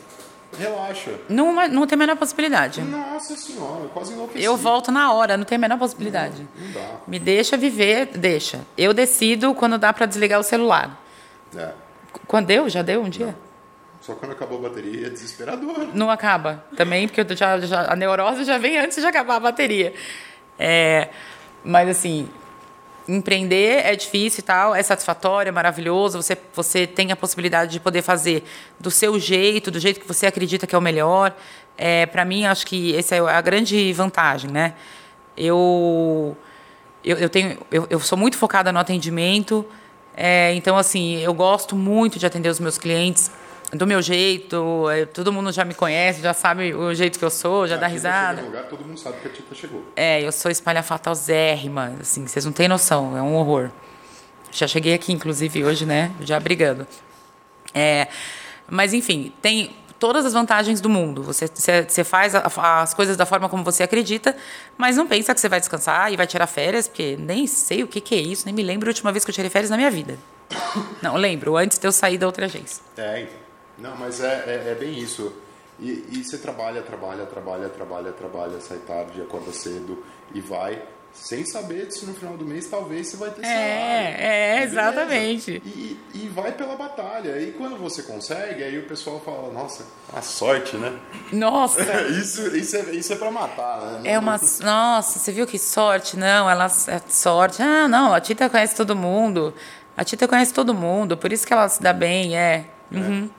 Relaxa. 0.57 1.13
Não, 1.29 1.69
não 1.69 1.87
tem 1.87 1.97
a 1.97 1.99
menor 1.99 2.17
possibilidade. 2.17 2.81
Nossa 2.81 3.37
senhora, 3.37 3.89
quase 3.89 4.13
enlouqueci. 4.13 4.43
Eu 4.43 4.57
volto 4.57 4.91
na 4.91 5.13
hora, 5.13 5.37
não 5.37 5.45
tem 5.45 5.57
a 5.57 5.59
menor 5.59 5.79
possibilidade. 5.79 6.47
Não, 6.57 6.67
não 6.67 6.73
dá. 6.73 7.01
Me 7.07 7.19
deixa 7.19 7.57
viver, 7.57 8.07
deixa. 8.07 8.61
Eu 8.77 8.95
decido 8.95 9.55
quando 9.55 9.77
dá 9.77 9.93
para 9.93 10.07
desligar 10.07 10.41
o 10.41 10.43
celular. 10.43 10.99
É. 11.55 11.73
Quando 12.27 12.47
deu? 12.47 12.69
Já 12.69 12.83
deu 12.83 13.03
um 13.03 13.09
dia? 13.09 13.27
Não. 13.27 13.49
Só 14.01 14.15
quando 14.15 14.33
acabou 14.33 14.59
a 14.59 14.69
bateria 14.69 15.09
é 15.09 15.11
desesperador. 15.11 15.89
Não 15.93 16.11
acaba. 16.11 16.65
Também, 16.77 17.07
porque 17.07 17.37
já, 17.37 17.59
já, 17.61 17.93
a 17.93 17.97
neurose 17.97 18.45
já 18.45 18.57
vem 18.57 18.79
antes 18.79 18.97
de 18.97 19.07
acabar 19.07 19.37
a 19.37 19.41
bateria. 19.41 19.93
É, 20.59 21.11
mas 21.63 21.89
assim, 21.89 22.29
empreender 23.09 23.87
é 23.87 23.97
difícil 23.97 24.41
e 24.41 24.43
tal, 24.43 24.75
é 24.75 24.83
satisfatório, 24.83 25.49
é 25.49 25.53
maravilhoso. 25.53 26.21
Você, 26.21 26.37
você 26.55 26.87
tem 26.87 27.11
a 27.11 27.17
possibilidade 27.17 27.73
de 27.73 27.81
poder 27.81 28.03
fazer 28.03 28.45
do 28.79 28.91
seu 28.91 29.19
jeito, 29.19 29.71
do 29.71 29.81
jeito 29.81 29.99
que 29.99 30.07
você 30.07 30.27
acredita 30.27 30.67
que 30.67 30.75
é 30.75 30.79
o 30.79 30.83
melhor. 30.83 31.35
É, 31.77 32.07
Para 32.07 32.25
mim, 32.25 32.45
acho 32.45 32.67
que 32.67 32.95
essa 32.97 33.17
é 33.17 33.21
a 33.21 33.41
grande 33.41 33.93
vantagem, 33.95 34.51
né? 34.51 34.75
Eu, 35.37 36.37
eu, 37.03 37.17
eu 37.17 37.29
tenho, 37.29 37.59
eu, 37.71 37.87
eu 37.89 38.01
sou 38.01 38.19
muito 38.19 38.37
focada 38.37 38.71
no 38.71 38.79
atendimento. 38.79 39.65
É, 40.15 40.53
então, 40.55 40.77
assim, 40.77 41.17
eu 41.19 41.33
gosto 41.33 41.75
muito 41.77 42.19
de 42.19 42.27
atender 42.27 42.49
os 42.49 42.61
meus 42.61 42.77
clientes 42.77 43.31
do 43.73 43.87
meu 43.87 44.01
jeito, 44.01 44.89
é, 44.91 45.05
todo 45.05 45.33
mundo 45.33 45.53
já 45.53 45.65
me 45.65 45.75
conhece, 45.75 46.23
já 46.23 46.33
sabe 46.33 46.75
o 46.75 46.95
jeito 46.95 47.19
que 47.19 47.25
eu 47.25 47.31
sou, 47.31 47.67
já 47.67 47.75
a 47.75 47.79
dá 47.79 47.87
risada. 47.87 48.41
Lugar, 48.41 48.65
todo 48.65 48.85
mundo 48.85 48.99
sabe 48.99 49.19
que 49.21 49.29
a 49.29 49.31
Tita 49.31 49.55
chegou. 49.55 49.85
É, 49.95 50.23
eu 50.23 50.33
sou 50.33 50.51
espalhafatosérrima, 50.51 51.95
assim, 52.01 52.27
vocês 52.27 52.45
não 52.45 52.53
têm 52.53 52.67
noção, 52.67 53.17
é 53.17 53.21
um 53.21 53.35
horror. 53.35 53.71
Já 54.51 54.67
cheguei 54.67 54.95
aqui, 54.95 55.13
inclusive, 55.13 55.65
hoje, 55.65 55.85
né, 55.85 56.11
já 56.21 56.41
brigando. 56.41 56.87
É, 57.75 58.09
mas, 58.67 58.95
enfim, 58.95 59.33
tem 59.43 59.77
todas 59.99 60.25
as 60.25 60.33
vantagens 60.33 60.81
do 60.81 60.89
mundo. 60.89 61.23
Você, 61.25 61.47
você 61.47 62.05
faz 62.05 62.35
as 62.35 62.95
coisas 62.95 63.19
da 63.19 63.27
forma 63.27 63.51
como 63.51 63.63
você 63.63 63.83
acredita, 63.83 64.35
mas 64.79 64.97
não 64.97 65.07
pensa 65.07 65.35
que 65.35 65.41
você 65.41 65.49
vai 65.49 65.61
descansar 65.61 66.11
e 66.11 66.17
vai 66.17 66.27
tirar 66.27 66.47
férias, 66.47 66.89
porque 66.89 67.17
nem 67.19 67.47
sei 67.47 67.83
o 67.83 67.87
que, 67.87 68.01
que 68.01 68.15
é 68.15 68.19
isso, 68.19 68.47
nem 68.47 68.55
me 68.55 68.63
lembro 68.63 68.89
a 68.89 68.91
última 68.91 69.13
vez 69.13 69.25
que 69.25 69.31
eu 69.31 69.35
tirei 69.35 69.51
férias 69.51 69.69
na 69.69 69.77
minha 69.77 69.91
vida. 69.91 70.19
Não, 71.03 71.17
lembro, 71.17 71.57
antes 71.59 71.79
de 71.79 71.87
eu 71.87 71.93
sair 71.93 72.17
da 72.17 72.25
outra 72.25 72.47
agência. 72.47 72.83
É, 72.97 73.21
então. 73.23 73.48
Não, 73.79 73.97
mas 73.97 74.21
é, 74.21 74.45
é, 74.47 74.71
é 74.73 74.75
bem 74.75 74.99
isso. 74.99 75.33
E, 75.81 76.05
e, 76.11 76.25
você 76.25 76.39
trabalha, 76.39 76.83
trabalha, 76.83 77.25
trabalha, 77.25 77.69
trabalha, 77.69 78.13
trabalha, 78.13 78.61
sai 78.61 78.79
tarde, 78.79 79.23
acorda 79.23 79.53
cedo 79.53 80.05
e 80.35 80.41
vai, 80.41 80.83
sem 81.13 81.45
saber 81.47 81.91
se 81.93 82.05
no 82.05 82.15
final 82.15 82.37
do 82.37 82.45
mês 82.45 82.67
talvez 82.67 83.07
você 83.07 83.17
vai 83.17 83.31
ter 83.31 83.45
é, 83.45 83.45
salário. 83.45 84.17
É, 84.21 84.63
exatamente. 84.65 85.63
E, 85.65 86.01
e, 86.15 86.29
vai 86.29 86.51
pela 86.51 86.75
batalha. 86.75 87.41
E 87.41 87.53
quando 87.53 87.77
você 87.77 88.03
consegue, 88.03 88.65
aí 88.65 88.77
o 88.77 88.89
pessoal 88.89 89.21
fala, 89.21 89.53
nossa, 89.53 89.85
a 90.13 90.21
sorte, 90.21 90.77
né? 90.77 90.99
Nossa! 91.33 91.81
isso, 92.11 92.57
isso, 92.57 92.77
é, 92.77 92.81
isso 92.97 93.13
é 93.13 93.17
pra 93.17 93.31
matar, 93.31 93.81
né? 94.01 94.13
É 94.13 94.19
uma. 94.19 94.39
Nossa, 94.61 95.19
você 95.21 95.31
viu 95.31 95.47
que 95.47 95.61
sorte? 95.61 96.17
Não, 96.17 96.51
ela 96.51 96.67
é 96.67 97.01
sorte. 97.09 97.63
Ah, 97.63 97.87
não, 97.87 98.13
a 98.13 98.21
Tita 98.21 98.51
conhece 98.51 98.75
todo 98.75 98.97
mundo. 98.97 99.55
A 99.97 100.03
Tita 100.03 100.27
conhece 100.27 100.53
todo 100.53 100.75
mundo, 100.75 101.17
por 101.17 101.33
isso 101.33 101.47
que 101.47 101.53
ela 101.53 101.69
se 101.69 101.81
dá 101.81 101.93
bem, 101.93 102.37
é. 102.37 102.65
Uhum. 102.91 103.29
é. 103.35 103.38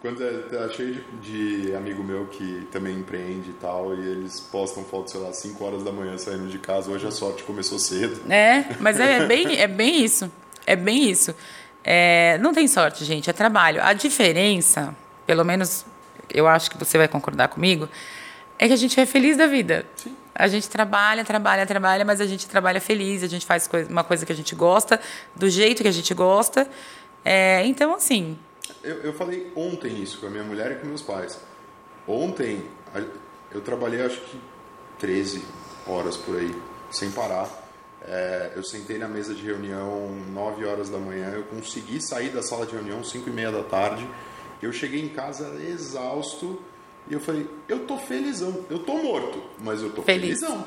Quando 0.00 0.22
é, 0.22 0.30
tá 0.42 0.68
cheio 0.68 1.04
de, 1.20 1.62
de, 1.62 1.74
amigo 1.74 2.04
meu 2.04 2.26
que 2.26 2.66
também 2.70 2.98
empreende 2.98 3.50
e 3.50 3.54
tal, 3.54 3.94
e 3.96 4.00
eles 4.00 4.38
postam 4.38 4.84
fotos, 4.84 5.12
sei 5.12 5.20
lá, 5.20 5.32
5 5.32 5.64
horas 5.64 5.82
da 5.82 5.90
manhã 5.90 6.16
saindo 6.16 6.46
de 6.46 6.58
casa, 6.58 6.90
hoje 6.90 7.06
a 7.06 7.10
sorte 7.10 7.42
começou 7.42 7.78
cedo. 7.78 8.20
É, 8.32 8.64
mas 8.78 9.00
é, 9.00 9.26
bem, 9.26 9.58
é 9.58 9.66
bem 9.66 10.04
isso. 10.04 10.30
É 10.64 10.76
bem 10.76 11.10
isso. 11.10 11.34
É, 11.82 12.38
não 12.38 12.52
tem 12.52 12.68
sorte, 12.68 13.04
gente, 13.04 13.28
é 13.28 13.32
trabalho. 13.32 13.82
A 13.82 13.92
diferença, 13.92 14.94
pelo 15.26 15.44
menos 15.44 15.84
eu 16.30 16.46
acho 16.46 16.70
que 16.70 16.78
você 16.78 16.96
vai 16.96 17.08
concordar 17.08 17.48
comigo, 17.48 17.88
é 18.58 18.68
que 18.68 18.74
a 18.74 18.76
gente 18.76 19.00
é 19.00 19.06
feliz 19.06 19.36
da 19.36 19.46
vida. 19.46 19.84
Sim. 19.96 20.14
A 20.34 20.46
gente 20.46 20.68
trabalha, 20.68 21.24
trabalha, 21.24 21.66
trabalha, 21.66 22.04
mas 22.04 22.20
a 22.20 22.26
gente 22.26 22.46
trabalha 22.46 22.80
feliz, 22.80 23.24
a 23.24 23.26
gente 23.26 23.44
faz 23.44 23.68
uma 23.88 24.04
coisa 24.04 24.24
que 24.24 24.30
a 24.30 24.36
gente 24.36 24.54
gosta, 24.54 25.00
do 25.34 25.48
jeito 25.50 25.82
que 25.82 25.88
a 25.88 25.92
gente 25.92 26.14
gosta. 26.14 26.68
É, 27.24 27.64
então, 27.66 27.94
assim, 27.94 28.38
eu, 28.88 28.96
eu 29.02 29.12
falei 29.12 29.52
ontem 29.54 30.02
isso 30.02 30.18
com 30.18 30.26
a 30.26 30.30
minha 30.30 30.44
mulher 30.44 30.72
e 30.72 30.74
com 30.76 30.86
meus 30.86 31.02
pais. 31.02 31.38
Ontem 32.06 32.64
eu 33.52 33.60
trabalhei 33.60 34.00
acho 34.02 34.20
que 34.20 34.40
13 34.98 35.44
horas 35.86 36.16
por 36.16 36.36
aí, 36.36 36.54
sem 36.90 37.10
parar. 37.10 37.48
É, 38.02 38.52
eu 38.56 38.64
sentei 38.64 38.96
na 38.96 39.08
mesa 39.08 39.34
de 39.34 39.42
reunião 39.42 40.10
9 40.32 40.64
horas 40.64 40.88
da 40.88 40.98
manhã, 40.98 41.30
eu 41.34 41.42
consegui 41.44 42.00
sair 42.00 42.30
da 42.30 42.42
sala 42.42 42.64
de 42.64 42.72
reunião 42.72 43.04
5 43.04 43.28
e 43.28 43.32
meia 43.32 43.52
da 43.52 43.62
tarde. 43.62 44.08
Eu 44.62 44.72
cheguei 44.72 45.02
em 45.02 45.08
casa 45.08 45.54
exausto 45.62 46.60
e 47.08 47.12
eu 47.12 47.20
falei, 47.20 47.48
eu 47.68 47.86
tô 47.86 47.98
felizão, 47.98 48.64
eu 48.70 48.78
tô 48.78 48.96
morto, 49.02 49.42
mas 49.60 49.82
eu 49.82 49.90
tô 49.90 50.02
Feliz. 50.02 50.40
felizão. 50.40 50.66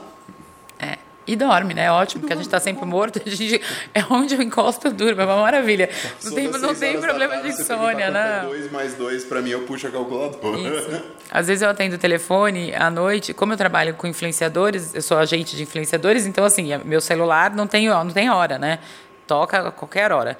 E 1.31 1.35
dorme, 1.37 1.73
né? 1.73 1.85
É 1.85 1.91
ótimo, 1.91 2.19
porque 2.19 2.33
a 2.33 2.35
gente 2.35 2.47
está 2.47 2.59
sempre 2.59 2.85
morto. 2.85 3.21
A 3.25 3.29
gente, 3.29 3.61
é 3.93 4.03
onde 4.09 4.35
eu 4.35 4.41
encosto, 4.41 4.89
eu 4.89 4.91
durmo. 4.91 5.21
É 5.21 5.23
uma 5.25 5.37
maravilha. 5.37 5.89
Não 6.21 6.33
tem, 6.33 6.47
não 6.49 6.75
tem 6.75 6.99
problema 6.99 7.35
tarde, 7.35 7.55
de 7.55 7.61
insônia, 7.61 8.11
não. 8.11 8.49
Dois 8.49 8.69
mais 8.69 8.95
dois, 8.95 9.23
para 9.23 9.41
mim, 9.41 9.51
eu 9.51 9.61
puxo 9.61 9.87
a 9.87 9.91
calculadora. 9.91 10.57
Isso. 10.57 11.03
Às 11.31 11.47
vezes 11.47 11.61
eu 11.61 11.69
atendo 11.69 11.95
o 11.95 11.97
telefone 11.97 12.75
à 12.75 12.89
noite. 12.89 13.33
Como 13.33 13.53
eu 13.53 13.57
trabalho 13.57 13.93
com 13.93 14.07
influenciadores, 14.07 14.93
eu 14.93 15.01
sou 15.01 15.17
agente 15.17 15.55
de 15.55 15.63
influenciadores, 15.63 16.25
então, 16.25 16.43
assim, 16.43 16.75
meu 16.83 16.99
celular 16.99 17.55
não 17.55 17.65
tem, 17.65 17.87
não 17.87 18.09
tem 18.09 18.29
hora, 18.29 18.59
né? 18.59 18.79
Toca 19.25 19.69
a 19.69 19.71
qualquer 19.71 20.11
hora. 20.11 20.37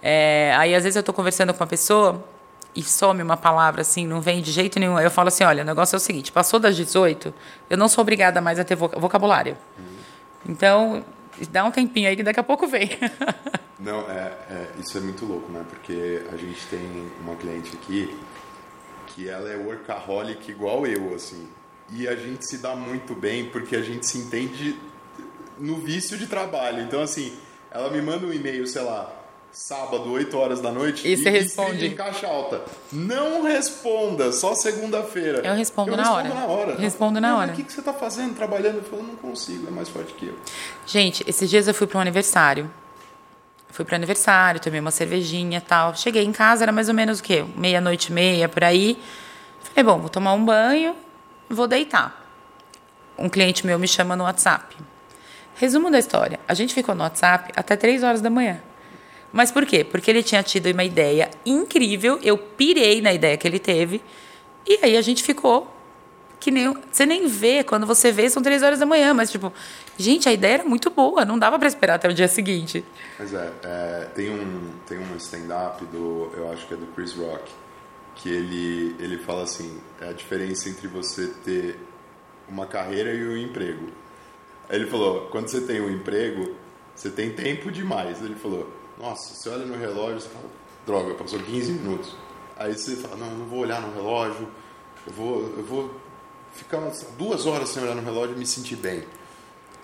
É, 0.00 0.54
aí, 0.56 0.72
às 0.72 0.84
vezes, 0.84 0.94
eu 0.94 1.00
estou 1.00 1.12
conversando 1.12 1.52
com 1.52 1.64
uma 1.64 1.66
pessoa 1.66 2.24
e 2.76 2.82
some 2.84 3.20
uma 3.20 3.36
palavra 3.36 3.80
assim, 3.80 4.06
não 4.06 4.20
vem 4.20 4.40
de 4.40 4.52
jeito 4.52 4.78
nenhum. 4.78 5.00
Eu 5.00 5.10
falo 5.10 5.26
assim: 5.26 5.42
olha, 5.42 5.64
o 5.64 5.66
negócio 5.66 5.96
é 5.96 5.98
o 5.98 6.00
seguinte: 6.00 6.30
passou 6.30 6.60
das 6.60 6.76
18, 6.76 7.34
eu 7.68 7.76
não 7.76 7.88
sou 7.88 8.02
obrigada 8.02 8.40
mais 8.40 8.60
a 8.60 8.62
ter 8.62 8.76
vocabulário. 8.76 9.56
Hum. 9.76 9.97
Então, 10.46 11.04
dá 11.50 11.64
um 11.64 11.70
tempinho 11.70 12.08
aí 12.08 12.16
que 12.16 12.22
daqui 12.22 12.40
a 12.40 12.44
pouco 12.44 12.66
vem. 12.66 12.90
Não, 13.78 14.10
é, 14.10 14.36
é, 14.50 14.68
isso 14.78 14.98
é 14.98 15.00
muito 15.00 15.24
louco, 15.24 15.50
né? 15.52 15.64
Porque 15.68 16.22
a 16.32 16.36
gente 16.36 16.66
tem 16.66 17.10
uma 17.20 17.36
cliente 17.36 17.76
aqui 17.76 18.16
que 19.06 19.28
ela 19.28 19.48
é 19.48 19.56
workaholic 19.56 20.50
igual 20.50 20.86
eu, 20.86 21.14
assim. 21.14 21.48
E 21.90 22.06
a 22.06 22.16
gente 22.16 22.44
se 22.44 22.58
dá 22.58 22.74
muito 22.74 23.14
bem 23.14 23.48
porque 23.48 23.76
a 23.76 23.82
gente 23.82 24.06
se 24.06 24.18
entende 24.18 24.76
no 25.58 25.76
vício 25.76 26.18
de 26.18 26.26
trabalho. 26.26 26.82
Então, 26.82 27.00
assim, 27.00 27.32
ela 27.70 27.90
me 27.90 28.02
manda 28.02 28.26
um 28.26 28.32
e-mail, 28.32 28.66
sei 28.66 28.82
lá, 28.82 29.12
sábado, 29.52 30.10
8 30.10 30.36
horas 30.36 30.60
da 30.60 30.70
noite. 30.70 31.06
E, 31.06 31.12
e 31.12 31.16
você 31.16 31.30
responde. 31.30 31.86
em 31.86 31.94
caixa 31.94 32.26
alta. 32.26 32.62
Não 32.92 33.42
responda, 33.42 34.32
só 34.32 34.54
segunda-feira. 34.54 35.40
Eu 35.46 35.54
respondo, 35.54 35.90
eu 35.90 35.96
na, 35.96 36.02
respondo 36.02 36.28
hora. 36.28 36.34
na 36.34 36.46
hora. 36.46 36.76
Respondo 36.76 37.20
na 37.20 37.36
hora. 37.38 37.52
O 37.52 37.54
que, 37.56 37.62
que 37.64 37.72
você 37.72 37.80
está 37.80 37.92
fazendo, 37.92 38.34
trabalhando? 38.34 38.76
Eu 38.76 38.84
falo, 38.84 39.02
não 39.02 39.16
consigo, 39.16 39.66
é 39.66 39.70
mais 39.70 39.88
forte 39.88 40.12
que 40.14 40.26
eu. 40.26 40.38
Gente, 40.86 41.24
esses 41.26 41.48
dias 41.48 41.66
eu 41.66 41.74
fui 41.74 41.86
para 41.86 41.98
um 41.98 42.00
aniversário. 42.00 42.70
Fui 43.70 43.84
para 43.84 43.96
aniversário, 43.96 44.60
tomei 44.60 44.80
uma 44.80 44.90
cervejinha 44.90 45.58
e 45.58 45.60
tal. 45.60 45.94
Cheguei 45.94 46.24
em 46.24 46.32
casa, 46.32 46.64
era 46.64 46.72
mais 46.72 46.88
ou 46.88 46.94
menos 46.94 47.20
o 47.20 47.22
quê? 47.22 47.44
Meia-noite 47.56 48.10
e 48.10 48.12
meia, 48.12 48.48
por 48.48 48.64
aí. 48.64 48.98
Falei, 49.60 49.84
bom, 49.84 50.00
vou 50.00 50.08
tomar 50.08 50.32
um 50.32 50.44
banho, 50.44 50.96
vou 51.48 51.66
deitar. 51.66 52.26
Um 53.16 53.28
cliente 53.28 53.66
meu 53.66 53.78
me 53.78 53.86
chama 53.86 54.16
no 54.16 54.24
WhatsApp. 54.24 54.76
Resumo 55.56 55.90
da 55.90 55.98
história: 55.98 56.38
a 56.46 56.54
gente 56.54 56.72
ficou 56.72 56.94
no 56.94 57.02
WhatsApp 57.02 57.52
até 57.56 57.76
3 57.76 58.02
horas 58.02 58.20
da 58.20 58.30
manhã. 58.30 58.60
Mas 59.32 59.50
por 59.50 59.66
quê? 59.66 59.84
Porque 59.84 60.10
ele 60.10 60.22
tinha 60.22 60.42
tido 60.42 60.70
uma 60.72 60.84
ideia 60.84 61.30
incrível, 61.44 62.18
eu 62.22 62.38
pirei 62.38 63.00
na 63.00 63.12
ideia 63.12 63.36
que 63.36 63.46
ele 63.46 63.58
teve, 63.58 64.00
e 64.66 64.78
aí 64.82 64.96
a 64.96 65.02
gente 65.02 65.22
ficou 65.22 65.78
que 66.40 66.50
nem. 66.50 66.74
Você 66.90 67.04
nem 67.04 67.26
vê, 67.26 67.64
quando 67.64 67.86
você 67.86 68.12
vê, 68.12 68.28
são 68.30 68.42
três 68.42 68.62
horas 68.62 68.78
da 68.78 68.86
manhã, 68.86 69.12
mas 69.12 69.30
tipo, 69.30 69.52
gente, 69.96 70.28
a 70.28 70.32
ideia 70.32 70.54
era 70.54 70.64
muito 70.64 70.90
boa, 70.90 71.24
não 71.24 71.38
dava 71.38 71.58
para 71.58 71.68
esperar 71.68 71.94
até 71.94 72.08
o 72.08 72.14
dia 72.14 72.28
seguinte. 72.28 72.84
Mas 73.18 73.34
é, 73.34 73.52
é 73.62 74.08
tem 74.14 74.30
um, 74.30 74.70
tem 74.86 74.98
um 74.98 75.16
stand-up 75.16 75.84
do, 75.86 76.30
eu 76.36 76.50
acho 76.52 76.66
que 76.66 76.74
é 76.74 76.76
do 76.76 76.86
Chris 76.88 77.14
Rock, 77.14 77.50
que 78.14 78.28
ele, 78.28 78.96
ele 78.98 79.18
fala 79.18 79.42
assim: 79.42 79.80
é 80.00 80.08
a 80.08 80.12
diferença 80.12 80.68
entre 80.68 80.86
você 80.86 81.28
ter 81.44 81.78
uma 82.48 82.66
carreira 82.66 83.12
e 83.12 83.26
um 83.26 83.36
emprego. 83.36 83.88
Ele 84.70 84.86
falou: 84.86 85.28
quando 85.30 85.48
você 85.48 85.60
tem 85.60 85.80
um 85.80 85.90
emprego, 85.90 86.54
você 86.94 87.10
tem 87.10 87.30
tempo 87.30 87.70
demais. 87.70 88.22
Ele 88.22 88.36
falou: 88.36 88.72
nossa, 88.98 89.34
você 89.34 89.48
olha 89.48 89.64
no 89.64 89.76
relógio, 89.76 90.20
você 90.20 90.28
fala: 90.28 90.44
droga, 90.86 91.14
passou 91.14 91.38
15 91.38 91.72
minutos. 91.72 92.14
Aí 92.56 92.76
você 92.76 92.96
fala: 92.96 93.16
não, 93.16 93.30
não 93.30 93.46
vou 93.46 93.60
olhar 93.60 93.80
no 93.80 93.94
relógio, 93.94 94.48
eu 95.06 95.12
vou, 95.12 95.54
eu 95.56 95.64
vou 95.64 96.00
ficar 96.52 96.78
umas 96.78 97.06
duas 97.16 97.46
horas 97.46 97.68
sem 97.68 97.82
olhar 97.82 97.94
no 97.94 98.02
relógio 98.02 98.34
e 98.34 98.38
me 98.38 98.46
sentir 98.46 98.76
bem. 98.76 99.04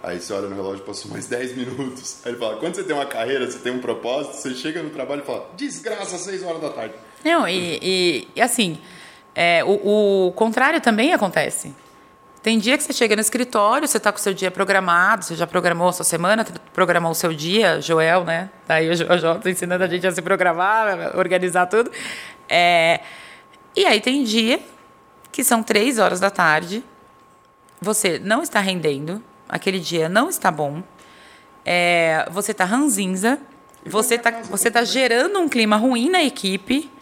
Aí 0.02 0.20
você 0.20 0.32
olha 0.32 0.48
no 0.48 0.54
relógio, 0.54 0.84
passou 0.84 1.10
mais 1.10 1.26
10 1.26 1.56
minutos. 1.56 2.18
Aí 2.24 2.32
ele 2.32 2.38
fala: 2.38 2.56
quando 2.56 2.74
você 2.74 2.84
tem 2.84 2.94
uma 2.94 3.06
carreira, 3.06 3.50
você 3.50 3.58
tem 3.58 3.72
um 3.72 3.80
propósito, 3.80 4.34
você 4.34 4.54
chega 4.54 4.82
no 4.82 4.90
trabalho 4.90 5.22
e 5.22 5.24
fala: 5.24 5.48
desgraça, 5.56 6.18
6 6.18 6.42
horas 6.42 6.60
da 6.60 6.70
tarde. 6.70 6.94
Não, 7.24 7.48
e, 7.48 7.78
e, 7.80 8.28
e 8.36 8.40
assim, 8.42 8.78
é, 9.34 9.64
o, 9.64 10.26
o 10.26 10.32
contrário 10.32 10.80
também 10.80 11.12
acontece. 11.12 11.74
Tem 12.44 12.58
dia 12.58 12.76
que 12.76 12.84
você 12.84 12.92
chega 12.92 13.16
no 13.16 13.22
escritório, 13.22 13.88
você 13.88 13.96
está 13.96 14.12
com 14.12 14.18
o 14.18 14.20
seu 14.20 14.34
dia 14.34 14.50
programado, 14.50 15.24
você 15.24 15.34
já 15.34 15.46
programou 15.46 15.88
a 15.88 15.92
sua 15.94 16.04
semana, 16.04 16.44
programou 16.74 17.12
o 17.12 17.14
seu 17.14 17.32
dia, 17.32 17.80
Joel, 17.80 18.22
né? 18.22 18.50
Daí 18.68 18.90
o 18.90 18.94
Joel 18.94 19.16
está 19.40 19.48
ensinando 19.48 19.82
a 19.82 19.86
gente 19.86 20.06
a 20.06 20.12
se 20.12 20.20
programar, 20.20 21.16
organizar 21.16 21.64
tudo. 21.64 21.90
É, 22.46 23.00
e 23.74 23.86
aí 23.86 23.98
tem 23.98 24.22
dia 24.24 24.60
que 25.32 25.42
são 25.42 25.62
três 25.62 25.98
horas 25.98 26.20
da 26.20 26.28
tarde, 26.28 26.84
você 27.80 28.18
não 28.18 28.42
está 28.42 28.60
rendendo, 28.60 29.24
aquele 29.48 29.80
dia 29.80 30.06
não 30.10 30.28
está 30.28 30.50
bom, 30.50 30.82
é, 31.64 32.28
você 32.30 32.52
está 32.52 32.66
ranzinza, 32.66 33.38
você 33.86 34.16
está 34.16 34.30
você 34.42 34.70
tá 34.70 34.84
gerando 34.84 35.38
um 35.38 35.48
clima 35.48 35.78
ruim 35.78 36.10
na 36.10 36.22
equipe. 36.22 36.92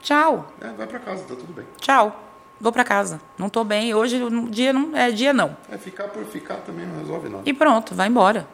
Tchau. 0.00 0.54
É, 0.60 0.68
vai 0.68 0.86
para 0.86 1.00
casa, 1.00 1.24
tá 1.24 1.34
tudo 1.34 1.52
bem. 1.52 1.66
Tchau 1.80 2.29
vou 2.60 2.70
para 2.70 2.84
casa. 2.84 3.20
Não 3.38 3.46
estou 3.46 3.64
bem, 3.64 3.94
hoje 3.94 4.22
o 4.22 4.48
dia 4.50 4.72
não 4.72 4.96
é 4.96 5.10
dia 5.10 5.32
não. 5.32 5.56
É 5.70 5.78
ficar 5.78 6.08
por 6.08 6.24
ficar 6.26 6.56
também 6.56 6.86
não 6.86 6.98
resolve 6.98 7.28
nada. 7.28 7.42
E 7.46 7.52
pronto, 7.52 7.94
vai 7.94 8.08
embora. 8.08 8.46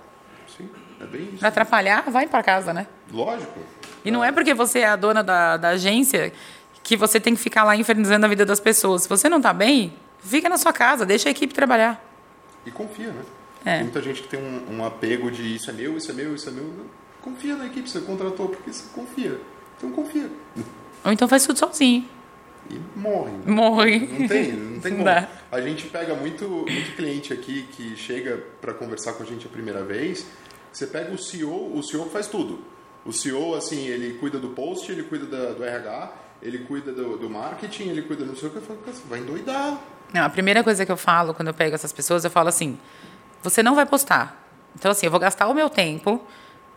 Sim, 0.56 0.68
é 1.00 1.04
bem 1.04 1.22
isso. 1.24 1.38
Pra 1.38 1.48
atrapalhar, 1.48 2.08
vai 2.08 2.26
para 2.26 2.42
casa, 2.42 2.72
né? 2.72 2.86
Lógico. 3.12 3.58
E 4.04 4.10
não 4.10 4.22
é 4.22 4.30
porque 4.30 4.54
você 4.54 4.80
é 4.80 4.86
a 4.86 4.96
dona 4.96 5.24
da, 5.24 5.56
da 5.56 5.68
agência 5.70 6.32
que 6.82 6.96
você 6.96 7.18
tem 7.18 7.34
que 7.34 7.40
ficar 7.40 7.64
lá 7.64 7.74
infernizando 7.74 8.24
a 8.24 8.28
vida 8.28 8.46
das 8.46 8.60
pessoas. 8.60 9.02
Se 9.02 9.08
você 9.08 9.28
não 9.28 9.38
está 9.38 9.52
bem, 9.52 9.92
fica 10.20 10.48
na 10.48 10.56
sua 10.56 10.72
casa, 10.72 11.04
deixa 11.04 11.28
a 11.28 11.32
equipe 11.32 11.52
trabalhar. 11.52 12.00
E 12.64 12.70
confia, 12.70 13.08
né? 13.08 13.22
É. 13.64 13.74
Tem 13.76 13.82
muita 13.82 14.00
gente 14.00 14.22
que 14.22 14.28
tem 14.28 14.40
um, 14.40 14.76
um 14.76 14.84
apego 14.84 15.28
de 15.28 15.42
isso 15.56 15.68
é 15.68 15.72
meu, 15.72 15.96
isso 15.96 16.10
é 16.12 16.14
meu, 16.14 16.34
isso 16.36 16.48
é 16.48 16.52
meu. 16.52 16.72
Confia 17.20 17.56
na 17.56 17.66
equipe, 17.66 17.90
você 17.90 18.00
contratou 18.00 18.48
porque 18.48 18.72
você 18.72 18.84
confia. 18.94 19.40
Então 19.76 19.90
confia. 19.90 20.30
Ou 21.04 21.10
então 21.10 21.26
faz 21.26 21.44
tudo 21.44 21.58
sozinho 21.58 22.15
e 22.70 22.98
morre. 22.98 23.32
Morre. 23.46 23.98
Não 23.98 24.28
tem, 24.28 24.52
não 24.52 24.80
tem 24.80 24.92
como. 24.96 25.08
A 25.08 25.60
gente 25.60 25.86
pega 25.86 26.14
muito, 26.14 26.48
muito 26.48 26.96
cliente 26.96 27.32
aqui 27.32 27.66
que 27.72 27.96
chega 27.96 28.42
para 28.60 28.74
conversar 28.74 29.14
com 29.14 29.22
a 29.22 29.26
gente 29.26 29.46
a 29.46 29.50
primeira 29.50 29.82
vez. 29.82 30.26
Você 30.72 30.86
pega 30.86 31.12
o 31.12 31.18
CEO, 31.18 31.76
o 31.76 31.82
CEO 31.82 32.08
faz 32.10 32.26
tudo. 32.26 32.62
O 33.04 33.12
CEO, 33.12 33.54
assim, 33.54 33.86
ele 33.86 34.18
cuida 34.18 34.38
do 34.38 34.48
post, 34.48 34.90
ele 34.90 35.04
cuida 35.04 35.26
da, 35.26 35.52
do 35.52 35.64
RH, 35.64 36.12
ele 36.42 36.58
cuida 36.58 36.92
do, 36.92 37.16
do, 37.16 37.30
marketing, 37.30 37.88
ele 37.88 38.02
cuida 38.02 38.24
do 38.24 38.36
seu 38.36 38.50
que 38.50 38.56
eu 38.56 38.62
falo, 38.62 38.78
vai 39.08 39.20
endoidar. 39.20 39.80
Não, 40.12 40.24
a 40.24 40.28
primeira 40.28 40.62
coisa 40.62 40.84
que 40.84 40.92
eu 40.92 40.96
falo 40.96 41.32
quando 41.32 41.48
eu 41.48 41.54
pego 41.54 41.74
essas 41.74 41.92
pessoas, 41.92 42.24
eu 42.24 42.30
falo 42.30 42.48
assim: 42.48 42.78
você 43.42 43.62
não 43.62 43.74
vai 43.74 43.86
postar. 43.86 44.44
Então, 44.74 44.90
assim, 44.90 45.06
eu 45.06 45.10
vou 45.10 45.20
gastar 45.20 45.46
o 45.46 45.54
meu 45.54 45.70
tempo, 45.70 46.20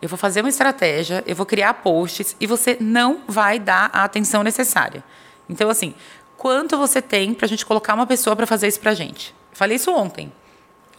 eu 0.02 0.08
vou 0.08 0.18
fazer 0.18 0.42
uma 0.42 0.50
estratégia, 0.50 1.24
eu 1.28 1.36
vou 1.36 1.46
criar 1.46 1.74
posts 1.76 2.36
e 2.40 2.48
você 2.48 2.78
não 2.80 3.22
vai 3.28 3.60
dar 3.60 3.90
a 3.92 4.04
atenção 4.04 4.44
necessária. 4.44 5.04
Então, 5.50 5.70
assim, 5.70 5.94
quanto 6.38 6.78
você 6.78 7.02
tem 7.02 7.34
para 7.34 7.46
a 7.46 7.50
gente 7.50 7.66
colocar 7.66 7.94
uma 7.94 8.06
pessoa 8.06 8.36
para 8.36 8.46
fazer 8.46 8.68
isso 8.68 8.80
para 8.80 8.92
a 8.92 8.96
gente? 8.96 9.36
Falei 9.52 9.76
isso 9.76 9.92
ontem. 9.92 10.32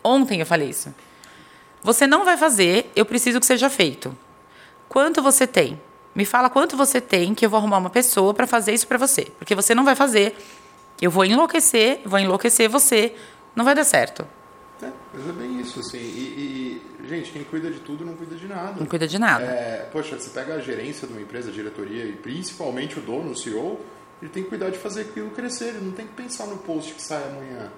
Ontem 0.03 0.41
eu 0.41 0.47
falei 0.47 0.69
isso. 0.69 0.93
Você 1.83 2.07
não 2.07 2.25
vai 2.25 2.37
fazer, 2.37 2.91
eu 2.95 3.07
preciso 3.07 3.41
que 3.41 3.47
seja 3.47 3.71
feito. 3.71 4.17
Quanto 4.89 5.23
você 5.23 5.47
tem? 5.47 5.81
Me 6.15 6.25
fala 6.25 6.51
quanto 6.51 6.77
você 6.77 7.01
tem 7.01 7.35
que 7.35 7.47
eu 7.47 7.51
vou 7.51 7.59
arrumar 7.59 7.79
uma 7.79 7.91
pessoa 7.91 8.35
para 8.35 8.47
fazer 8.47 8.75
isso 8.75 8.87
para 8.87 8.99
você. 8.99 9.29
Porque 9.39 9.55
você 9.55 9.75
não 9.75 9.85
vai 9.85 9.95
fazer, 9.95 10.37
eu 11.01 11.11
vou 11.11 11.25
enlouquecer, 11.25 12.01
vou 12.05 12.19
enlouquecer 12.19 12.69
você, 12.69 13.15
não 13.55 13.65
vai 13.65 13.75
dar 13.75 13.85
certo. 13.85 14.27
É, 14.83 14.91
mas 15.15 15.29
é 15.29 15.33
bem 15.33 15.61
isso, 15.61 15.81
assim. 15.81 15.99
E, 15.99 16.83
e, 17.03 17.09
gente, 17.09 17.31
quem 17.31 17.45
cuida 17.45 17.71
de 17.71 17.81
tudo 17.81 18.05
não 18.05 18.15
cuida 18.15 18.35
de 18.35 18.47
nada. 18.47 18.81
Não 18.81 18.87
cuida 18.87 19.07
de 19.07 19.19
nada. 19.19 19.45
É, 19.45 19.89
poxa, 19.93 20.19
você 20.19 20.31
pega 20.31 20.55
a 20.55 20.61
gerência 20.61 21.07
de 21.07 21.13
uma 21.13 21.23
empresa, 21.23 21.51
a 21.51 21.53
diretoria 21.53 22.05
e 22.05 22.13
principalmente 22.13 22.99
o 22.99 23.03
dono, 23.03 23.31
o 23.31 23.37
CEO, 23.37 23.79
ele 24.21 24.31
tem 24.31 24.43
que 24.43 24.49
cuidar 24.49 24.71
de 24.71 24.79
fazer 24.79 25.03
aquilo 25.03 25.31
crescer, 25.31 25.69
ele 25.69 25.85
não 25.85 25.93
tem 25.93 26.07
que 26.07 26.13
pensar 26.13 26.47
no 26.47 26.59
post 26.59 26.95
que 26.95 27.03
sai 27.03 27.23
amanhã. 27.25 27.71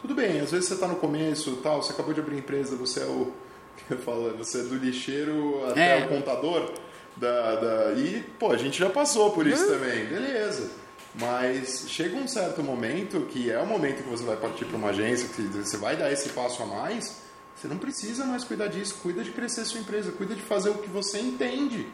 Tudo 0.00 0.14
bem, 0.14 0.40
às 0.40 0.50
vezes 0.50 0.68
você 0.68 0.74
está 0.74 0.86
no 0.86 0.96
começo, 0.96 1.56
tal, 1.62 1.82
você 1.82 1.92
acabou 1.92 2.12
de 2.12 2.20
abrir 2.20 2.38
empresa, 2.38 2.76
você 2.76 3.00
é 3.00 3.06
o 3.06 3.32
que 3.76 3.92
eu 3.92 3.98
falo, 3.98 4.36
você 4.36 4.60
é 4.60 4.62
do 4.62 4.76
lixeiro 4.76 5.64
até 5.68 6.00
é. 6.00 6.04
o 6.04 6.08
contador 6.08 6.72
da, 7.16 7.56
da, 7.56 7.92
e 7.92 8.24
pô, 8.38 8.50
a 8.50 8.56
gente 8.56 8.78
já 8.78 8.90
passou 8.90 9.30
por 9.30 9.46
isso 9.46 9.64
uhum. 9.64 9.78
também, 9.78 10.06
beleza. 10.06 10.70
Mas 11.14 11.86
chega 11.88 12.16
um 12.16 12.26
certo 12.26 12.60
momento 12.62 13.20
que 13.30 13.48
é 13.48 13.58
o 13.58 13.66
momento 13.66 14.02
que 14.02 14.10
você 14.10 14.24
vai 14.24 14.36
partir 14.36 14.64
para 14.64 14.76
uma 14.76 14.88
agência, 14.90 15.28
que 15.28 15.42
você 15.42 15.76
vai 15.76 15.96
dar 15.96 16.12
esse 16.12 16.30
passo 16.30 16.62
a 16.64 16.66
mais, 16.66 17.22
você 17.54 17.68
não 17.68 17.78
precisa 17.78 18.24
mais 18.24 18.42
cuidar 18.42 18.66
disso, 18.66 18.96
cuida 19.00 19.22
de 19.22 19.30
crescer 19.30 19.64
sua 19.64 19.80
empresa, 19.80 20.10
cuida 20.10 20.34
de 20.34 20.42
fazer 20.42 20.70
o 20.70 20.78
que 20.78 20.88
você 20.88 21.20
entende. 21.20 21.86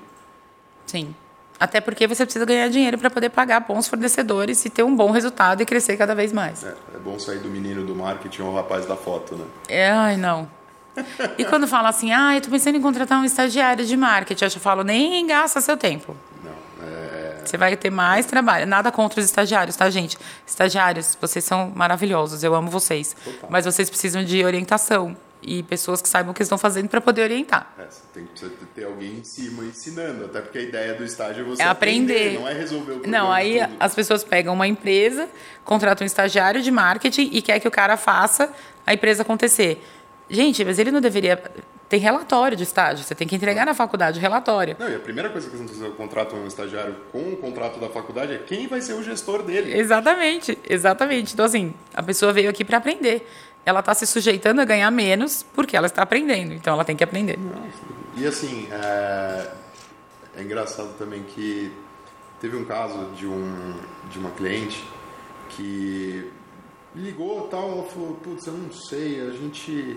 Sim. 0.86 1.14
Até 1.60 1.78
porque 1.78 2.06
você 2.06 2.24
precisa 2.24 2.46
ganhar 2.46 2.68
dinheiro 2.68 2.96
para 2.96 3.10
poder 3.10 3.28
pagar 3.28 3.60
bons 3.60 3.86
fornecedores 3.86 4.64
e 4.64 4.70
ter 4.70 4.82
um 4.82 4.96
bom 4.96 5.10
resultado 5.10 5.60
e 5.60 5.66
crescer 5.66 5.94
cada 5.98 6.14
vez 6.14 6.32
mais. 6.32 6.64
É, 6.64 6.74
é 6.94 6.98
bom 6.98 7.18
sair 7.18 7.38
do 7.38 7.50
menino 7.50 7.84
do 7.84 7.94
marketing 7.94 8.40
ou 8.40 8.54
rapaz 8.54 8.86
da 8.86 8.96
foto, 8.96 9.36
né? 9.36 9.44
É, 9.68 9.90
ai, 9.90 10.16
não. 10.16 10.48
E 11.36 11.44
quando 11.44 11.68
fala 11.68 11.90
assim, 11.90 12.12
ah, 12.12 12.34
eu 12.34 12.40
tô 12.40 12.48
pensando 12.48 12.76
em 12.76 12.80
contratar 12.80 13.20
um 13.20 13.24
estagiário 13.24 13.84
de 13.84 13.96
marketing, 13.96 14.44
eu 14.44 14.50
já 14.50 14.58
falo, 14.58 14.82
nem 14.82 15.26
gasta 15.26 15.60
seu 15.60 15.76
tempo. 15.76 16.16
Não, 16.42 16.86
é... 16.86 17.42
Você 17.44 17.58
vai 17.58 17.76
ter 17.76 17.90
mais 17.90 18.24
trabalho. 18.24 18.66
Nada 18.66 18.90
contra 18.90 19.20
os 19.20 19.26
estagiários, 19.26 19.76
tá, 19.76 19.88
gente? 19.90 20.16
Estagiários, 20.46 21.16
vocês 21.20 21.44
são 21.44 21.70
maravilhosos, 21.74 22.42
eu 22.42 22.54
amo 22.54 22.70
vocês. 22.70 23.14
Mas 23.50 23.66
vocês 23.66 23.90
precisam 23.90 24.24
de 24.24 24.42
orientação 24.44 25.14
e 25.42 25.62
pessoas 25.62 26.02
que 26.02 26.08
saibam 26.08 26.32
o 26.32 26.34
que 26.34 26.42
estão 26.42 26.58
fazendo 26.58 26.88
para 26.88 27.00
poder 27.00 27.22
orientar. 27.22 27.72
É, 27.78 27.84
você 27.88 28.02
tem 28.12 28.26
que 28.26 28.66
ter 28.74 28.84
alguém 28.84 29.18
em 29.18 29.24
cima 29.24 29.64
ensinando, 29.64 30.24
até 30.26 30.40
porque 30.40 30.58
a 30.58 30.62
ideia 30.62 30.94
do 30.94 31.04
estágio 31.04 31.42
é 31.42 31.44
você 31.44 31.62
é 31.62 31.66
aprender, 31.66 32.14
aprender 32.14 32.38
não 32.38 32.48
é 32.48 32.52
resolver 32.52 32.92
o 32.92 32.98
problema. 33.00 33.18
Não, 33.18 33.32
aí 33.32 33.60
as 33.78 33.94
pessoas 33.94 34.24
pegam 34.24 34.54
uma 34.54 34.66
empresa, 34.66 35.28
contratam 35.64 36.04
um 36.04 36.06
estagiário 36.06 36.62
de 36.62 36.70
marketing 36.70 37.30
e 37.32 37.42
quer 37.42 37.58
que 37.60 37.68
o 37.68 37.70
cara 37.70 37.96
faça 37.96 38.52
a 38.86 38.94
empresa 38.94 39.22
acontecer. 39.22 39.82
Gente, 40.28 40.64
mas 40.64 40.78
ele 40.78 40.90
não 40.90 41.00
deveria 41.00 41.42
tem 41.90 41.98
relatório 41.98 42.56
de 42.56 42.62
estágio, 42.62 43.04
você 43.04 43.16
tem 43.16 43.26
que 43.26 43.34
entregar 43.34 43.66
na 43.66 43.74
faculdade 43.74 44.16
o 44.16 44.22
relatório. 44.22 44.76
Não, 44.78 44.88
e 44.88 44.94
a 44.94 45.00
primeira 45.00 45.28
coisa 45.28 45.50
que 45.50 45.56
você 45.56 45.90
contrata 45.90 46.36
um 46.36 46.46
estagiário 46.46 46.94
com 47.10 47.32
o 47.32 47.36
contrato 47.36 47.80
da 47.80 47.88
faculdade 47.88 48.32
é 48.32 48.38
quem 48.38 48.68
vai 48.68 48.80
ser 48.80 48.92
o 48.92 49.02
gestor 49.02 49.42
dele. 49.42 49.76
Exatamente, 49.76 50.56
exatamente. 50.68 51.34
Então, 51.34 51.44
assim, 51.44 51.74
a 51.92 52.00
pessoa 52.00 52.32
veio 52.32 52.48
aqui 52.48 52.64
para 52.64 52.78
aprender 52.78 53.28
ela 53.64 53.80
está 53.80 53.94
se 53.94 54.06
sujeitando 54.06 54.60
a 54.60 54.64
ganhar 54.64 54.90
menos 54.90 55.42
porque 55.54 55.76
ela 55.76 55.86
está 55.86 56.02
aprendendo. 56.02 56.52
Então 56.52 56.72
ela 56.72 56.84
tem 56.84 56.96
que 56.96 57.04
aprender. 57.04 57.38
E 58.16 58.26
assim, 58.26 58.68
é, 58.70 59.50
é 60.36 60.42
engraçado 60.42 60.96
também 60.98 61.22
que 61.22 61.72
teve 62.40 62.56
um 62.56 62.64
caso 62.64 63.10
de, 63.16 63.26
um, 63.26 63.74
de 64.10 64.18
uma 64.18 64.30
cliente 64.30 64.84
que 65.50 66.30
ligou 66.94 67.48
tal, 67.48 67.70
ela 67.70 67.84
falou, 67.84 68.14
putz, 68.14 68.46
eu 68.46 68.54
não 68.54 68.72
sei, 68.72 69.20
a 69.20 69.30
gente... 69.30 69.96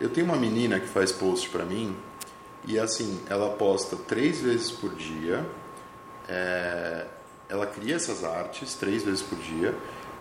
Eu 0.00 0.08
tenho 0.08 0.26
uma 0.26 0.36
menina 0.36 0.80
que 0.80 0.88
faz 0.88 1.12
post 1.12 1.48
para 1.50 1.64
mim 1.64 1.96
e 2.66 2.78
assim, 2.78 3.20
ela 3.28 3.50
posta 3.50 3.94
três 3.94 4.40
vezes 4.40 4.72
por 4.72 4.92
dia, 4.94 5.46
é, 6.28 7.06
ela 7.48 7.66
cria 7.66 7.94
essas 7.94 8.24
artes 8.24 8.74
três 8.74 9.04
vezes 9.04 9.22
por 9.22 9.38
dia 9.38 9.74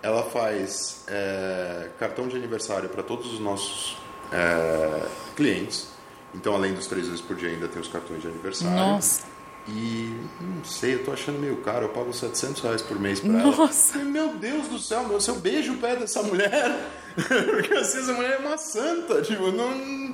ela 0.04 0.24
faz 0.24 1.06
é, 1.08 1.90
cartão 1.98 2.28
de 2.28 2.36
aniversário 2.36 2.90
para 2.90 3.02
todos 3.02 3.34
os 3.34 3.40
nossos 3.40 3.98
é, 4.32 5.08
clientes. 5.36 5.88
Então, 6.36 6.54
além 6.54 6.74
dos 6.74 6.88
três 6.88 7.08
vezes 7.08 7.22
por 7.22 7.36
dia, 7.38 7.50
ainda 7.50 7.70
tem 7.70 7.82
os 7.82 7.88
cartões 7.88 8.22
de 8.22 8.28
aniversário. 8.28 8.76
Nossa. 8.76 9.24
E 9.66 10.14
não 10.42 10.64
sei, 10.66 10.96
eu 10.96 11.06
tô 11.06 11.14
achando 11.14 11.40
meio 11.40 11.56
caro, 11.58 11.86
eu 11.86 11.90
pago 11.90 12.12
700 12.12 12.62
reais 12.62 12.82
por 12.82 13.00
mês 13.00 13.22
pra 13.22 13.32
Nossa. 13.32 13.98
ela. 13.98 14.06
Meu 14.06 14.34
Deus 14.34 14.68
do 14.68 14.78
céu, 14.78 15.08
meu, 15.08 15.22
se 15.22 15.30
eu 15.30 15.36
beijo 15.36 15.74
o 15.74 15.78
pé 15.78 15.96
dessa 15.96 16.22
mulher, 16.22 16.90
porque 17.16 17.74
às 17.74 17.94
vezes 17.94 18.10
a 18.10 18.14
mulher 18.14 18.34
é 18.34 18.38
uma 18.46 18.58
santa, 18.58 19.22
tipo, 19.22 19.52
não. 19.52 20.14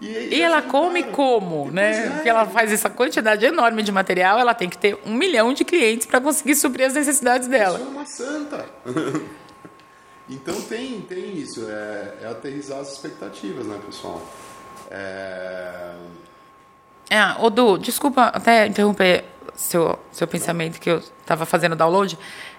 E, 0.00 0.34
e 0.34 0.42
ela 0.42 0.62
come 0.62 1.04
como, 1.04 1.70
né? 1.70 2.06
É. 2.06 2.10
Porque 2.10 2.28
ela 2.28 2.46
faz 2.46 2.72
essa 2.72 2.90
quantidade 2.90 3.44
enorme 3.44 3.82
de 3.82 3.90
material, 3.90 4.38
ela 4.38 4.54
tem 4.54 4.68
que 4.68 4.76
ter 4.76 4.98
um 5.06 5.14
milhão 5.14 5.52
de 5.52 5.64
clientes 5.64 6.06
para 6.06 6.20
conseguir 6.20 6.54
suprir 6.54 6.86
as 6.86 6.94
necessidades 6.94 7.48
dela. 7.48 7.78
Isso 7.78 7.86
é 7.86 7.90
uma 7.90 8.06
santa. 8.06 8.66
então 10.28 10.60
tem, 10.62 11.00
tem 11.02 11.36
isso, 11.38 11.66
é, 11.68 12.14
é 12.22 12.26
aterrizar 12.28 12.80
as 12.80 12.92
expectativas, 12.92 13.66
né, 13.66 13.78
pessoal? 13.84 14.22
É... 14.90 15.94
É, 17.08 17.22
Odu, 17.40 17.78
desculpa 17.78 18.24
até 18.24 18.66
interromper 18.66 19.24
seu, 19.54 19.98
seu 20.10 20.26
pensamento 20.26 20.80
que 20.80 20.90
eu 20.90 20.98
estava 20.98 21.46
fazendo 21.46 21.76
download. 21.76 22.18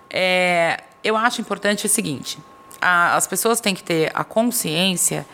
É, 0.10 0.82
eu 1.04 1.18
acho 1.18 1.42
importante 1.42 1.86
o 1.86 1.90
seguinte: 1.90 2.40
a, 2.82 3.16
as 3.16 3.28
pessoas 3.28 3.60
têm 3.60 3.76
que 3.76 3.84
ter 3.84 4.12
a 4.14 4.24
consciência 4.24 5.26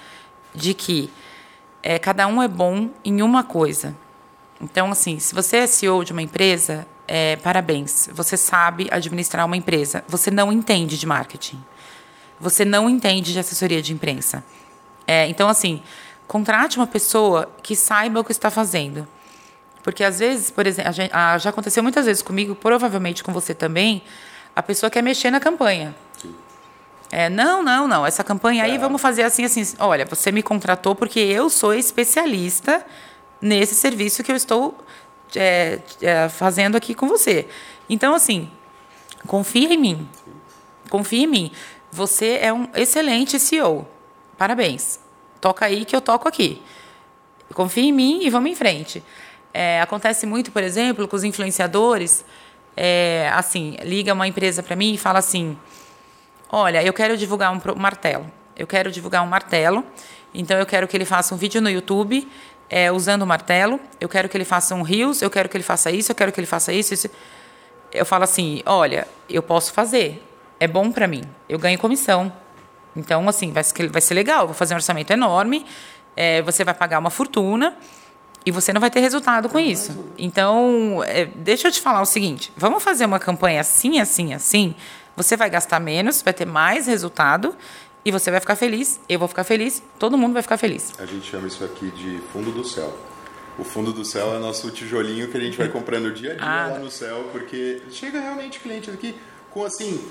de 0.53 0.73
que 0.73 1.11
é, 1.83 1.99
cada 1.99 2.25
um 2.25 2.41
é 2.41 2.47
bom 2.47 2.89
em 3.05 3.21
uma 3.21 3.43
coisa. 3.43 3.95
Então, 4.59 4.89
assim, 4.91 5.19
se 5.19 5.35
você 5.35 5.57
é 5.57 5.67
CEO 5.67 6.03
de 6.03 6.13
uma 6.13 6.21
empresa, 6.21 6.87
é, 7.07 7.35
parabéns, 7.35 8.09
você 8.13 8.35
sabe 8.37 8.87
administrar 8.89 9.45
uma 9.45 9.57
empresa. 9.57 10.03
Você 10.07 10.31
não 10.31 10.51
entende 10.51 10.97
de 10.97 11.05
marketing. 11.05 11.63
Você 12.39 12.65
não 12.65 12.89
entende 12.89 13.33
de 13.33 13.39
assessoria 13.39 13.81
de 13.81 13.93
imprensa. 13.93 14.43
É, 15.05 15.27
então, 15.27 15.49
assim, 15.49 15.83
Contrate 16.27 16.77
uma 16.77 16.87
pessoa 16.87 17.51
que 17.61 17.75
saiba 17.75 18.19
o 18.19 18.23
que 18.23 18.31
está 18.31 18.49
fazendo. 18.49 19.07
Porque 19.83 20.03
às 20.03 20.19
vezes, 20.19 20.49
por 20.49 20.65
exemplo, 20.65 20.91
gente, 20.93 21.11
ah, 21.13 21.37
já 21.37 21.49
aconteceu 21.49 21.83
muitas 21.83 22.05
vezes 22.05 22.23
comigo, 22.23 22.55
provavelmente 22.55 23.23
com 23.23 23.33
você 23.33 23.53
também, 23.53 24.01
a 24.55 24.63
pessoa 24.63 24.89
quer 24.89 25.03
mexer 25.03 25.29
na 25.29 25.39
campanha. 25.39 25.93
É, 27.13 27.29
não, 27.29 27.61
não, 27.61 27.87
não. 27.87 28.05
Essa 28.05 28.23
campanha 28.23 28.63
aí, 28.63 28.75
é. 28.75 28.77
vamos 28.77 29.01
fazer 29.01 29.23
assim, 29.23 29.43
assim. 29.43 29.61
Olha, 29.79 30.05
você 30.05 30.31
me 30.31 30.41
contratou 30.41 30.95
porque 30.95 31.19
eu 31.19 31.49
sou 31.49 31.73
especialista 31.73 32.85
nesse 33.41 33.75
serviço 33.75 34.23
que 34.23 34.31
eu 34.31 34.35
estou 34.35 34.77
é, 35.35 35.79
é, 36.01 36.29
fazendo 36.29 36.75
aqui 36.75 36.95
com 36.95 37.07
você. 37.07 37.47
Então, 37.89 38.15
assim, 38.15 38.49
confia 39.27 39.73
em 39.73 39.77
mim. 39.77 40.09
Confia 40.89 41.23
em 41.23 41.27
mim. 41.27 41.51
Você 41.91 42.39
é 42.41 42.51
um 42.51 42.67
excelente 42.73 43.37
CEO. 43.39 43.87
Parabéns 44.37 45.03
toca 45.43 45.65
aí 45.65 45.83
que 45.83 45.93
eu 45.93 45.99
toco 45.99 46.25
aqui. 46.25 46.61
Confia 47.53 47.83
em 47.83 47.91
mim 47.91 48.21
e 48.23 48.29
vamos 48.29 48.49
em 48.49 48.55
frente. 48.55 49.03
É, 49.53 49.81
acontece 49.81 50.25
muito, 50.25 50.53
por 50.53 50.63
exemplo, 50.63 51.05
com 51.05 51.17
os 51.17 51.25
influenciadores. 51.25 52.23
É, 52.77 53.29
assim, 53.33 53.75
liga 53.83 54.13
uma 54.13 54.25
empresa 54.25 54.63
para 54.63 54.75
mim 54.75 54.93
e 54.93 54.97
fala 54.97 55.19
assim: 55.19 55.57
Olha, 56.55 56.83
eu 56.83 56.93
quero 56.93 57.17
divulgar 57.17 57.51
um 57.51 57.79
martelo. 57.79 58.31
Eu 58.55 58.67
quero 58.67 58.91
divulgar 58.91 59.23
um 59.23 59.25
martelo. 59.25 59.83
Então, 60.31 60.55
eu 60.55 60.67
quero 60.67 60.87
que 60.87 60.95
ele 60.95 61.03
faça 61.03 61.33
um 61.33 61.37
vídeo 61.37 61.59
no 61.59 61.67
YouTube 61.67 62.29
é, 62.69 62.91
usando 62.91 63.23
o 63.23 63.25
martelo. 63.25 63.79
Eu 63.99 64.07
quero 64.07 64.29
que 64.29 64.37
ele 64.37 64.45
faça 64.45 64.75
um 64.75 64.83
Reels. 64.83 65.23
Eu 65.23 65.31
quero 65.31 65.49
que 65.49 65.57
ele 65.57 65.63
faça 65.63 65.89
isso. 65.89 66.11
Eu 66.11 66.15
quero 66.15 66.31
que 66.31 66.39
ele 66.39 66.45
faça 66.45 66.71
isso. 66.71 66.93
isso. 66.93 67.09
Eu 67.91 68.05
falo 68.05 68.25
assim: 68.25 68.61
Olha, 68.67 69.07
eu 69.27 69.41
posso 69.41 69.73
fazer. 69.73 70.23
É 70.59 70.67
bom 70.67 70.91
para 70.91 71.07
mim. 71.07 71.23
Eu 71.49 71.57
ganho 71.57 71.79
comissão. 71.79 72.31
Então, 72.95 73.27
assim, 73.27 73.51
vai 73.51 73.63
ser, 73.63 73.87
vai 73.89 74.01
ser 74.01 74.13
legal. 74.13 74.45
Vou 74.45 74.53
fazer 74.53 74.75
um 74.75 74.77
orçamento 74.77 75.11
enorme, 75.11 75.65
é, 76.15 76.43
você 76.43 76.63
vai 76.63 76.75
pagar 76.75 76.99
uma 76.99 77.09
fortuna 77.09 77.75
e 78.45 78.51
você 78.51 78.71
não 78.71 78.79
vai 78.79 78.91
ter 78.91 78.99
resultado 78.99 79.49
com 79.49 79.57
isso. 79.57 80.13
Então, 80.19 81.03
é, 81.03 81.25
deixa 81.25 81.69
eu 81.69 81.71
te 81.71 81.81
falar 81.81 82.01
o 82.03 82.05
seguinte: 82.05 82.53
vamos 82.55 82.83
fazer 82.83 83.05
uma 83.05 83.17
campanha 83.17 83.61
assim, 83.61 83.99
assim, 83.99 84.35
assim. 84.35 84.75
Você 85.15 85.37
vai 85.37 85.49
gastar 85.49 85.79
menos, 85.79 86.21
vai 86.21 86.33
ter 86.33 86.45
mais 86.45 86.87
resultado 86.87 87.55
e 88.03 88.11
você 88.11 88.31
vai 88.31 88.39
ficar 88.39 88.55
feliz. 88.55 88.99
Eu 89.07 89.19
vou 89.19 89.27
ficar 89.27 89.43
feliz, 89.43 89.81
todo 89.99 90.17
mundo 90.17 90.33
vai 90.33 90.41
ficar 90.41 90.57
feliz. 90.57 90.93
A 90.99 91.05
gente 91.05 91.29
chama 91.29 91.47
isso 91.47 91.63
aqui 91.63 91.91
de 91.91 92.19
fundo 92.31 92.51
do 92.51 92.63
céu. 92.63 92.97
O 93.57 93.63
fundo 93.63 93.93
do 93.93 94.03
céu 94.03 94.35
é 94.35 94.39
nosso 94.39 94.71
tijolinho 94.71 95.27
que 95.29 95.37
a 95.37 95.39
gente 95.39 95.57
vai 95.57 95.69
comprando 95.69 96.11
dia 96.11 96.33
a 96.33 96.35
dia 96.35 96.45
ah. 96.45 96.67
lá 96.73 96.79
no 96.79 96.89
céu, 96.89 97.29
porque 97.31 97.83
chega 97.91 98.19
realmente 98.19 98.59
cliente 98.59 98.89
aqui 98.89 99.15
com 99.51 99.63
assim 99.63 100.03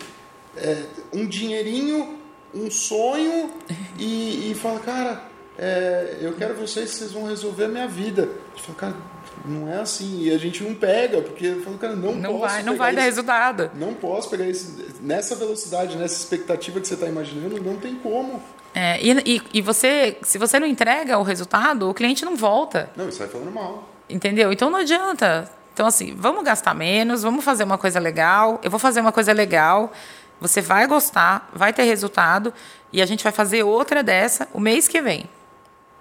é, 0.56 0.84
um 1.12 1.26
dinheirinho 1.26 2.22
um 2.54 2.70
sonho 2.70 3.50
e, 3.98 4.50
e 4.50 4.54
fala, 4.54 4.80
cara, 4.80 5.24
é, 5.58 6.18
eu 6.20 6.34
quero 6.34 6.54
vocês, 6.54 6.90
vocês 6.90 7.12
vão 7.12 7.26
resolver 7.26 7.64
a 7.64 7.68
minha 7.68 7.88
vida. 7.88 8.22
A 8.24 8.56
gente 8.56 8.66
fala, 8.66 8.78
cara, 8.78 8.96
não 9.44 9.68
é 9.68 9.80
assim. 9.80 10.22
E 10.22 10.30
a 10.32 10.38
gente 10.38 10.62
não 10.62 10.74
pega, 10.74 11.20
porque 11.22 11.54
fala, 11.56 11.78
cara, 11.78 11.96
não, 11.96 12.14
não 12.14 12.38
posso. 12.38 12.54
Vai, 12.54 12.62
não 12.62 12.76
vai 12.76 12.94
dar 12.94 13.02
resultado. 13.02 13.70
Não 13.74 13.94
posso 13.94 14.30
pegar 14.30 14.46
isso 14.46 14.76
nessa 15.00 15.34
velocidade, 15.34 15.96
nessa 15.96 16.16
expectativa 16.16 16.80
que 16.80 16.88
você 16.88 16.94
está 16.94 17.06
imaginando, 17.06 17.62
não 17.62 17.76
tem 17.76 17.94
como. 17.96 18.42
É, 18.74 18.98
e, 19.02 19.36
e, 19.36 19.42
e, 19.54 19.60
você, 19.60 20.16
se 20.22 20.38
você 20.38 20.58
não 20.58 20.66
entrega 20.66 21.18
o 21.18 21.22
resultado, 21.22 21.90
o 21.90 21.94
cliente 21.94 22.24
não 22.24 22.36
volta. 22.36 22.90
Não, 22.96 23.08
isso 23.08 23.18
sai 23.18 23.28
falando 23.28 23.52
mal. 23.52 23.88
Entendeu? 24.08 24.52
Então 24.52 24.70
não 24.70 24.78
adianta. 24.78 25.50
Então, 25.74 25.86
assim, 25.86 26.14
vamos 26.16 26.44
gastar 26.44 26.74
menos, 26.74 27.22
vamos 27.22 27.44
fazer 27.44 27.64
uma 27.64 27.78
coisa 27.78 27.98
legal. 27.98 28.60
Eu 28.62 28.70
vou 28.70 28.80
fazer 28.80 29.00
uma 29.00 29.12
coisa 29.12 29.32
legal. 29.32 29.92
Você 30.40 30.60
vai 30.60 30.86
gostar, 30.86 31.48
vai 31.52 31.72
ter 31.72 31.84
resultado 31.84 32.52
e 32.92 33.00
a 33.00 33.06
gente 33.06 33.22
vai 33.22 33.32
fazer 33.32 33.62
outra 33.62 34.02
dessa 34.02 34.48
o 34.52 34.60
mês 34.60 34.88
que 34.88 35.00
vem. 35.00 35.28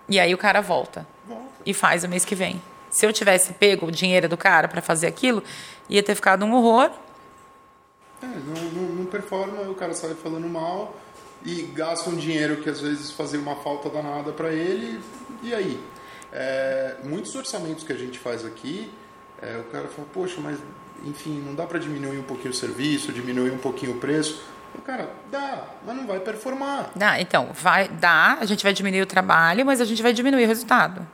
E 0.09 0.19
aí 0.19 0.33
o 0.33 0.37
cara 0.37 0.61
volta, 0.61 1.05
volta. 1.27 1.45
e 1.65 1.73
faz 1.73 2.03
o 2.03 2.09
mês 2.09 2.25
que 2.25 2.35
vem. 2.35 2.61
Se 2.91 3.05
eu 3.05 3.13
tivesse 3.13 3.53
pego 3.53 3.87
o 3.87 3.91
dinheiro 3.91 4.29
do 4.29 4.37
cara 4.37 4.67
para 4.67 4.81
fazer 4.81 5.07
aquilo, 5.07 5.41
ia 5.89 6.03
ter 6.03 6.13
ficado 6.13 6.45
um 6.45 6.53
horror. 6.53 6.91
É, 8.21 8.27
não, 8.27 8.61
não, 8.71 8.95
não 8.97 9.05
performa, 9.05 9.63
o 9.63 9.73
cara 9.73 9.93
sai 9.93 10.13
falando 10.13 10.47
mal 10.47 10.95
e 11.43 11.63
gasta 11.73 12.09
um 12.09 12.15
dinheiro 12.15 12.57
que 12.57 12.69
às 12.69 12.79
vezes 12.79 13.09
fazia 13.09 13.39
uma 13.39 13.55
falta 13.55 13.89
danada 13.89 14.31
para 14.33 14.51
ele. 14.51 15.01
E 15.41 15.55
aí? 15.55 15.79
É, 16.33 16.97
muitos 17.03 17.33
orçamentos 17.33 17.83
que 17.83 17.91
a 17.91 17.97
gente 17.97 18.19
faz 18.19 18.45
aqui, 18.45 18.91
é, 19.41 19.57
o 19.57 19.63
cara 19.71 19.87
fala, 19.87 20.07
poxa, 20.13 20.39
mas 20.39 20.59
enfim, 21.03 21.41
não 21.45 21.55
dá 21.55 21.65
para 21.65 21.79
diminuir 21.79 22.19
um 22.19 22.23
pouquinho 22.23 22.51
o 22.51 22.53
serviço, 22.53 23.11
diminuir 23.11 23.51
um 23.51 23.57
pouquinho 23.57 23.93
o 23.93 23.99
preço. 23.99 24.43
Cara, 24.85 25.09
dá, 25.31 25.65
mas 25.85 25.95
não 25.95 26.05
vai 26.05 26.19
performar. 26.19 26.91
Dá, 26.95 27.19
então, 27.19 27.49
vai 27.53 27.87
dar, 27.87 28.37
a 28.39 28.45
gente 28.45 28.63
vai 28.63 28.73
diminuir 28.73 29.01
o 29.01 29.05
trabalho, 29.05 29.65
mas 29.65 29.81
a 29.81 29.85
gente 29.85 30.01
vai 30.01 30.13
diminuir 30.13 30.45
o 30.45 30.47
resultado. 30.47 31.05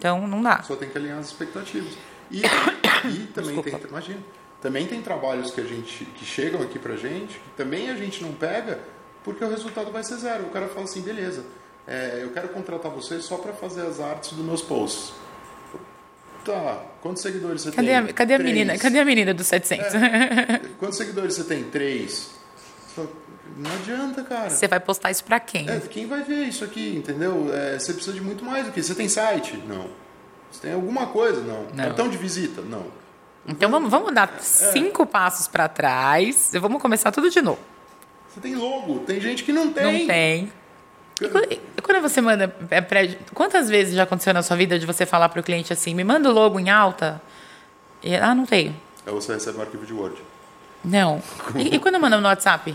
Então, 0.00 0.26
não 0.26 0.42
dá. 0.42 0.62
Só 0.62 0.76
tem 0.76 0.88
que 0.88 0.96
alinhar 0.96 1.18
as 1.18 1.26
expectativas. 1.26 1.92
E, 2.30 2.38
e 2.38 3.26
também 3.34 3.60
tem, 3.60 3.80
imagina, 3.86 4.18
também 4.62 4.86
tem 4.86 5.02
trabalhos 5.02 5.50
que 5.50 5.60
a 5.60 5.64
gente 5.64 6.06
que 6.06 6.24
chegam 6.24 6.62
aqui 6.62 6.78
pra 6.78 6.96
gente, 6.96 7.34
que 7.38 7.50
também 7.54 7.90
a 7.90 7.94
gente 7.94 8.22
não 8.22 8.32
pega, 8.32 8.80
porque 9.22 9.44
o 9.44 9.50
resultado 9.50 9.92
vai 9.92 10.02
ser 10.02 10.16
zero. 10.16 10.44
O 10.44 10.50
cara 10.50 10.68
fala 10.68 10.84
assim, 10.84 11.02
beleza, 11.02 11.44
é, 11.86 12.20
eu 12.22 12.30
quero 12.30 12.48
contratar 12.48 12.90
você 12.90 13.20
só 13.20 13.36
para 13.36 13.52
fazer 13.52 13.82
as 13.82 14.00
artes 14.00 14.32
dos 14.32 14.44
meus 14.44 14.62
posts. 14.62 15.12
Tá, 16.46 16.82
quantos 17.02 17.22
seguidores 17.22 17.60
você 17.60 17.70
cadê 17.70 17.88
tem? 17.88 17.96
A, 17.96 18.12
cadê 18.14 18.34
a 18.34 18.38
menina? 18.38 18.78
Cadê 18.78 18.98
a 19.00 19.04
menina 19.04 19.34
dos 19.34 19.46
700? 19.46 19.94
É. 19.94 20.60
Quantos 20.80 20.96
seguidores 20.96 21.34
você 21.34 21.44
tem? 21.44 21.64
Três. 21.64 22.30
Não 23.56 23.70
adianta, 23.70 24.22
cara. 24.22 24.50
Você 24.50 24.68
vai 24.68 24.80
postar 24.80 25.10
isso 25.10 25.24
pra 25.24 25.40
quem? 25.40 25.68
É, 25.68 25.78
quem 25.80 26.06
vai 26.06 26.22
ver 26.22 26.44
isso 26.44 26.64
aqui, 26.64 26.96
entendeu? 26.96 27.50
É, 27.52 27.78
você 27.78 27.92
precisa 27.92 28.14
de 28.14 28.20
muito 28.22 28.44
mais 28.44 28.66
do 28.66 28.72
que. 28.72 28.82
Você 28.82 28.94
tem 28.94 29.08
site? 29.08 29.56
Não. 29.66 29.88
Você 30.50 30.60
tem 30.62 30.72
alguma 30.72 31.06
coisa? 31.06 31.40
Não. 31.40 31.64
Não. 31.64 31.84
Cartão 31.84 32.08
de 32.08 32.16
visita? 32.16 32.62
Não. 32.62 32.86
Então 33.46 33.70
vamos, 33.70 33.90
vamos 33.90 34.12
dar 34.14 34.38
cinco 34.40 35.06
passos 35.06 35.48
para 35.48 35.68
trás. 35.68 36.52
Vamos 36.60 36.80
começar 36.80 37.10
tudo 37.10 37.30
de 37.30 37.40
novo. 37.40 37.60
Você 38.28 38.40
tem 38.40 38.54
logo. 38.54 39.00
Tem 39.00 39.20
gente 39.20 39.42
que 39.42 39.52
não 39.52 39.72
tem. 39.72 40.00
Não 40.00 40.06
tem. 40.06 40.52
E 41.76 41.82
quando 41.82 42.00
você 42.00 42.20
manda. 42.20 42.54
É 42.70 42.80
pré, 42.80 43.18
quantas 43.34 43.68
vezes 43.68 43.94
já 43.94 44.04
aconteceu 44.04 44.32
na 44.32 44.42
sua 44.42 44.56
vida 44.56 44.78
de 44.78 44.86
você 44.86 45.04
falar 45.04 45.28
para 45.28 45.40
o 45.40 45.42
cliente 45.42 45.72
assim: 45.72 45.94
me 45.94 46.04
manda 46.04 46.30
o 46.30 46.32
logo 46.32 46.58
em 46.58 46.70
alta? 46.70 47.20
E, 48.02 48.14
ah, 48.16 48.34
não 48.34 48.46
tenho. 48.46 48.74
Aí 49.06 49.12
você 49.12 49.34
recebe 49.34 49.58
um 49.58 49.60
arquivo 49.60 49.84
de 49.84 49.92
Word. 49.92 50.16
Não. 50.82 51.22
E, 51.56 51.74
e 51.74 51.78
quando 51.78 52.00
manda 52.00 52.18
no 52.18 52.26
WhatsApp? 52.26 52.74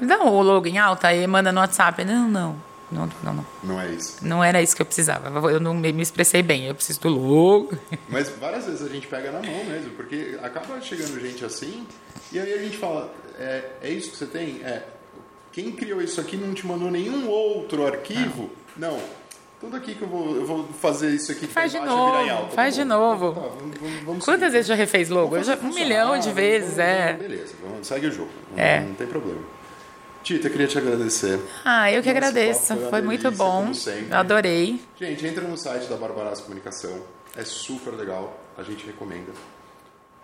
Dá 0.00 0.22
o 0.24 0.42
logo 0.42 0.66
em 0.66 0.78
alta 0.78 1.12
e 1.12 1.26
manda 1.26 1.52
no 1.52 1.60
WhatsApp. 1.60 2.04
Não, 2.04 2.28
não. 2.28 2.68
Não, 2.90 3.08
não, 3.22 3.34
não. 3.34 3.46
Não 3.62 3.80
é 3.80 3.90
isso. 3.90 4.16
Não 4.22 4.42
era 4.42 4.62
isso 4.62 4.74
que 4.74 4.80
eu 4.80 4.86
precisava. 4.86 5.50
Eu 5.50 5.60
não 5.60 5.74
me 5.74 6.00
expressei 6.00 6.42
bem. 6.42 6.66
Eu 6.66 6.74
preciso 6.74 7.00
do 7.00 7.08
logo. 7.08 7.76
Mas 8.08 8.30
várias 8.30 8.64
vezes 8.64 8.82
a 8.82 8.88
gente 8.88 9.06
pega 9.06 9.30
na 9.30 9.42
mão 9.42 9.64
mesmo, 9.64 9.90
porque 9.90 10.38
acaba 10.42 10.80
chegando 10.80 11.20
gente 11.20 11.44
assim, 11.44 11.86
e 12.32 12.38
aí 12.38 12.52
a 12.54 12.58
gente 12.58 12.78
fala: 12.78 13.12
é, 13.38 13.72
é 13.82 13.90
isso 13.90 14.12
que 14.12 14.16
você 14.16 14.26
tem? 14.26 14.62
É 14.64 14.84
quem 15.58 15.72
criou 15.72 16.00
isso 16.00 16.20
aqui 16.20 16.36
não 16.36 16.54
te 16.54 16.64
mandou 16.64 16.88
nenhum 16.88 17.28
outro 17.28 17.84
arquivo? 17.84 18.48
Não. 18.76 18.92
não. 18.92 19.02
Tudo 19.60 19.76
aqui 19.76 19.94
que 19.94 20.02
eu 20.02 20.08
vou, 20.08 20.36
eu 20.36 20.46
vou 20.46 20.68
fazer 20.68 21.10
isso 21.10 21.32
aqui 21.32 21.46
faz 21.48 21.72
de 21.72 21.80
novo, 21.80 22.30
alta, 22.30 22.54
faz 22.54 22.76
tá 22.76 22.82
de 22.82 22.88
novo. 22.88 23.32
Tá, 23.32 23.40
vamos, 23.40 24.00
vamos 24.04 24.24
Quantas 24.24 24.52
vezes 24.52 24.68
já 24.68 24.76
refez 24.76 25.08
logo? 25.08 25.42
Já, 25.42 25.56
um 25.56 25.74
milhão 25.74 26.16
de 26.18 26.30
vezes, 26.30 26.76
vamos, 26.76 26.90
é. 26.90 27.12
Beleza, 27.14 27.54
vamos, 27.62 27.86
segue 27.86 28.06
o 28.06 28.12
jogo. 28.12 28.30
É. 28.56 28.80
Não, 28.80 28.88
não 28.88 28.94
tem 28.94 29.06
problema. 29.08 29.40
Tita, 30.22 30.48
queria 30.50 30.66
te 30.66 30.78
agradecer. 30.78 31.40
Ah, 31.64 31.90
eu 31.90 32.02
que 32.02 32.12
Nossa, 32.12 32.18
agradeço. 32.18 32.76
Foi, 32.76 32.90
foi 32.90 33.02
muito 33.02 33.30
bom. 33.32 33.72
Adorei. 34.10 34.80
Gente, 34.96 35.26
entra 35.26 35.42
no 35.42 35.56
site 35.56 35.88
da 35.88 35.96
Barbaraça 35.96 36.42
Comunicação. 36.42 37.02
É 37.36 37.44
super 37.44 37.94
legal. 37.94 38.38
a 38.56 38.62
gente 38.62 38.84
recomenda. 38.86 39.32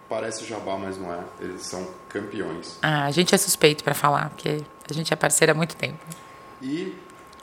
Parece 0.09 0.45
jabá, 0.45 0.77
mas 0.77 0.99
não 0.99 1.13
é. 1.13 1.21
Eles 1.41 1.63
são 1.63 1.89
campeões. 2.09 2.79
Ah, 2.83 3.05
a 3.07 3.11
gente 3.11 3.35
é 3.35 3.39
suspeito 3.39 3.83
para 3.83 3.95
falar, 3.95 4.29
porque 4.31 4.63
a 4.89 4.93
gente 4.93 5.13
é 5.13 5.17
parceira 5.17 5.53
há 5.53 5.55
muito 5.55 5.75
tempo. 5.75 5.99
E 6.61 6.95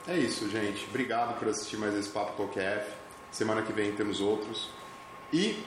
é 0.08 0.18
isso, 0.18 0.50
gente. 0.50 0.86
Obrigado 0.90 1.38
por 1.38 1.48
assistir 1.48 1.78
mais 1.78 1.94
esse 1.96 2.10
Papo 2.10 2.34
Talkf. 2.36 2.86
Semana 3.32 3.62
que 3.62 3.72
vem 3.72 3.92
temos 3.94 4.20
outros. 4.20 4.70
E 5.32 5.64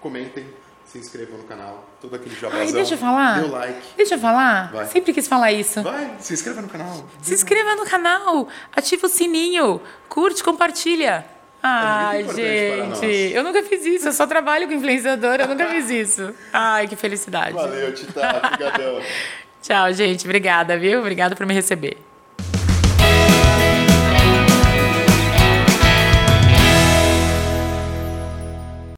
comentem, 0.00 0.46
se 0.84 0.98
inscrevam 0.98 1.38
no 1.38 1.44
canal. 1.44 1.84
Todo 2.00 2.16
aquele 2.16 2.34
jabazão. 2.34 2.60
Ai, 2.60 2.72
deixa 2.72 2.94
eu 2.94 2.98
falar. 2.98 3.40
Dê 3.40 3.46
o 3.46 3.50
like. 3.50 3.80
Deixa 3.96 4.14
eu 4.14 4.18
falar. 4.18 4.72
Vai. 4.72 4.86
Sempre 4.86 5.12
quis 5.12 5.26
falar 5.28 5.52
isso. 5.52 5.82
Vai, 5.82 6.16
se 6.18 6.34
inscreva 6.34 6.62
no 6.62 6.68
canal. 6.68 7.06
Se 7.22 7.34
inscreva 7.34 7.74
no 7.76 7.84
canal, 7.84 8.48
ativa 8.74 9.06
o 9.06 9.10
sininho, 9.10 9.80
curte, 10.08 10.42
compartilha. 10.42 11.24
Ai, 11.62 12.22
importante 12.22 12.76
para 12.76 12.86
nós. 12.86 12.98
gente, 13.00 13.34
eu 13.34 13.42
nunca 13.42 13.62
fiz 13.64 13.84
isso. 13.84 14.08
Eu 14.08 14.12
só 14.12 14.26
trabalho 14.26 14.66
com 14.68 14.74
influenciador, 14.74 15.40
eu 15.40 15.48
nunca 15.48 15.66
fiz 15.74 15.90
isso. 15.90 16.34
Ai, 16.52 16.86
que 16.86 16.96
felicidade. 16.96 17.52
Valeu, 17.52 17.92
Tita. 17.94 18.20
Obrigadão. 18.36 19.02
Tchau, 19.60 19.92
gente. 19.92 20.24
Obrigada, 20.24 20.78
viu? 20.78 21.00
Obrigada 21.00 21.34
por 21.34 21.44
me 21.44 21.52
receber. 21.52 21.98